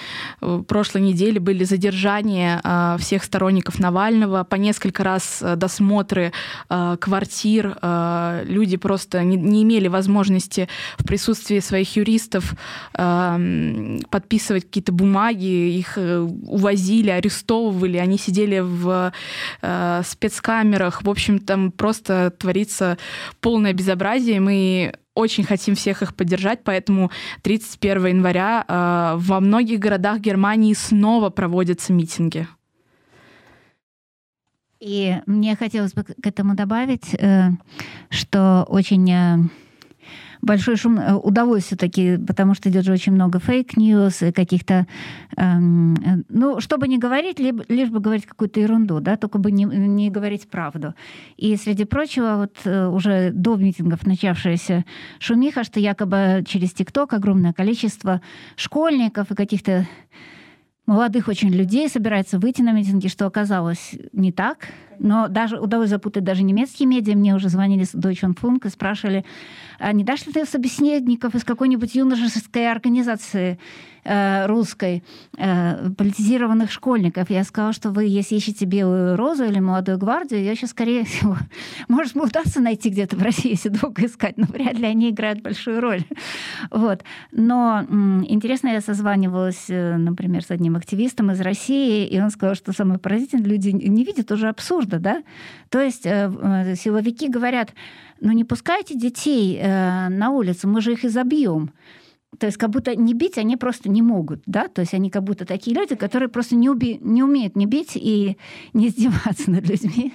прошлой 0.68 1.02
недели 1.02 1.40
были 1.40 1.64
задержания 1.64 2.62
э, 2.64 2.98
всех 3.00 3.24
сторонников 3.24 3.80
Навального, 3.80 4.44
по 4.44 4.56
несколько 4.56 5.04
раз 5.04 5.40
э, 5.42 5.56
досмотры 5.56 6.34
э, 6.70 6.98
квартир, 7.00 7.78
э, 7.82 8.44
люди 8.46 8.78
просто 8.78 9.24
не, 9.24 9.38
не 9.38 9.64
имели 9.64 9.88
возможности 9.88 10.68
в 10.98 11.06
присутствии 11.06 11.60
своих 11.60 11.96
юристов 11.96 12.54
э, 12.94 14.00
подписывать 14.10 14.66
какие-то 14.66 14.92
бумаги, 14.92 15.46
их 15.46 15.98
э, 15.98 16.20
увозили, 16.20 17.10
арестовывали, 17.10 17.98
они 17.98 18.18
сидели 18.18 18.60
в 18.60 19.14
э, 19.62 20.02
спецкамерах, 20.06 21.04
в 21.04 21.10
общем, 21.10 21.40
там 21.40 21.72
просто 21.72 22.32
творится 22.38 22.98
полное 23.40 23.74
безобразие, 23.74 24.40
мы 24.40 24.94
очень 25.18 25.44
хотим 25.44 25.76
всех 25.76 26.04
их 26.04 26.16
поддержать, 26.16 26.64
поэтому 26.64 27.12
31 27.42 28.06
января 28.08 28.64
э, 28.68 29.18
во 29.18 29.40
многих 29.40 29.80
городах 29.80 30.20
Германии 30.20 30.74
снова 30.74 31.30
проводятся 31.30 31.92
митинги. 31.92 32.48
И 34.80 35.16
мне 35.26 35.56
хотелось 35.56 35.94
бы 35.94 36.04
к 36.04 36.28
этому 36.28 36.56
добавить, 36.56 37.16
э, 37.16 37.50
что 38.10 38.66
очень 38.70 39.12
э, 39.12 39.38
большой 40.48 40.78
шум 40.78 40.98
э, 40.98 41.14
удалось 41.14 41.66
все-таки, 41.66 42.18
потому 42.18 42.56
что 42.56 42.70
идет 42.70 42.86
же 42.86 42.94
очень 42.94 43.12
много 43.12 43.40
fake 43.40 43.82
news 43.82 44.24
и 44.24 44.32
каких-то... 44.32 44.88
Эм, 45.36 45.94
э, 45.96 46.24
ну, 46.30 46.60
чтобы 46.60 46.88
не 46.88 46.98
говорить, 46.98 47.40
либо, 47.40 47.64
лишь 47.68 47.90
бы 47.90 48.00
говорить 48.00 48.26
какую-то 48.26 48.60
ерунду, 48.60 49.00
да, 49.00 49.18
только 49.18 49.38
бы 49.38 49.52
не, 49.52 49.66
не 49.66 50.10
говорить 50.10 50.50
правду. 50.50 50.96
И, 51.36 51.56
среди 51.58 51.86
прочего, 51.86 52.38
вот 52.38 52.56
э, 52.66 52.88
уже 52.88 53.32
до 53.32 53.56
митингов 53.58 54.08
начавшаяся 54.08 54.86
шумиха, 55.20 55.64
что 55.64 55.80
якобы 55.80 56.44
через 56.48 56.72
ТикТок 56.72 57.14
огромное 57.14 57.54
количество 57.54 58.22
школьников 58.56 59.32
и 59.32 59.36
каких-то 59.36 59.86
молодых 60.88 61.28
очень 61.28 61.50
людей 61.50 61.90
собирается 61.90 62.40
выйти 62.40 62.62
на 62.62 62.72
митинги, 62.72 63.08
что 63.08 63.28
оказалось 63.28 63.96
не 64.14 64.32
так. 64.32 64.70
Но 65.00 65.28
даже 65.28 65.60
удалось 65.60 65.90
запутать 65.90 66.24
даже 66.24 66.44
немецкие 66.44 66.88
медиа. 66.88 67.16
Мне 67.16 67.36
уже 67.36 67.50
звонили 67.50 67.84
с 67.84 67.94
Deutsche 67.94 68.34
Funk 68.34 68.68
и 68.68 68.70
спрашивали, 68.70 69.26
а 69.80 69.94
не 69.94 70.04
дашь 70.04 70.26
ли 70.26 70.34
ты 70.34 70.46
собеседников 70.46 71.36
из 71.36 71.44
какой-нибудь 71.44 71.94
юношеской 71.96 72.72
организации 72.72 73.60
э, 74.04 74.46
русской, 74.48 75.04
э, 75.38 75.90
политизированных 75.92 76.72
школьников? 76.72 77.30
Я 77.30 77.44
сказала, 77.44 77.74
что 77.74 77.92
вы, 77.92 78.06
если 78.06 78.36
ищете 78.36 78.66
белую 78.66 79.16
розу 79.16 79.44
или 79.44 79.60
молодую 79.60 79.98
гвардию, 79.98 80.44
я 80.44 80.56
сейчас, 80.56 80.72
скорее 80.72 81.06
всего, 81.06 81.38
может, 81.88 82.16
удастся 82.16 82.60
найти 82.60 82.90
где-то 82.90 83.16
в 83.16 83.22
России, 83.22 83.52
если 83.52 83.70
долго 83.70 84.06
искать, 84.06 84.38
но 84.38 84.46
вряд 84.46 84.78
ли 84.78 84.86
они 84.86 85.10
играют 85.10 85.42
большую 85.42 85.82
роль. 85.82 86.04
Вот. 86.72 87.04
Но 87.32 87.86
м, 87.88 88.26
интересно, 88.28 88.70
я 88.70 88.82
созванивалась, 88.82 89.66
э, 89.70 89.98
например, 89.98 90.44
с 90.44 90.52
одним 90.52 90.76
активистом 90.76 91.32
из 91.32 91.42
России, 91.42 92.08
и 92.08 92.20
он 92.20 92.32
сказал, 92.32 92.56
что 92.56 92.74
самое 92.74 93.00
поразительное, 93.00 93.46
люди 93.46 93.70
не 93.70 94.04
видят 94.04 94.32
уже 94.32 94.50
абсурда, 94.88 95.00
да? 95.00 95.24
То 95.70 95.82
есть 95.82 96.06
э, 96.06 96.32
э, 96.42 96.76
силовики 96.76 97.30
говорят, 97.30 97.74
ну 98.22 98.32
не 98.32 98.44
пускайте 98.44 98.96
детей 98.96 99.60
э, 99.62 100.10
на 100.10 100.30
улицу, 100.30 100.68
мы 100.68 100.82
же 100.82 100.94
их 100.94 101.06
изобьем. 101.06 101.72
То 102.40 102.46
есть 102.46 102.58
как 102.58 102.70
будто 102.70 102.96
не 102.96 103.14
бить 103.14 103.38
они 103.38 103.58
просто 103.58 103.90
не 103.90 104.02
могут, 104.02 104.42
да? 104.46 104.68
То 104.68 104.82
есть 104.82 104.94
они 104.94 105.10
как 105.10 105.24
будто 105.24 105.46
такие 105.46 105.76
люди, 105.76 105.96
которые 105.96 106.30
просто 106.30 106.56
не, 106.56 106.70
уби... 106.70 107.00
не 107.02 107.24
умеют 107.24 107.56
не 107.56 107.66
бить 107.66 107.96
и 107.96 108.38
не 108.74 108.88
издеваться 108.88 109.52
над 109.52 109.70
людьми. 109.70 110.14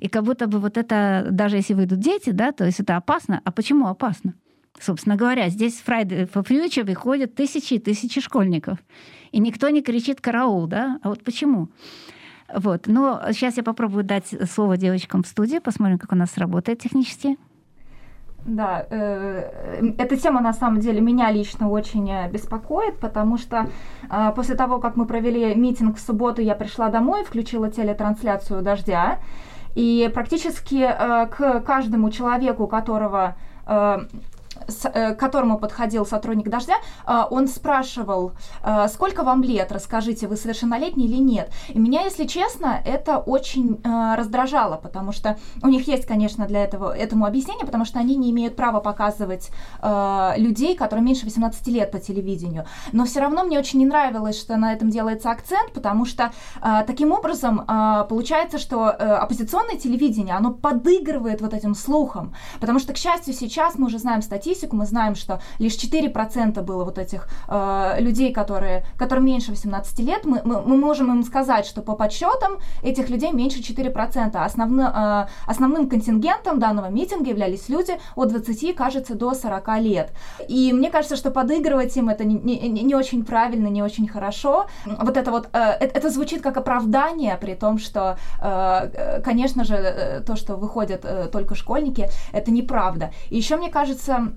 И 0.00 0.08
как 0.08 0.24
будто 0.24 0.46
бы 0.46 0.58
вот 0.60 0.76
это, 0.76 1.26
даже 1.30 1.56
если 1.56 1.74
выйдут 1.74 1.98
дети, 1.98 2.30
да, 2.30 2.52
то 2.52 2.64
есть 2.64 2.80
это 2.80 2.96
опасно. 2.96 3.40
А 3.44 3.50
почему 3.50 3.86
опасно? 3.86 4.34
Собственно 4.80 5.16
говоря, 5.16 5.48
здесь 5.48 5.74
в 5.74 5.88
Friday 5.88 6.30
for 6.32 6.46
Future 6.46 6.84
выходят 6.84 7.34
тысячи 7.34 7.74
и 7.74 7.78
тысячи 7.78 8.20
школьников. 8.20 8.78
И 9.32 9.40
никто 9.40 9.68
не 9.70 9.82
кричит 9.82 10.20
«караул», 10.20 10.66
да? 10.66 11.00
А 11.02 11.08
вот 11.08 11.24
почему? 11.24 11.68
Вот. 12.54 12.86
Но 12.86 13.20
сейчас 13.32 13.56
я 13.56 13.62
попробую 13.62 14.04
дать 14.04 14.34
слово 14.50 14.76
девочкам 14.76 15.22
в 15.22 15.26
студии, 15.26 15.58
посмотрим, 15.58 15.98
как 15.98 16.12
у 16.12 16.16
нас 16.16 16.36
работает 16.38 16.80
технически. 16.80 17.36
Да, 18.46 18.86
э, 18.88 19.92
эта 19.98 20.16
тема 20.16 20.40
на 20.40 20.54
самом 20.54 20.80
деле 20.80 21.00
меня 21.00 21.30
лично 21.30 21.68
очень 21.68 22.10
э, 22.10 22.30
беспокоит, 22.30 22.98
потому 22.98 23.36
что 23.36 23.66
э, 24.10 24.32
после 24.34 24.54
того, 24.54 24.78
как 24.78 24.96
мы 24.96 25.06
провели 25.06 25.54
митинг 25.54 25.96
в 25.96 26.00
субботу, 26.00 26.40
я 26.40 26.54
пришла 26.54 26.88
домой, 26.88 27.24
включила 27.24 27.70
телетрансляцию 27.70 28.62
«Дождя», 28.62 29.18
и 29.74 30.10
практически 30.12 30.82
э, 30.82 31.26
к 31.26 31.60
каждому 31.60 32.10
человеку, 32.10 32.66
которого 32.66 33.36
э, 33.66 33.98
с, 34.66 34.88
э, 34.88 35.14
к 35.14 35.18
которому 35.18 35.58
подходил 35.58 36.06
сотрудник 36.06 36.48
«Дождя», 36.48 36.74
э, 37.06 37.22
он 37.30 37.48
спрашивал, 37.48 38.32
э, 38.62 38.88
сколько 38.88 39.22
вам 39.22 39.42
лет, 39.42 39.72
расскажите, 39.72 40.26
вы 40.26 40.36
совершеннолетний 40.36 41.06
или 41.06 41.16
нет. 41.16 41.50
И 41.68 41.78
меня, 41.78 42.02
если 42.02 42.24
честно, 42.24 42.80
это 42.84 43.18
очень 43.18 43.80
раздражало, 43.84 44.76
потому 44.76 45.12
что 45.12 45.38
у 45.62 45.68
них 45.68 45.88
есть, 45.88 46.06
конечно, 46.06 46.46
для 46.46 46.64
этого 46.64 46.96
этому 46.96 47.26
объяснение, 47.26 47.66
потому 47.66 47.84
что 47.84 47.98
они 47.98 48.16
не 48.16 48.30
имеют 48.30 48.56
права 48.56 48.80
показывать 48.80 49.50
людей, 50.36 50.76
которые 50.76 51.04
меньше 51.04 51.24
18 51.24 51.66
лет 51.68 51.90
по 51.90 51.98
телевидению. 51.98 52.64
Но 52.92 53.04
все 53.04 53.20
равно 53.20 53.44
мне 53.44 53.58
очень 53.58 53.78
не 53.78 53.86
нравилось, 53.86 54.38
что 54.38 54.56
на 54.56 54.72
этом 54.72 54.90
делается 54.90 55.30
акцент, 55.30 55.72
потому 55.72 56.04
что 56.04 56.32
таким 56.86 57.12
образом 57.12 57.64
получается, 58.08 58.58
что 58.58 58.88
оппозиционное 58.88 59.76
телевидение, 59.76 60.34
оно 60.34 60.52
подыгрывает 60.52 61.40
вот 61.40 61.54
этим 61.54 61.74
слухам, 61.74 62.34
потому 62.60 62.78
что, 62.78 62.92
к 62.92 62.96
счастью, 62.96 63.34
сейчас 63.34 63.78
мы 63.78 63.86
уже 63.86 63.98
знаем 63.98 64.22
статистику, 64.22 64.47
статистику, 64.48 64.76
мы 64.76 64.86
знаем, 64.86 65.14
что 65.14 65.40
лишь 65.58 65.74
4% 65.74 66.62
было 66.62 66.84
вот 66.84 66.98
этих 66.98 67.28
э, 67.48 67.96
людей, 68.00 68.32
которые, 68.32 68.84
которым 68.96 69.26
меньше 69.26 69.50
18 69.50 69.98
лет. 70.00 70.24
Мы, 70.24 70.40
мы, 70.44 70.62
мы 70.62 70.76
можем 70.76 71.12
им 71.12 71.22
сказать, 71.22 71.66
что 71.66 71.82
по 71.82 71.94
подсчетам 71.94 72.58
этих 72.82 73.10
людей 73.10 73.32
меньше 73.32 73.60
4%. 73.60 74.44
Основно, 74.44 75.28
э, 75.28 75.50
основным 75.50 75.88
контингентом 75.88 76.58
данного 76.58 76.88
митинга 76.88 77.30
являлись 77.30 77.68
люди 77.68 77.92
от 78.16 78.28
20, 78.28 78.74
кажется, 78.74 79.14
до 79.14 79.34
40 79.34 79.80
лет. 79.80 80.12
И 80.48 80.72
мне 80.72 80.90
кажется, 80.90 81.16
что 81.16 81.30
подыгрывать 81.30 81.96
им 81.96 82.08
это 82.08 82.24
не, 82.24 82.34
не, 82.34 82.82
не 82.82 82.94
очень 82.94 83.24
правильно, 83.24 83.68
не 83.68 83.82
очень 83.82 84.08
хорошо. 84.08 84.66
Вот 84.86 85.16
это 85.16 85.30
вот, 85.30 85.48
э, 85.52 85.58
это, 85.58 86.10
звучит 86.10 86.42
как 86.42 86.56
оправдание, 86.56 87.36
при 87.36 87.54
том, 87.54 87.78
что, 87.78 88.16
э, 88.40 89.20
конечно 89.24 89.64
же, 89.64 89.74
э, 89.74 90.20
то, 90.20 90.36
что 90.36 90.56
выходят 90.56 91.04
э, 91.04 91.28
только 91.32 91.54
школьники, 91.54 92.08
это 92.32 92.50
неправда. 92.50 93.10
И 93.30 93.36
еще, 93.36 93.56
мне 93.56 93.70
кажется, 93.70 94.32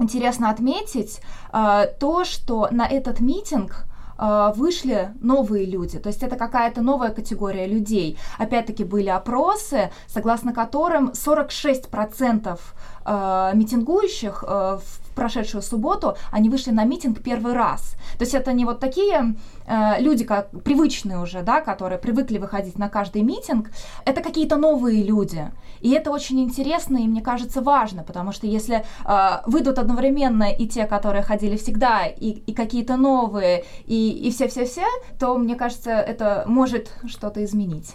интересно 0.00 0.50
отметить 0.50 1.20
э, 1.52 1.86
то, 1.98 2.24
что 2.24 2.68
на 2.70 2.86
этот 2.86 3.20
митинг 3.20 3.84
э, 4.18 4.52
вышли 4.56 5.12
новые 5.20 5.66
люди, 5.66 5.98
то 5.98 6.08
есть 6.08 6.22
это 6.22 6.36
какая-то 6.36 6.82
новая 6.82 7.10
категория 7.10 7.66
людей. 7.66 8.18
Опять-таки 8.38 8.84
были 8.84 9.08
опросы, 9.08 9.90
согласно 10.06 10.52
которым 10.52 11.10
46% 11.10 12.58
э, 13.04 13.50
митингующих 13.54 14.42
в 14.42 14.82
прошедшую 15.14 15.62
субботу 15.62 16.16
они 16.30 16.48
вышли 16.48 16.70
на 16.70 16.84
митинг 16.84 17.20
первый 17.22 17.52
раз. 17.52 17.96
То 18.18 18.24
есть 18.24 18.34
это 18.34 18.52
не 18.52 18.64
вот 18.64 18.78
такие 18.78 19.34
э, 19.68 20.00
люди, 20.00 20.24
как 20.24 20.50
привычные 20.62 21.20
уже, 21.20 21.42
да, 21.42 21.60
которые 21.60 21.98
привыкли 21.98 22.38
выходить 22.38 22.78
на 22.78 22.88
каждый 22.88 23.22
митинг, 23.22 23.70
это 24.04 24.22
какие-то 24.22 24.56
новые 24.56 25.02
люди. 25.02 25.50
И 25.80 25.90
это 25.90 26.10
очень 26.10 26.40
интересно 26.40 26.98
и, 26.98 27.06
мне 27.06 27.20
кажется, 27.22 27.60
важно, 27.60 28.02
потому 28.02 28.32
что 28.32 28.46
если 28.46 28.84
э, 29.04 29.28
выйдут 29.46 29.78
одновременно 29.78 30.50
и 30.50 30.66
те, 30.66 30.86
которые 30.86 31.22
ходили 31.22 31.56
всегда, 31.56 32.06
и, 32.06 32.30
и 32.30 32.54
какие-то 32.54 32.96
новые, 32.96 33.64
и, 33.86 34.10
и 34.10 34.30
все-все-все, 34.30 34.86
то, 35.18 35.36
мне 35.36 35.54
кажется, 35.54 35.90
это 35.90 36.44
может 36.46 36.92
что-то 37.06 37.44
изменить. 37.44 37.94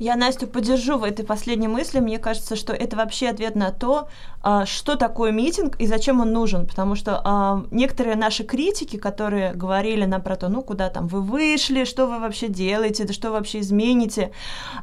Я 0.00 0.16
Настю 0.16 0.46
поддержу 0.46 0.96
в 0.96 1.04
этой 1.04 1.26
последней 1.26 1.68
мысли. 1.68 2.00
Мне 2.00 2.18
кажется, 2.18 2.56
что 2.56 2.72
это 2.72 2.96
вообще 2.96 3.28
ответ 3.28 3.54
на 3.54 3.70
то, 3.70 4.08
а, 4.42 4.64
что 4.64 4.96
такое 4.96 5.30
митинг 5.30 5.78
и 5.78 5.86
зачем 5.86 6.20
он 6.20 6.32
нужен. 6.32 6.66
Потому 6.66 6.94
что 6.94 7.20
а, 7.22 7.66
некоторые 7.70 8.16
наши 8.16 8.42
критики, 8.42 8.96
которые 8.96 9.52
говорили 9.52 10.06
нам 10.06 10.22
про 10.22 10.36
то, 10.36 10.48
ну 10.48 10.62
куда 10.62 10.88
там 10.88 11.06
вы 11.06 11.20
вышли, 11.20 11.84
что 11.84 12.06
вы 12.06 12.18
вообще 12.18 12.48
делаете, 12.48 13.04
да 13.04 13.12
что 13.12 13.28
вы 13.28 13.34
вообще 13.34 13.60
измените, 13.60 14.32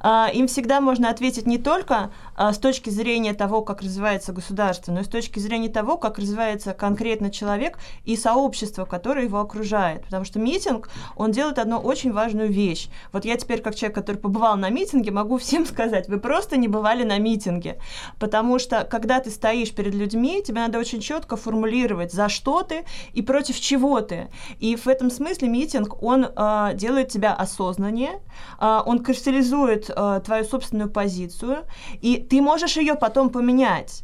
а, 0.01 0.30
им 0.32 0.45
всегда 0.45 0.82
можно 0.82 1.09
ответить 1.09 1.47
не 1.47 1.57
только 1.57 2.11
с 2.38 2.59
точки 2.59 2.91
зрения 2.91 3.34
того, 3.34 3.63
как 3.63 3.82
развивается 3.82 4.32
государство, 4.32 4.91
но 4.91 4.99
и 4.99 5.03
с 5.03 5.07
точки 5.07 5.39
зрения 5.39 5.70
того, 5.70 5.97
как 5.97 6.20
развивается 6.20 6.74
конкретно 6.74 7.32
человек 7.32 7.80
и 8.05 8.15
сообщество, 8.15 8.86
которое 8.86 9.26
его 9.26 9.39
окружает. 9.39 10.03
Потому 10.03 10.24
что 10.24 10.38
митинг, 10.38 10.88
он 11.15 11.32
делает 11.32 11.57
одну 11.57 11.80
очень 11.80 12.13
важную 12.13 12.49
вещь. 12.51 12.89
Вот 13.11 13.26
я 13.26 13.38
теперь, 13.38 13.61
как 13.61 13.74
человек, 13.74 13.95
который 13.95 14.18
побывал 14.18 14.55
на 14.55 14.70
митинге, 14.70 15.07
могу 15.12 15.38
всем 15.38 15.66
сказать, 15.66 16.08
вы 16.08 16.20
просто 16.20 16.58
не 16.58 16.68
бывали 16.68 17.03
на 17.03 17.18
митинге. 17.18 17.80
Потому 18.20 18.60
что, 18.60 18.84
когда 18.84 19.20
ты 19.20 19.30
стоишь 19.30 19.74
перед 19.74 19.93
людьми, 19.93 20.41
тебе 20.43 20.62
надо 20.62 20.80
очень 20.80 21.01
четко 21.01 21.36
формулировать, 21.36 22.14
за 22.14 22.30
что 22.30 22.64
ты 22.64 22.86
и 23.14 23.22
против 23.22 23.60
чего 23.60 24.01
ты. 24.01 24.30
И 24.60 24.76
в 24.76 24.88
этом 24.88 25.10
смысле 25.10 25.47
митинг, 25.47 26.01
он 26.01 26.26
э, 26.26 26.72
делает 26.76 27.10
тебя 27.10 27.34
осознаннее, 27.34 28.20
э, 28.60 28.82
он 28.86 29.03
кристаллизует 29.03 29.89
э, 29.89 30.22
твою 30.24 30.43
собственную 30.43 30.89
позицию, 30.89 31.66
и 32.01 32.18
ты 32.18 32.41
можешь 32.41 32.78
ее 32.78 32.95
потом 32.95 33.30
поменять 33.30 34.03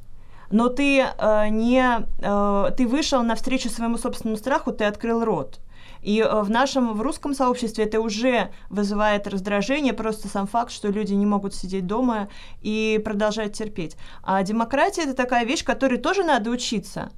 но 0.54 0.70
ты 0.70 1.00
э, 1.00 1.48
не 1.50 2.06
э, 2.20 2.72
ты 2.78 2.88
вышел 2.88 3.24
навстречу 3.24 3.70
своему 3.70 3.98
собственному 3.98 4.38
страху, 4.38 4.72
ты 4.72 4.86
открыл 4.86 5.26
рот. 5.26 5.60
И 6.04 6.20
э, 6.20 6.42
в 6.42 6.50
нашем, 6.50 6.94
в 6.94 7.02
русском 7.02 7.34
сообществе 7.34 7.86
это 7.86 8.02
уже 8.02 8.50
вызывает 8.70 9.28
раздражение, 9.28 9.94
просто 9.94 10.28
сам 10.28 10.48
факт, 10.48 10.72
что 10.72 10.90
люди 10.90 11.14
не 11.14 11.26
могут 11.26 11.56
сидеть 11.56 11.88
дома 11.88 12.30
и 12.62 13.02
продолжать 13.04 13.54
терпеть. 13.54 13.96
А 14.24 14.44
демократия— 14.44 15.02
это 15.04 15.14
такая 15.14 15.46
вещь, 15.46 15.64
которой 15.64 15.98
тоже 15.98 16.24
надо 16.24 16.50
учиться. 16.50 17.12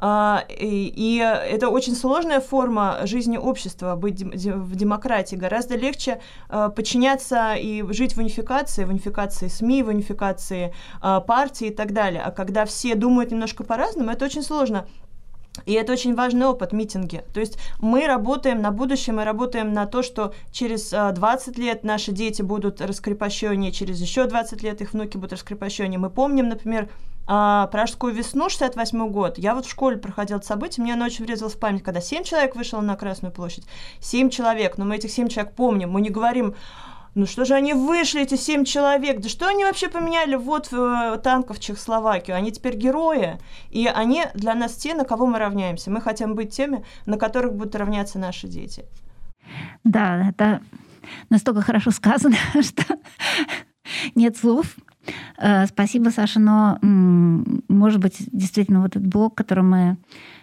Uh, 0.00 0.40
и, 0.48 0.90
и 0.96 1.18
это 1.18 1.68
очень 1.68 1.94
сложная 1.94 2.40
форма 2.40 3.00
жизни 3.04 3.36
общества, 3.36 3.96
быть 3.96 4.22
в 4.22 4.74
демократии. 4.74 5.36
Гораздо 5.36 5.76
легче 5.76 6.22
uh, 6.48 6.74
подчиняться 6.74 7.52
и 7.52 7.84
жить 7.92 8.16
в 8.16 8.18
унификации, 8.18 8.84
в 8.84 8.88
унификации 8.88 9.48
СМИ, 9.48 9.82
в 9.82 9.88
унификации 9.88 10.72
uh, 11.02 11.22
партии 11.22 11.66
и 11.66 11.74
так 11.74 11.92
далее. 11.92 12.22
А 12.22 12.30
когда 12.30 12.64
все 12.64 12.94
думают 12.94 13.30
немножко 13.30 13.62
по-разному, 13.62 14.10
это 14.10 14.24
очень 14.24 14.42
сложно. 14.42 14.86
И 15.66 15.72
это 15.72 15.92
очень 15.92 16.14
важный 16.14 16.46
опыт 16.46 16.72
митинги. 16.72 17.24
То 17.34 17.40
есть 17.40 17.58
мы 17.80 18.06
работаем 18.06 18.62
на 18.62 18.70
будущее, 18.70 19.14
мы 19.14 19.24
работаем 19.24 19.72
на 19.72 19.86
то, 19.86 20.02
что 20.02 20.32
через 20.52 20.90
20 20.90 21.58
лет 21.58 21.84
наши 21.84 22.12
дети 22.12 22.40
будут 22.40 22.80
раскрепощеннее, 22.80 23.72
через 23.72 24.00
еще 24.00 24.26
20 24.26 24.62
лет 24.62 24.80
их 24.80 24.92
внуки 24.92 25.16
будут 25.16 25.32
раскрепощеннее. 25.32 25.98
Мы 25.98 26.08
помним, 26.08 26.48
например, 26.48 26.88
Пражскую 27.26 28.12
весну, 28.12 28.48
68 28.48 29.08
год. 29.10 29.38
Я 29.38 29.54
вот 29.54 29.66
в 29.66 29.70
школе 29.70 29.96
проходила 29.96 30.40
событие, 30.40 30.82
мне 30.82 30.94
оно 30.94 31.04
очень 31.04 31.24
врезалось 31.24 31.54
в 31.54 31.58
память, 31.58 31.82
когда 31.82 32.00
7 32.00 32.24
человек 32.24 32.56
вышло 32.56 32.80
на 32.80 32.96
Красную 32.96 33.32
площадь. 33.32 33.64
7 34.00 34.30
человек, 34.30 34.78
но 34.78 34.84
мы 34.84 34.96
этих 34.96 35.12
7 35.12 35.28
человек 35.28 35.54
помним. 35.54 35.90
Мы 35.90 36.00
не 36.00 36.10
говорим, 36.10 36.56
ну 37.14 37.26
что 37.26 37.44
же 37.44 37.54
они 37.54 37.74
вышли, 37.74 38.22
эти 38.22 38.36
семь 38.36 38.64
человек? 38.64 39.20
Да 39.20 39.28
что 39.28 39.48
они 39.48 39.64
вообще 39.64 39.88
поменяли 39.88 40.36
вот 40.36 40.70
в, 40.70 41.18
танков 41.18 41.58
в 41.58 41.60
Чехословакию? 41.60 42.36
Они 42.36 42.52
теперь 42.52 42.76
герои. 42.76 43.38
И 43.70 43.86
они 43.86 44.24
для 44.34 44.54
нас 44.54 44.74
те, 44.74 44.94
на 44.94 45.04
кого 45.04 45.26
мы 45.26 45.38
равняемся. 45.38 45.90
Мы 45.90 46.00
хотим 46.00 46.34
быть 46.34 46.54
теми, 46.54 46.84
на 47.06 47.18
которых 47.18 47.54
будут 47.54 47.74
равняться 47.74 48.18
наши 48.18 48.46
дети. 48.46 48.84
Да, 49.82 50.28
это 50.28 50.62
настолько 51.30 51.62
хорошо 51.62 51.90
сказано, 51.90 52.36
что 52.62 52.84
нет 54.14 54.36
слов. 54.36 54.76
Э, 55.38 55.66
спасибо, 55.66 56.10
Саша, 56.10 56.38
но, 56.38 56.78
может 56.82 58.00
быть, 58.00 58.16
действительно, 58.32 58.82
вот 58.82 58.96
этот 58.96 59.06
блок, 59.06 59.34
который 59.34 59.64
мы 59.64 59.96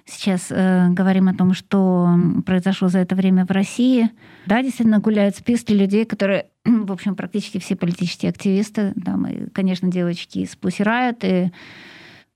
сейчас 0.08 0.48
э, 0.50 0.88
говорим 0.90 1.28
о 1.28 1.36
том, 1.36 1.54
что 1.54 2.10
произошло 2.46 2.88
за 2.88 3.00
это 3.00 3.16
время 3.16 3.46
в 3.46 3.52
России, 3.52 4.10
да, 4.46 4.64
действительно 4.64 5.00
гуляют 5.00 5.36
списки 5.36 5.74
людей, 5.74 6.06
которые, 6.06 6.48
в 6.66 6.92
общем, 6.92 7.16
практически 7.16 7.60
все 7.60 7.76
политические 7.76 8.30
активисты, 8.30 8.94
там, 9.06 9.28
и, 9.28 9.50
конечно, 9.50 9.92
девочки 9.92 10.40
из 10.40 10.56
Pussy 10.56 11.16
и 11.22 11.52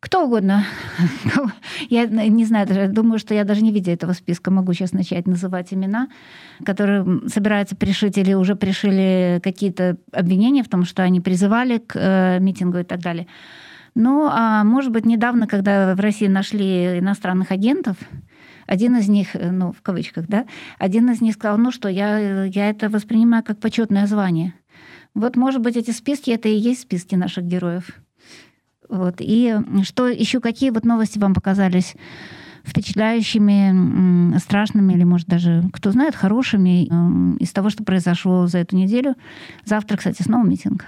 кто 0.01 0.25
угодно. 0.25 0.65
я 1.89 2.05
не 2.05 2.43
знаю, 2.43 2.67
даже 2.67 2.87
думаю, 2.87 3.19
что 3.19 3.35
я 3.35 3.43
даже 3.43 3.61
не 3.61 3.71
видя 3.71 3.91
этого 3.91 4.13
списка 4.13 4.49
могу 4.49 4.73
сейчас 4.73 4.93
начать 4.93 5.27
называть 5.27 5.71
имена, 5.73 6.09
которые 6.65 7.21
собираются 7.27 7.75
пришить 7.75 8.17
или 8.17 8.33
уже 8.33 8.55
пришили 8.55 9.39
какие-то 9.43 9.97
обвинения 10.11 10.63
в 10.63 10.69
том, 10.69 10.85
что 10.85 11.03
они 11.03 11.21
призывали 11.21 11.77
к 11.77 11.95
э, 11.95 12.39
митингу 12.39 12.79
и 12.79 12.83
так 12.83 12.99
далее. 12.99 13.27
Ну, 13.95 14.27
а 14.31 14.63
может 14.63 14.91
быть, 14.91 15.05
недавно, 15.05 15.47
когда 15.47 15.95
в 15.95 15.99
России 15.99 16.27
нашли 16.27 16.99
иностранных 16.99 17.51
агентов, 17.51 17.97
один 18.67 18.97
из 18.97 19.09
них, 19.09 19.35
э, 19.35 19.51
ну, 19.51 19.73
в 19.73 19.81
кавычках, 19.81 20.27
да, 20.27 20.45
один 20.79 21.09
из 21.09 21.19
них 21.19 21.35
сказал, 21.35 21.57
ну 21.57 21.71
что, 21.71 21.89
я, 21.89 22.45
я 22.45 22.69
это 22.69 22.89
воспринимаю 22.89 23.43
как 23.43 23.59
почетное 23.59 24.07
звание. 24.07 24.53
Вот, 25.13 25.35
может 25.35 25.61
быть, 25.61 25.75
эти 25.75 25.91
списки, 25.91 26.31
это 26.31 26.47
и 26.47 26.55
есть 26.55 26.81
списки 26.83 27.15
наших 27.15 27.43
героев. 27.43 27.99
Вот. 28.87 29.15
И 29.19 29.55
что 29.83 30.07
еще, 30.07 30.39
какие 30.39 30.69
вот 30.69 30.85
новости 30.85 31.19
вам 31.19 31.33
показались 31.33 31.95
впечатляющими, 32.63 34.37
страшными 34.37 34.93
или, 34.93 35.03
может, 35.03 35.27
даже, 35.27 35.63
кто 35.73 35.91
знает, 35.91 36.15
хорошими 36.15 36.85
из 37.41 37.51
того, 37.51 37.69
что 37.69 37.83
произошло 37.83 38.47
за 38.47 38.59
эту 38.59 38.75
неделю. 38.75 39.15
Завтра, 39.65 39.97
кстати, 39.97 40.21
снова 40.21 40.45
митинг. 40.45 40.85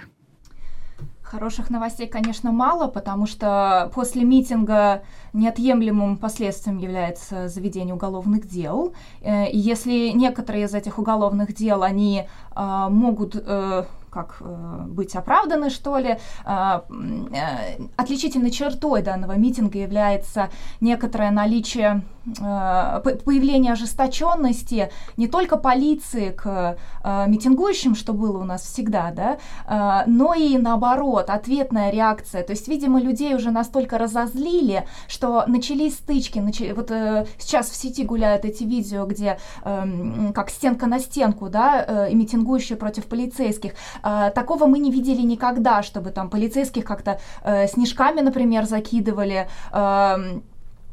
Хороших 1.33 1.71
новостей, 1.71 2.05
конечно, 2.05 2.51
мало, 2.51 2.87
потому 2.87 3.25
что 3.25 3.89
после 3.95 4.23
митинга 4.23 5.01
неотъемлемым 5.33 6.17
последствием 6.17 6.77
является 6.77 7.47
заведение 7.47 7.95
уголовных 7.95 8.47
дел. 8.47 8.93
Э, 9.21 9.49
и 9.49 9.57
если 9.57 10.09
некоторые 10.09 10.65
из 10.65 10.75
этих 10.75 10.99
уголовных 10.99 11.55
дел, 11.55 11.81
они 11.81 12.27
э, 12.55 12.87
могут 12.87 13.35
э, 13.35 13.83
как 14.13 14.37
э, 14.41 14.85
быть 14.87 15.15
оправданы, 15.15 15.71
что 15.71 15.97
ли. 15.97 16.17
Э, 16.45 16.81
э, 16.91 17.81
отличительной 17.97 18.51
чертой 18.51 19.01
данного 19.01 19.35
митинга 19.35 19.79
является 19.79 20.49
некоторое 20.81 21.31
наличие 21.31 22.03
появление 22.25 23.73
ожесточенности 23.73 24.89
не 25.17 25.27
только 25.27 25.57
полиции 25.57 26.29
к 26.29 26.77
э, 27.03 27.27
митингующим, 27.27 27.95
что 27.95 28.13
было 28.13 28.37
у 28.37 28.43
нас 28.43 28.61
всегда, 28.61 29.11
да, 29.11 29.37
э, 29.67 30.09
но 30.09 30.33
и 30.33 30.57
наоборот, 30.57 31.29
ответная 31.29 31.91
реакция. 31.91 32.43
То 32.43 32.53
есть, 32.53 32.67
видимо, 32.67 33.01
людей 33.01 33.35
уже 33.35 33.51
настолько 33.51 33.97
разозлили, 33.97 34.87
что 35.07 35.43
начались 35.47 35.95
стычки. 35.95 36.39
Начали, 36.39 36.71
вот 36.71 36.91
э, 36.91 37.25
сейчас 37.37 37.69
в 37.69 37.75
сети 37.75 38.03
гуляют 38.03 38.45
эти 38.45 38.63
видео, 38.63 39.05
где 39.05 39.37
э, 39.63 40.31
как 40.33 40.49
стенка 40.49 40.87
на 40.87 40.99
стенку, 40.99 41.49
да, 41.49 41.85
э, 41.85 42.11
и 42.11 42.15
митингующие 42.15 42.77
против 42.77 43.05
полицейских. 43.05 43.73
Э, 44.03 44.31
такого 44.33 44.65
мы 44.65 44.79
не 44.79 44.91
видели 44.91 45.21
никогда, 45.21 45.83
чтобы 45.83 46.11
там 46.11 46.29
полицейских 46.29 46.85
как-то 46.85 47.19
э, 47.43 47.67
снежками, 47.67 48.21
например, 48.21 48.65
закидывали. 48.65 49.47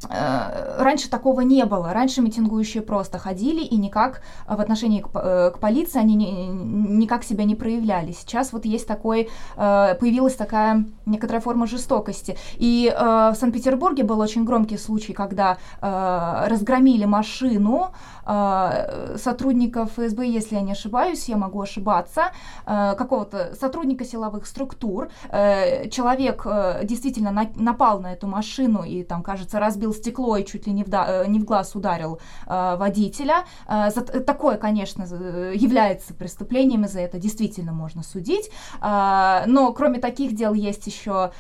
Э, 0.09 0.83
Раньше 0.83 1.11
такого 1.11 1.43
не 1.43 1.65
было. 1.65 1.93
Раньше 1.93 2.21
митингующие 2.23 2.83
просто 2.83 3.19
ходили 3.19 3.63
и 3.63 3.77
никак 3.77 4.23
в 4.47 4.61
отношении 4.61 5.01
к, 5.01 5.09
к 5.09 5.59
полиции 5.61 5.99
они 5.99 6.15
не, 6.15 6.49
никак 6.49 7.25
себя 7.25 7.45
не 7.45 7.55
проявляли. 7.55 8.13
Сейчас 8.13 8.53
вот 8.53 8.65
есть 8.65 8.87
такой, 8.87 9.29
появилась 9.57 10.35
такая 10.35 10.85
некоторая 11.07 11.41
форма 11.41 11.67
жестокости. 11.67 12.37
И 12.57 12.93
в 12.97 13.35
Санкт-Петербурге 13.39 14.05
был 14.05 14.21
очень 14.21 14.45
громкий 14.45 14.79
случай, 14.79 15.13
когда 15.13 15.59
разгромили 15.81 17.05
машину 17.05 17.93
Э, 18.31 19.17
сотрудников 19.17 19.91
ФСБ, 19.93 20.27
если 20.27 20.55
я 20.55 20.61
не 20.61 20.73
ошибаюсь, 20.73 21.29
я 21.29 21.37
могу 21.37 21.61
ошибаться, 21.61 22.33
э, 22.67 22.95
какого-то 22.97 23.55
сотрудника 23.61 24.05
силовых 24.05 24.47
структур. 24.47 25.09
Э, 25.31 25.89
человек 25.89 26.47
действительно 26.85 27.49
напал 27.57 28.01
на 28.01 28.13
эту 28.13 28.27
машину 28.27 28.85
и 28.85 29.03
там, 29.03 29.23
кажется, 29.23 29.59
разбил 29.59 29.90
разбил 29.91 29.95
стекло 29.95 30.37
и 30.37 30.45
чуть 30.45 30.67
ли 30.67 30.73
не 30.73 30.85
в, 30.85 30.89
да- 30.89 31.25
э, 31.25 31.27
не 31.29 31.39
в 31.39 31.45
глаз 31.45 31.75
ударил 31.75 32.19
э, 32.47 32.77
водителя. 32.79 33.45
Э, 33.69 33.91
за 33.91 34.01
т- 34.03 34.21
такое, 34.21 34.57
конечно, 34.57 35.07
за- 35.07 35.53
является 35.55 36.15
преступлением, 36.15 36.85
и 36.85 36.89
за 36.89 37.01
это 37.01 37.19
действительно 37.19 37.73
можно 37.73 38.03
судить. 38.03 38.51
А, 38.81 39.45
Но 39.47 39.73
кроме 39.73 39.99
таких 39.99 40.35
дел 40.35 40.55
есть 40.55 40.87
еще, 40.87 41.31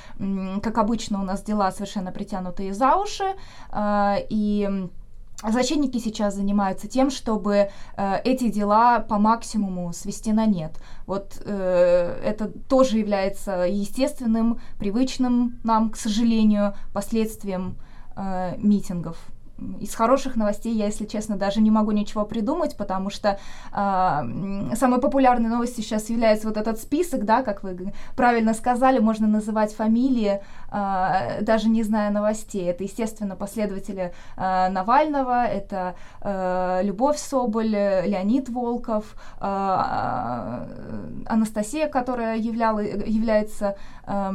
как 0.62 0.78
обычно, 0.78 1.20
у 1.20 1.24
нас 1.24 1.42
дела 1.42 1.72
совершенно 1.72 2.12
притянутые 2.12 2.74
за 2.74 2.96
уши. 2.96 3.24
а, 3.70 4.16
И 4.30 4.88
Защитники 5.42 5.98
сейчас 5.98 6.34
занимаются 6.34 6.86
тем, 6.86 7.11
чтобы 7.11 7.55
э, 7.96 8.16
эти 8.24 8.51
дела 8.51 8.98
по 9.01 9.18
максимуму 9.18 9.90
свести 9.94 10.32
на 10.34 10.44
нет. 10.44 10.72
Вот 11.07 11.40
э, 11.46 12.20
это 12.22 12.48
тоже 12.68 12.98
является 12.98 13.62
естественным, 13.66 14.61
привычным 14.78 15.59
нам, 15.64 15.88
к 15.90 15.96
сожалению, 15.96 16.74
последствием 16.92 17.62
э, 17.70 17.89
митингов. 18.59 19.17
Из 19.81 19.95
хороших 19.95 20.37
новостей 20.37 20.75
я, 20.75 20.87
если 20.87 21.05
честно, 21.07 21.37
даже 21.37 21.61
не 21.61 21.71
могу 21.71 21.91
ничего 21.91 22.25
придумать, 22.25 22.77
потому 22.77 23.11
что 23.11 23.39
э, 23.73 24.75
самой 24.75 25.01
популярной 25.01 25.51
новостью 25.51 25.85
сейчас 25.85 26.09
является 26.09 26.49
вот 26.49 26.57
этот 26.57 26.81
список, 26.81 27.25
да, 27.25 27.43
как 27.43 27.63
вы 27.63 27.93
правильно 28.17 28.55
сказали, 28.55 28.99
можно 28.99 29.27
называть 29.27 29.75
фамилии, 29.75 30.33
э, 30.33 30.41
даже 30.71 31.68
не 31.68 31.83
зная 31.83 32.11
новостей. 32.11 32.64
Это, 32.64 32.85
естественно, 32.85 33.37
последователи 33.37 34.12
э, 34.37 34.68
Навального, 34.68 35.45
это 35.45 35.95
э, 36.21 36.81
Любовь 36.85 37.18
Соболь, 37.18 37.68
Леонид 37.68 38.49
Волков, 38.49 39.16
Анастасия, 41.27 41.89
которая 41.89 42.37
являла, 42.37 42.81
является, 42.81 43.77
э, 44.07 44.33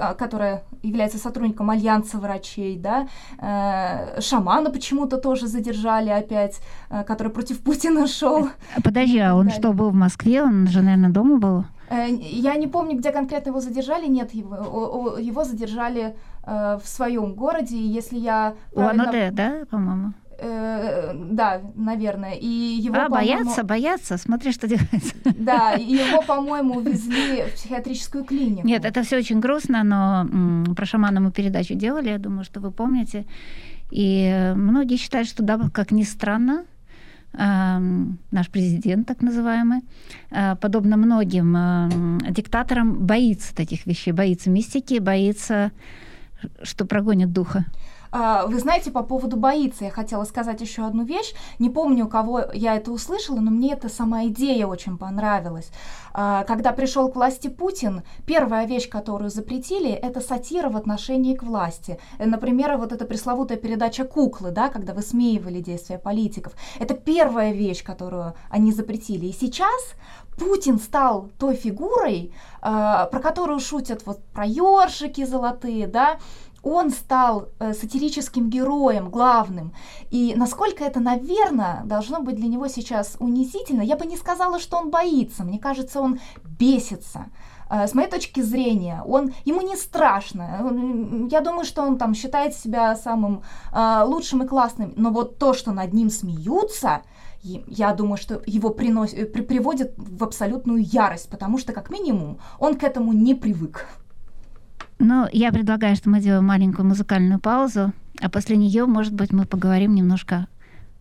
а, 0.00 0.14
которая 0.14 0.62
является 0.82 1.18
сотрудником 1.18 1.70
Альянса 1.70 2.18
врачей, 2.18 2.78
да, 2.78 3.08
Шамана 4.20 4.70
почему-то 4.70 5.16
тоже 5.18 5.46
задержали 5.46 6.10
опять, 6.10 6.60
который 7.06 7.32
против 7.32 7.60
Путина 7.60 8.06
шел. 8.06 8.48
Подожди, 8.82 9.18
а 9.18 9.34
он 9.34 9.50
что, 9.50 9.72
был 9.72 9.90
в 9.90 9.94
Москве? 9.94 10.42
Он 10.42 10.66
же, 10.66 10.82
наверное, 10.82 11.10
дома 11.10 11.38
был? 11.38 11.64
Э, 11.90 12.08
Я 12.10 12.56
не 12.56 12.66
помню, 12.66 12.96
где 12.96 13.10
конкретно 13.12 13.50
его 13.50 13.60
задержали. 13.60 14.06
Нет, 14.06 14.32
его, 14.34 15.18
его 15.18 15.44
задержали 15.44 16.16
э, 16.44 16.78
в 16.82 16.86
своем 16.88 17.34
городе. 17.34 17.76
Если 17.76 18.18
я 18.18 18.54
правильно... 18.74 19.08
АНОД, 19.08 19.34
да, 19.34 19.52
по-моему? 19.70 20.12
Э, 20.40 21.12
да, 21.14 21.60
наверное. 21.74 22.34
И 22.34 22.46
его, 22.46 22.96
а, 22.96 23.08
боятся, 23.08 23.64
боятся. 23.64 24.16
Смотри, 24.18 24.52
что 24.52 24.68
делается. 24.68 25.14
Да, 25.24 25.72
его, 25.78 26.22
по-моему, 26.22 26.76
увезли 26.76 27.42
в 27.42 27.54
психиатрическую 27.54 28.24
клинику. 28.24 28.66
Нет, 28.66 28.84
это 28.84 29.02
все 29.02 29.16
очень 29.18 29.40
грустно, 29.40 29.82
но 29.82 30.26
м, 30.30 30.74
про 30.76 30.86
шамана 30.86 31.20
мы 31.20 31.32
передачу 31.32 31.74
делали, 31.74 32.10
я 32.10 32.18
думаю, 32.18 32.44
что 32.44 32.60
вы 32.60 32.70
помните. 32.70 33.26
И 33.90 34.52
многие 34.54 34.96
считают, 34.96 35.28
что 35.28 35.42
да, 35.42 35.58
как 35.72 35.90
ни 35.90 36.04
странно, 36.04 36.66
наш 37.38 38.48
президент, 38.50 39.06
так 39.06 39.22
называемый, 39.22 39.82
э, 40.30 40.56
подобно 40.56 40.96
многим 40.96 42.18
диктаторам, 42.30 43.06
боится 43.06 43.54
таких 43.54 43.86
вещей, 43.86 44.12
боится 44.12 44.50
мистики, 44.50 44.98
боится, 44.98 45.70
что 46.62 46.84
прогонят 46.84 47.32
духа. 47.32 47.64
А, 48.10 48.46
Вы 48.46 48.58
знаете, 48.58 48.90
по 48.90 49.02
поводу 49.02 49.36
боится, 49.36 49.84
я 49.84 49.90
хотела 49.90 50.24
сказать 50.24 50.60
еще 50.60 50.86
одну 50.86 51.04
вещь. 51.04 51.34
Не 51.58 51.70
помню, 51.70 52.06
у 52.06 52.08
кого 52.08 52.42
я 52.52 52.76
это 52.76 52.90
услышала, 52.90 53.40
но 53.40 53.50
мне 53.50 53.72
эта 53.72 53.88
сама 53.88 54.26
идея 54.26 54.66
очень 54.66 54.96
понравилась. 54.98 55.70
А, 56.12 56.44
Когда 56.44 56.72
пришел 56.72 57.08
к 57.08 57.16
власти 57.16 57.48
Путин, 57.48 58.02
первая 58.26 58.66
вещь, 58.66 58.88
которую 58.88 59.30
запретили, 59.30 59.90
это 59.90 60.20
сатира 60.20 60.68
в 60.68 60.76
отношении 60.76 61.34
к 61.34 61.42
власти. 61.42 61.98
Э, 62.18 62.26
Например, 62.26 62.76
вот 62.76 62.92
эта 62.92 63.04
пресловутая 63.04 63.58
передача 63.58 64.04
«Куклы», 64.04 64.50
да, 64.50 64.68
когда 64.68 64.94
высмеивали 64.94 65.60
действия 65.60 65.98
политиков. 65.98 66.52
Это 66.78 66.94
первая 66.94 67.52
вещь, 67.52 67.82
которую 67.84 68.34
они 68.50 68.72
запретили. 68.72 69.26
И 69.26 69.32
сейчас 69.32 69.94
Путин 70.38 70.78
стал 70.78 71.28
той 71.38 71.56
фигурой, 71.56 72.32
э, 72.62 73.08
про 73.10 73.20
которую 73.20 73.60
шутят 73.60 74.06
вот 74.06 74.22
про 74.32 74.46
ёршики 74.46 75.24
золотые, 75.24 75.86
да, 75.86 76.18
он 76.62 76.90
стал 76.90 77.48
э, 77.60 77.72
сатирическим 77.72 78.50
героем, 78.50 79.10
главным. 79.10 79.72
И 80.10 80.34
насколько 80.36 80.84
это, 80.84 81.00
наверное, 81.00 81.82
должно 81.84 82.20
быть 82.20 82.36
для 82.36 82.48
него 82.48 82.68
сейчас 82.68 83.16
унизительно, 83.20 83.82
я 83.82 83.96
бы 83.96 84.06
не 84.06 84.16
сказала, 84.16 84.58
что 84.58 84.76
он 84.76 84.90
боится. 84.90 85.44
Мне 85.44 85.58
кажется, 85.58 86.00
он 86.00 86.18
бесится. 86.58 87.26
Э, 87.70 87.86
С 87.86 87.94
моей 87.94 88.08
точки 88.10 88.40
зрения, 88.42 89.02
он, 89.06 89.32
ему 89.44 89.60
не 89.62 89.76
страшно. 89.76 91.28
Я 91.30 91.40
думаю, 91.40 91.64
что 91.64 91.82
он 91.82 91.96
там 91.98 92.14
считает 92.14 92.54
себя 92.54 92.96
самым 92.96 93.42
э, 93.72 94.02
лучшим 94.04 94.42
и 94.42 94.46
классным. 94.46 94.92
Но 94.96 95.10
вот 95.10 95.38
то, 95.38 95.52
что 95.54 95.72
над 95.72 95.92
ним 95.92 96.10
смеются, 96.10 97.02
я 97.42 97.92
думаю, 97.92 98.16
что 98.16 98.42
его 98.46 98.70
принос... 98.70 99.12
э, 99.14 99.24
при- 99.24 99.42
приводит 99.42 99.94
в 99.96 100.24
абсолютную 100.24 100.82
ярость, 100.82 101.30
потому 101.30 101.58
что, 101.58 101.72
как 101.72 101.90
минимум, 101.90 102.38
он 102.58 102.74
к 102.74 102.82
этому 102.82 103.12
не 103.12 103.34
привык. 103.34 103.86
Ну, 104.98 105.28
я 105.32 105.52
предлагаю, 105.52 105.94
что 105.94 106.10
мы 106.10 106.20
делаем 106.20 106.44
маленькую 106.44 106.86
музыкальную 106.86 107.38
паузу, 107.38 107.92
а 108.20 108.28
после 108.28 108.56
нее, 108.56 108.86
может 108.86 109.14
быть, 109.14 109.32
мы 109.32 109.44
поговорим 109.44 109.94
немножко, 109.94 110.48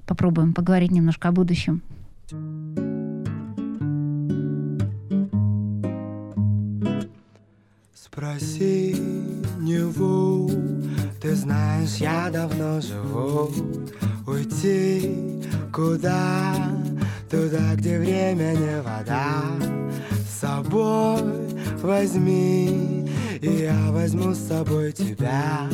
попробуем 0.05 0.53
поговорить 0.53 0.91
немножко 0.91 1.29
о 1.29 1.31
будущем. 1.31 1.81
Спроси 7.93 8.95
Неву, 9.59 10.49
ты 11.21 11.35
знаешь, 11.35 11.95
я 11.97 12.29
давно 12.31 12.81
живу 12.81 13.51
Уйти 14.25 15.41
куда? 15.73 16.55
Туда, 17.29 17.75
где 17.75 17.99
время 17.99 18.53
не 18.55 18.81
вода 18.81 19.43
С 20.27 20.39
собой 20.39 21.21
возьми, 21.81 23.06
я 23.41 23.91
возьму 23.91 24.33
с 24.33 24.47
собой 24.47 24.91
тебя. 24.91 25.67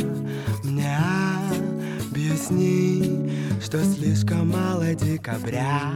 Мне 0.63 0.97
объясни, 2.11 3.31
что 3.61 3.83
слишком 3.83 4.49
мало 4.49 4.93
декабря 4.93 5.93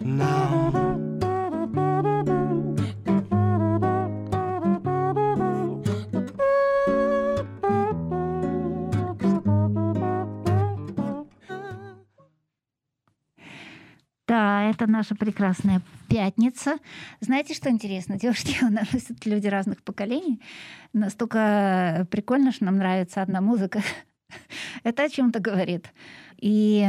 Нам 0.00 0.89
это 14.70 14.86
наша 14.86 15.14
прекрасная 15.14 15.82
пятница. 16.08 16.78
Знаете, 17.20 17.54
что 17.54 17.70
интересно? 17.70 18.18
Девушки, 18.18 18.56
у 18.62 18.70
нас 18.70 18.88
люди 19.24 19.46
разных 19.46 19.82
поколений. 19.82 20.40
Настолько 20.92 22.06
прикольно, 22.10 22.52
что 22.52 22.64
нам 22.64 22.76
нравится 22.76 23.22
одна 23.22 23.40
музыка. 23.40 23.82
Это 24.84 25.04
о 25.04 25.08
чем-то 25.08 25.40
говорит. 25.40 25.92
И 26.38 26.88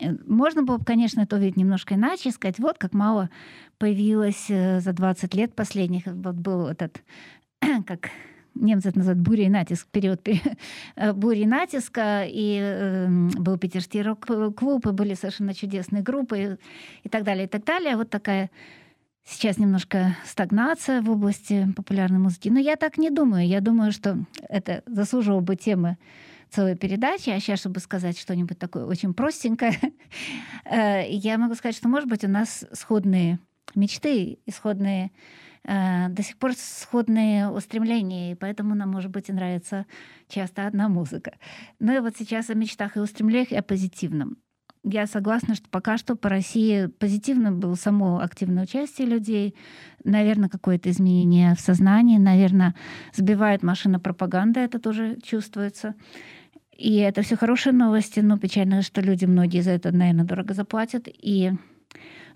можно 0.00 0.62
было 0.62 0.78
бы, 0.78 0.84
конечно, 0.84 1.20
это 1.20 1.36
увидеть 1.36 1.58
немножко 1.58 1.96
иначе, 1.96 2.30
сказать, 2.30 2.58
вот 2.58 2.78
как 2.78 2.94
мало 2.94 3.28
появилось 3.76 4.46
э, 4.48 4.80
за 4.80 4.94
20 4.94 5.34
лет 5.34 5.54
последних. 5.54 6.06
Вот 6.06 6.36
был 6.36 6.68
этот, 6.68 7.02
как 7.86 8.08
немцы 8.54 8.88
это 8.88 8.98
называют 8.98 9.20
буря 9.20 9.44
и 9.44 9.48
натиск, 9.48 9.86
период 9.88 10.20
э, 10.96 11.12
бури 11.12 11.40
и 11.40 11.46
натиска, 11.46 12.24
и 12.26 12.58
э, 12.60 13.08
был 13.08 13.58
питерский 13.58 14.02
рок-клуб, 14.02 14.86
и 14.86 14.92
были 14.92 15.14
совершенно 15.14 15.54
чудесные 15.54 16.02
группы, 16.02 16.38
и, 16.38 17.06
и 17.06 17.08
так 17.08 17.24
далее, 17.24 17.44
и 17.44 17.48
так 17.48 17.64
далее. 17.64 17.96
Вот 17.96 18.10
такая 18.10 18.50
сейчас 19.24 19.58
немножко 19.58 20.16
стагнация 20.24 21.00
в 21.02 21.10
области 21.10 21.68
популярной 21.76 22.18
музыки. 22.18 22.48
Но 22.48 22.58
я 22.58 22.76
так 22.76 22.98
не 22.98 23.10
думаю. 23.10 23.46
Я 23.46 23.60
думаю, 23.60 23.92
что 23.92 24.18
это 24.48 24.82
заслужило 24.86 25.40
бы 25.40 25.56
темы 25.56 25.96
целой 26.50 26.76
передачи, 26.76 27.30
а 27.30 27.40
сейчас, 27.40 27.60
чтобы 27.60 27.80
сказать 27.80 28.18
что-нибудь 28.18 28.58
такое 28.58 28.84
очень 28.84 29.12
простенькое, 29.12 29.76
э, 30.64 31.10
я 31.10 31.36
могу 31.38 31.54
сказать, 31.54 31.76
что, 31.76 31.88
может 31.88 32.08
быть, 32.08 32.24
у 32.24 32.28
нас 32.28 32.64
сходные 32.72 33.40
мечты, 33.74 34.38
исходные 34.46 35.10
э, 35.64 36.08
до 36.08 36.22
сих 36.22 36.38
пор 36.38 36.52
сходные 36.56 37.50
устремления, 37.50 38.32
и 38.32 38.34
поэтому 38.34 38.74
нам, 38.74 38.90
может 38.90 39.10
быть, 39.10 39.28
и 39.28 39.32
нравится 39.32 39.86
часто 40.28 40.66
одна 40.66 40.88
музыка. 40.88 41.32
Ну 41.80 41.94
и 41.94 42.00
вот 42.00 42.14
сейчас 42.18 42.50
о 42.50 42.54
мечтах 42.54 42.96
и 42.96 43.00
устремлениях, 43.00 43.52
и 43.52 43.56
о 43.56 43.62
позитивном. 43.62 44.36
Я 44.86 45.06
согласна, 45.06 45.54
что 45.54 45.66
пока 45.70 45.96
что 45.96 46.14
по 46.14 46.28
России 46.28 46.86
позитивно 46.86 47.52
было 47.52 47.74
само 47.74 48.20
активное 48.20 48.64
участие 48.64 49.08
людей, 49.08 49.54
наверное, 50.04 50.50
какое-то 50.50 50.90
изменение 50.90 51.54
в 51.54 51.60
сознании, 51.60 52.18
наверное, 52.18 52.74
сбивает 53.14 53.62
машина 53.62 53.98
пропаганды, 53.98 54.60
это 54.60 54.78
тоже 54.78 55.16
чувствуется. 55.22 55.94
И 56.76 56.96
это 56.96 57.22
все 57.22 57.36
хорошие 57.36 57.72
новости, 57.72 58.20
но 58.20 58.38
печально, 58.38 58.82
что 58.82 59.00
люди 59.00 59.24
многие 59.24 59.62
за 59.62 59.70
это, 59.70 59.90
наверное, 59.90 60.26
дорого 60.26 60.52
заплатят. 60.52 61.08
И 61.08 61.52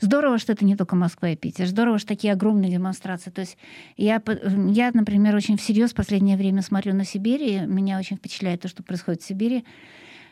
Здорово, 0.01 0.39
что 0.39 0.53
это 0.53 0.65
не 0.65 0.77
только 0.77 0.97
Москва 0.97 1.31
и 1.31 1.37
Питер. 1.37 1.67
Здорово, 1.67 1.99
что 1.99 2.09
такие 2.09 2.33
огромные 2.33 2.71
демонстрации. 2.71 3.31
То 3.31 3.41
есть 3.41 3.59
я, 3.97 4.23
я, 4.71 4.91
например, 4.93 5.35
очень 5.35 5.57
всерьез 5.57 5.93
в 5.93 5.97
последнее 5.97 6.37
время 6.37 6.63
смотрю 6.63 6.95
на 6.95 7.05
Сибирь, 7.05 7.43
и 7.43 7.61
меня 7.61 7.99
очень 7.99 8.17
впечатляет 8.17 8.63
то, 8.63 8.69
что 8.69 8.83
происходит 8.83 9.23
в 9.23 9.27
Сибири. 9.27 9.65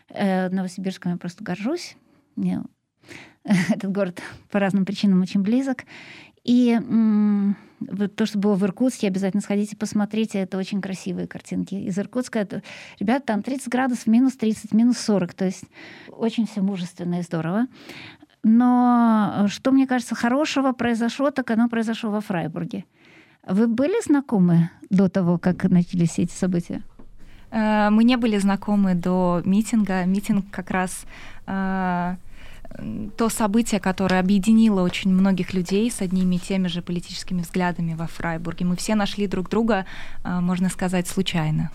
Э, 0.08 0.48
Новосибирском 0.50 1.12
я 1.12 1.18
просто 1.18 1.42
горжусь. 1.42 1.96
Мне 2.36 2.62
этот 3.44 3.90
город 3.90 4.20
по 4.50 4.60
разным 4.60 4.84
причинам 4.84 5.22
очень 5.22 5.42
близок. 5.42 5.84
И 6.44 6.78
то, 8.16 8.24
что 8.24 8.38
было 8.38 8.54
в 8.54 8.62
Иркутске, 8.62 9.08
обязательно 9.08 9.40
сходите, 9.40 9.76
посмотрите. 9.76 10.38
Это 10.38 10.58
очень 10.58 10.80
красивые 10.80 11.26
картинки 11.26 11.74
из 11.74 11.98
Иркутска. 11.98 12.38
Это, 12.38 12.62
ребята, 13.00 13.26
там 13.26 13.42
30 13.42 13.68
градусов, 13.68 14.06
минус 14.06 14.36
30, 14.36 14.72
минус 14.72 14.98
40. 14.98 15.34
То 15.34 15.44
есть 15.44 15.64
очень 16.08 16.46
все 16.46 16.62
мужественно 16.62 17.18
и 17.18 17.22
здорово. 17.22 17.66
Но 18.48 19.46
что, 19.48 19.72
мне 19.72 19.88
кажется, 19.88 20.14
хорошего 20.14 20.70
произошло, 20.72 21.32
так 21.32 21.50
оно 21.50 21.68
произошло 21.68 22.10
во 22.10 22.20
Фрайбурге. 22.20 22.84
Вы 23.44 23.66
были 23.66 24.00
знакомы 24.04 24.70
до 24.88 25.08
того, 25.08 25.36
как 25.36 25.64
начались 25.64 26.20
эти 26.20 26.32
события? 26.32 26.82
Э, 27.50 27.90
мы 27.90 28.04
не 28.04 28.16
были 28.16 28.38
знакомы 28.38 28.94
до 28.94 29.42
митинга. 29.44 30.04
Митинг 30.04 30.48
как 30.52 30.70
раз 30.70 31.06
э, 31.48 32.16
то 33.16 33.28
событие, 33.28 33.80
которое 33.80 34.20
объединило 34.20 34.82
очень 34.82 35.12
многих 35.12 35.52
людей 35.52 35.90
с 35.90 36.00
одними 36.00 36.36
и 36.36 36.38
теми 36.38 36.68
же 36.68 36.82
политическими 36.82 37.42
взглядами 37.42 37.94
во 37.94 38.06
Фрайбурге. 38.06 38.64
Мы 38.64 38.76
все 38.76 38.94
нашли 38.94 39.26
друг 39.26 39.50
друга, 39.50 39.86
э, 40.22 40.38
можно 40.40 40.68
сказать, 40.68 41.08
случайно. 41.08 41.72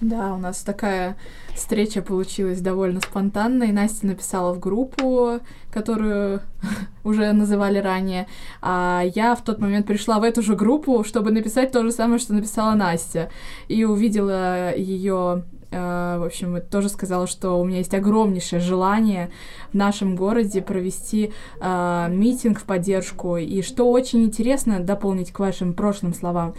Да, 0.00 0.34
у 0.34 0.38
нас 0.38 0.62
такая 0.62 1.16
встреча 1.54 2.02
получилась 2.02 2.60
довольно 2.60 3.00
спонтанной. 3.00 3.72
Настя 3.72 4.06
написала 4.06 4.54
в 4.54 4.60
группу, 4.60 5.40
которую 5.72 6.40
уже 7.04 7.32
называли 7.32 7.78
ранее, 7.78 8.28
а 8.62 9.02
я 9.14 9.34
в 9.34 9.42
тот 9.42 9.58
момент 9.58 9.86
пришла 9.86 10.20
в 10.20 10.22
эту 10.22 10.40
же 10.42 10.54
группу, 10.54 11.02
чтобы 11.02 11.32
написать 11.32 11.72
то 11.72 11.82
же 11.82 11.90
самое, 11.90 12.20
что 12.20 12.32
написала 12.32 12.74
Настя, 12.74 13.30
и 13.66 13.84
увидела 13.84 14.74
ее 14.76 15.44
в 15.70 16.26
общем, 16.26 16.60
тоже 16.62 16.88
сказала, 16.88 17.26
что 17.26 17.60
у 17.60 17.64
меня 17.64 17.78
есть 17.78 17.94
огромнейшее 17.94 18.60
желание 18.60 19.30
в 19.70 19.74
нашем 19.74 20.16
городе 20.16 20.62
провести 20.62 21.32
э, 21.60 22.06
митинг 22.10 22.60
в 22.60 22.64
поддержку. 22.64 23.36
И 23.36 23.62
что 23.62 23.90
очень 23.90 24.24
интересно 24.24 24.80
дополнить 24.80 25.32
к 25.32 25.38
вашим 25.38 25.74
прошлым 25.74 26.14
словам, 26.14 26.54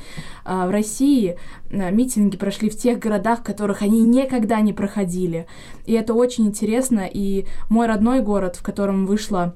э, 0.45 0.68
в 0.68 0.70
России 0.70 1.38
э, 1.70 1.91
митинги 1.91 2.38
прошли 2.38 2.70
в 2.70 2.78
тех 2.78 2.99
городах, 2.99 3.39
в 3.39 3.43
которых 3.43 3.82
они 3.82 4.01
никогда 4.01 4.62
не 4.62 4.74
проходили. 4.74 5.47
И 5.86 5.93
это 5.93 6.14
очень 6.14 6.47
интересно. 6.47 7.10
И 7.12 7.45
мой 7.70 7.88
родной 7.88 8.22
город, 8.22 8.57
в 8.57 8.64
котором 8.64 9.05
вышла 9.05 9.55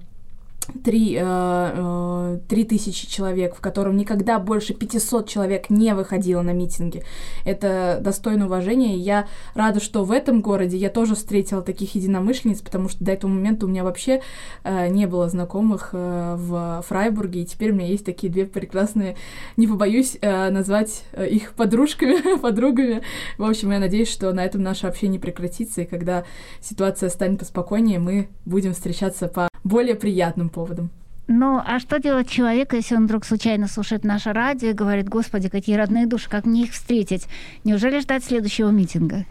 три, 0.83 1.15
э, 1.19 1.21
э, 1.23 2.39
три 2.47 2.63
тысячи 2.63 3.07
человек, 3.07 3.55
в 3.55 3.61
котором 3.61 3.97
никогда 3.97 4.39
больше 4.39 4.73
500 4.73 5.27
человек 5.27 5.69
не 5.69 5.93
выходило 5.93 6.41
на 6.41 6.51
митинги. 6.51 7.03
Это 7.45 7.99
достойно 8.01 8.45
уважения. 8.45 8.95
И 8.95 8.99
я 8.99 9.27
рада, 9.53 9.79
что 9.79 10.03
в 10.03 10.11
этом 10.11 10.41
городе 10.41 10.77
я 10.77 10.89
тоже 10.89 11.15
встретила 11.15 11.61
таких 11.61 11.95
единомышленниц, 11.95 12.61
потому 12.61 12.89
что 12.89 13.03
до 13.03 13.11
этого 13.11 13.31
момента 13.31 13.65
у 13.65 13.69
меня 13.69 13.83
вообще 13.83 14.21
э, 14.63 14.87
не 14.87 15.05
было 15.05 15.29
знакомых 15.29 15.89
в 15.93 16.83
Фрайбурге, 16.87 17.41
и 17.41 17.45
теперь 17.45 17.71
у 17.71 17.75
меня 17.75 17.87
есть 17.87 18.05
такие 18.05 18.31
две 18.31 18.45
прекрасные, 18.45 19.15
не 19.57 19.67
побоюсь 19.67 20.17
назвать 20.21 21.03
их 21.17 21.53
подружками, 21.53 22.37
подругами. 22.41 23.01
В 23.37 23.43
общем, 23.43 23.71
я 23.71 23.79
надеюсь, 23.79 24.11
что 24.11 24.31
на 24.33 24.43
этом 24.43 24.61
наше 24.61 24.87
общение 24.87 25.19
прекратится, 25.19 25.81
и 25.81 25.85
когда 25.85 26.25
ситуация 26.61 27.09
станет 27.09 27.39
поспокойнее, 27.39 27.99
мы 27.99 28.27
будем 28.45 28.73
встречаться 28.73 29.27
по 29.27 29.47
более 29.63 29.95
приятным 29.95 30.49
поводом. 30.49 30.89
Ну, 31.27 31.61
а 31.65 31.79
что 31.79 31.99
делать 31.99 32.29
человеку, 32.29 32.75
если 32.75 32.95
он 32.95 33.05
вдруг 33.05 33.23
случайно 33.23 33.67
слушает 33.67 34.03
наше 34.03 34.33
радио 34.33 34.69
и 34.69 34.73
говорит, 34.73 35.07
господи, 35.07 35.47
какие 35.47 35.77
родные 35.77 36.05
души, 36.05 36.29
как 36.29 36.45
мне 36.45 36.63
их 36.63 36.73
встретить? 36.73 37.27
Неужели 37.63 37.99
ждать 37.99 38.25
следующего 38.25 38.69
митинга? 38.71 39.25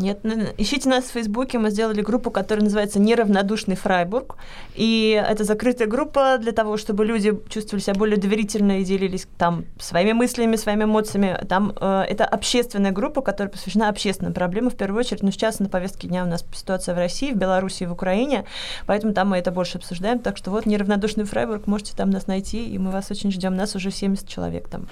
Нет, 0.00 0.20
ищите 0.56 0.88
нас 0.88 1.04
в 1.04 1.10
Фейсбуке. 1.10 1.58
Мы 1.58 1.70
сделали 1.70 2.00
группу, 2.00 2.30
которая 2.30 2.64
называется 2.64 2.98
«Неравнодушный 2.98 3.76
Фрайбург». 3.76 4.36
И 4.74 5.22
это 5.28 5.44
закрытая 5.44 5.86
группа 5.86 6.38
для 6.38 6.52
того, 6.52 6.78
чтобы 6.78 7.04
люди 7.04 7.38
чувствовали 7.50 7.82
себя 7.82 7.94
более 7.94 8.16
доверительно 8.16 8.80
и 8.80 8.84
делились 8.84 9.26
там 9.36 9.66
своими 9.78 10.12
мыслями, 10.12 10.56
своими 10.56 10.84
эмоциями. 10.84 11.38
Там 11.46 11.74
э, 11.78 12.04
это 12.08 12.24
общественная 12.24 12.92
группа, 12.92 13.20
которая 13.20 13.52
посвящена 13.52 13.90
общественным 13.90 14.32
проблемам 14.32 14.70
в 14.70 14.76
первую 14.76 15.00
очередь. 15.00 15.22
Но 15.22 15.30
сейчас 15.32 15.60
на 15.60 15.68
повестке 15.68 16.08
дня 16.08 16.24
у 16.24 16.26
нас 16.26 16.46
ситуация 16.54 16.94
в 16.94 16.98
России, 16.98 17.32
в 17.32 17.36
Беларуси 17.36 17.82
и 17.82 17.86
в 17.86 17.92
Украине, 17.92 18.46
поэтому 18.86 19.12
там 19.12 19.28
мы 19.28 19.36
это 19.36 19.50
больше 19.50 19.76
обсуждаем. 19.76 20.18
Так 20.20 20.38
что 20.38 20.50
вот 20.50 20.64
«Неравнодушный 20.64 21.24
Фрайбург», 21.24 21.66
можете 21.66 21.94
там 21.94 22.08
нас 22.08 22.26
найти, 22.26 22.64
и 22.64 22.78
мы 22.78 22.90
вас 22.90 23.10
очень 23.10 23.30
ждем. 23.30 23.54
Нас 23.54 23.76
уже 23.76 23.90
70 23.90 24.26
человек 24.26 24.66
там. 24.68 24.88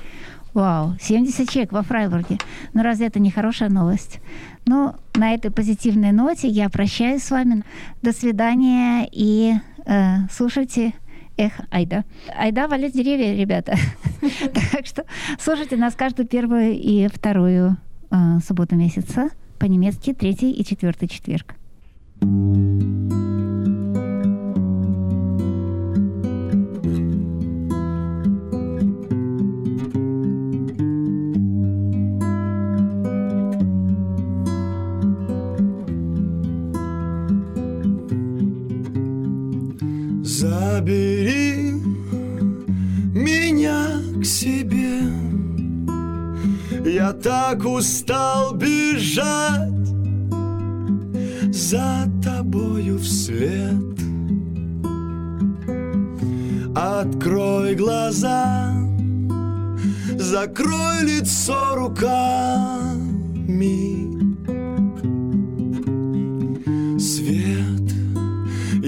Вау, 0.54 0.94
70 1.00 1.48
человек 1.50 1.72
во 1.72 1.82
Фрайбурге. 1.82 2.38
Ну 2.72 2.82
разве 2.82 3.06
это 3.06 3.20
не 3.20 3.30
хорошая 3.30 3.68
новость? 3.68 4.20
Ну, 4.66 4.94
на 5.14 5.34
этой 5.34 5.50
позитивной 5.50 6.12
ноте 6.12 6.48
я 6.48 6.68
прощаюсь 6.68 7.22
с 7.22 7.30
вами. 7.30 7.64
До 8.02 8.12
свидания 8.12 9.08
и 9.10 9.54
э, 9.86 10.16
слушайте 10.30 10.94
Эх, 11.36 11.52
Айда. 11.70 12.04
Айда 12.36 12.66
валит 12.66 12.92
деревья, 12.92 13.34
ребята. 13.34 13.76
так 14.72 14.86
что 14.86 15.04
слушайте 15.38 15.76
нас 15.76 15.94
каждую 15.94 16.26
первую 16.26 16.72
и 16.72 17.06
вторую 17.06 17.76
э, 18.10 18.16
субботу 18.44 18.74
месяца. 18.74 19.30
По-немецки 19.58 20.12
третий 20.12 20.50
и 20.50 20.64
четвертый 20.64 21.08
четверг. 21.08 21.54
Забери 40.78 41.72
меня 43.12 44.00
к 44.20 44.24
себе. 44.24 45.00
Я 46.86 47.12
так 47.12 47.64
устал 47.64 48.54
бежать 48.54 49.88
За 51.52 52.08
тобою 52.22 53.00
вслед. 53.00 53.98
Открой 56.76 57.74
глаза 57.74 58.72
Закрой 60.16 61.02
лицо 61.02 61.74
руками 61.74 63.18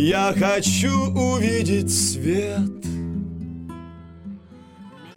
я 0.01 0.33
хочу 0.35 1.11
увидеть 1.13 1.93
свет 1.93 2.80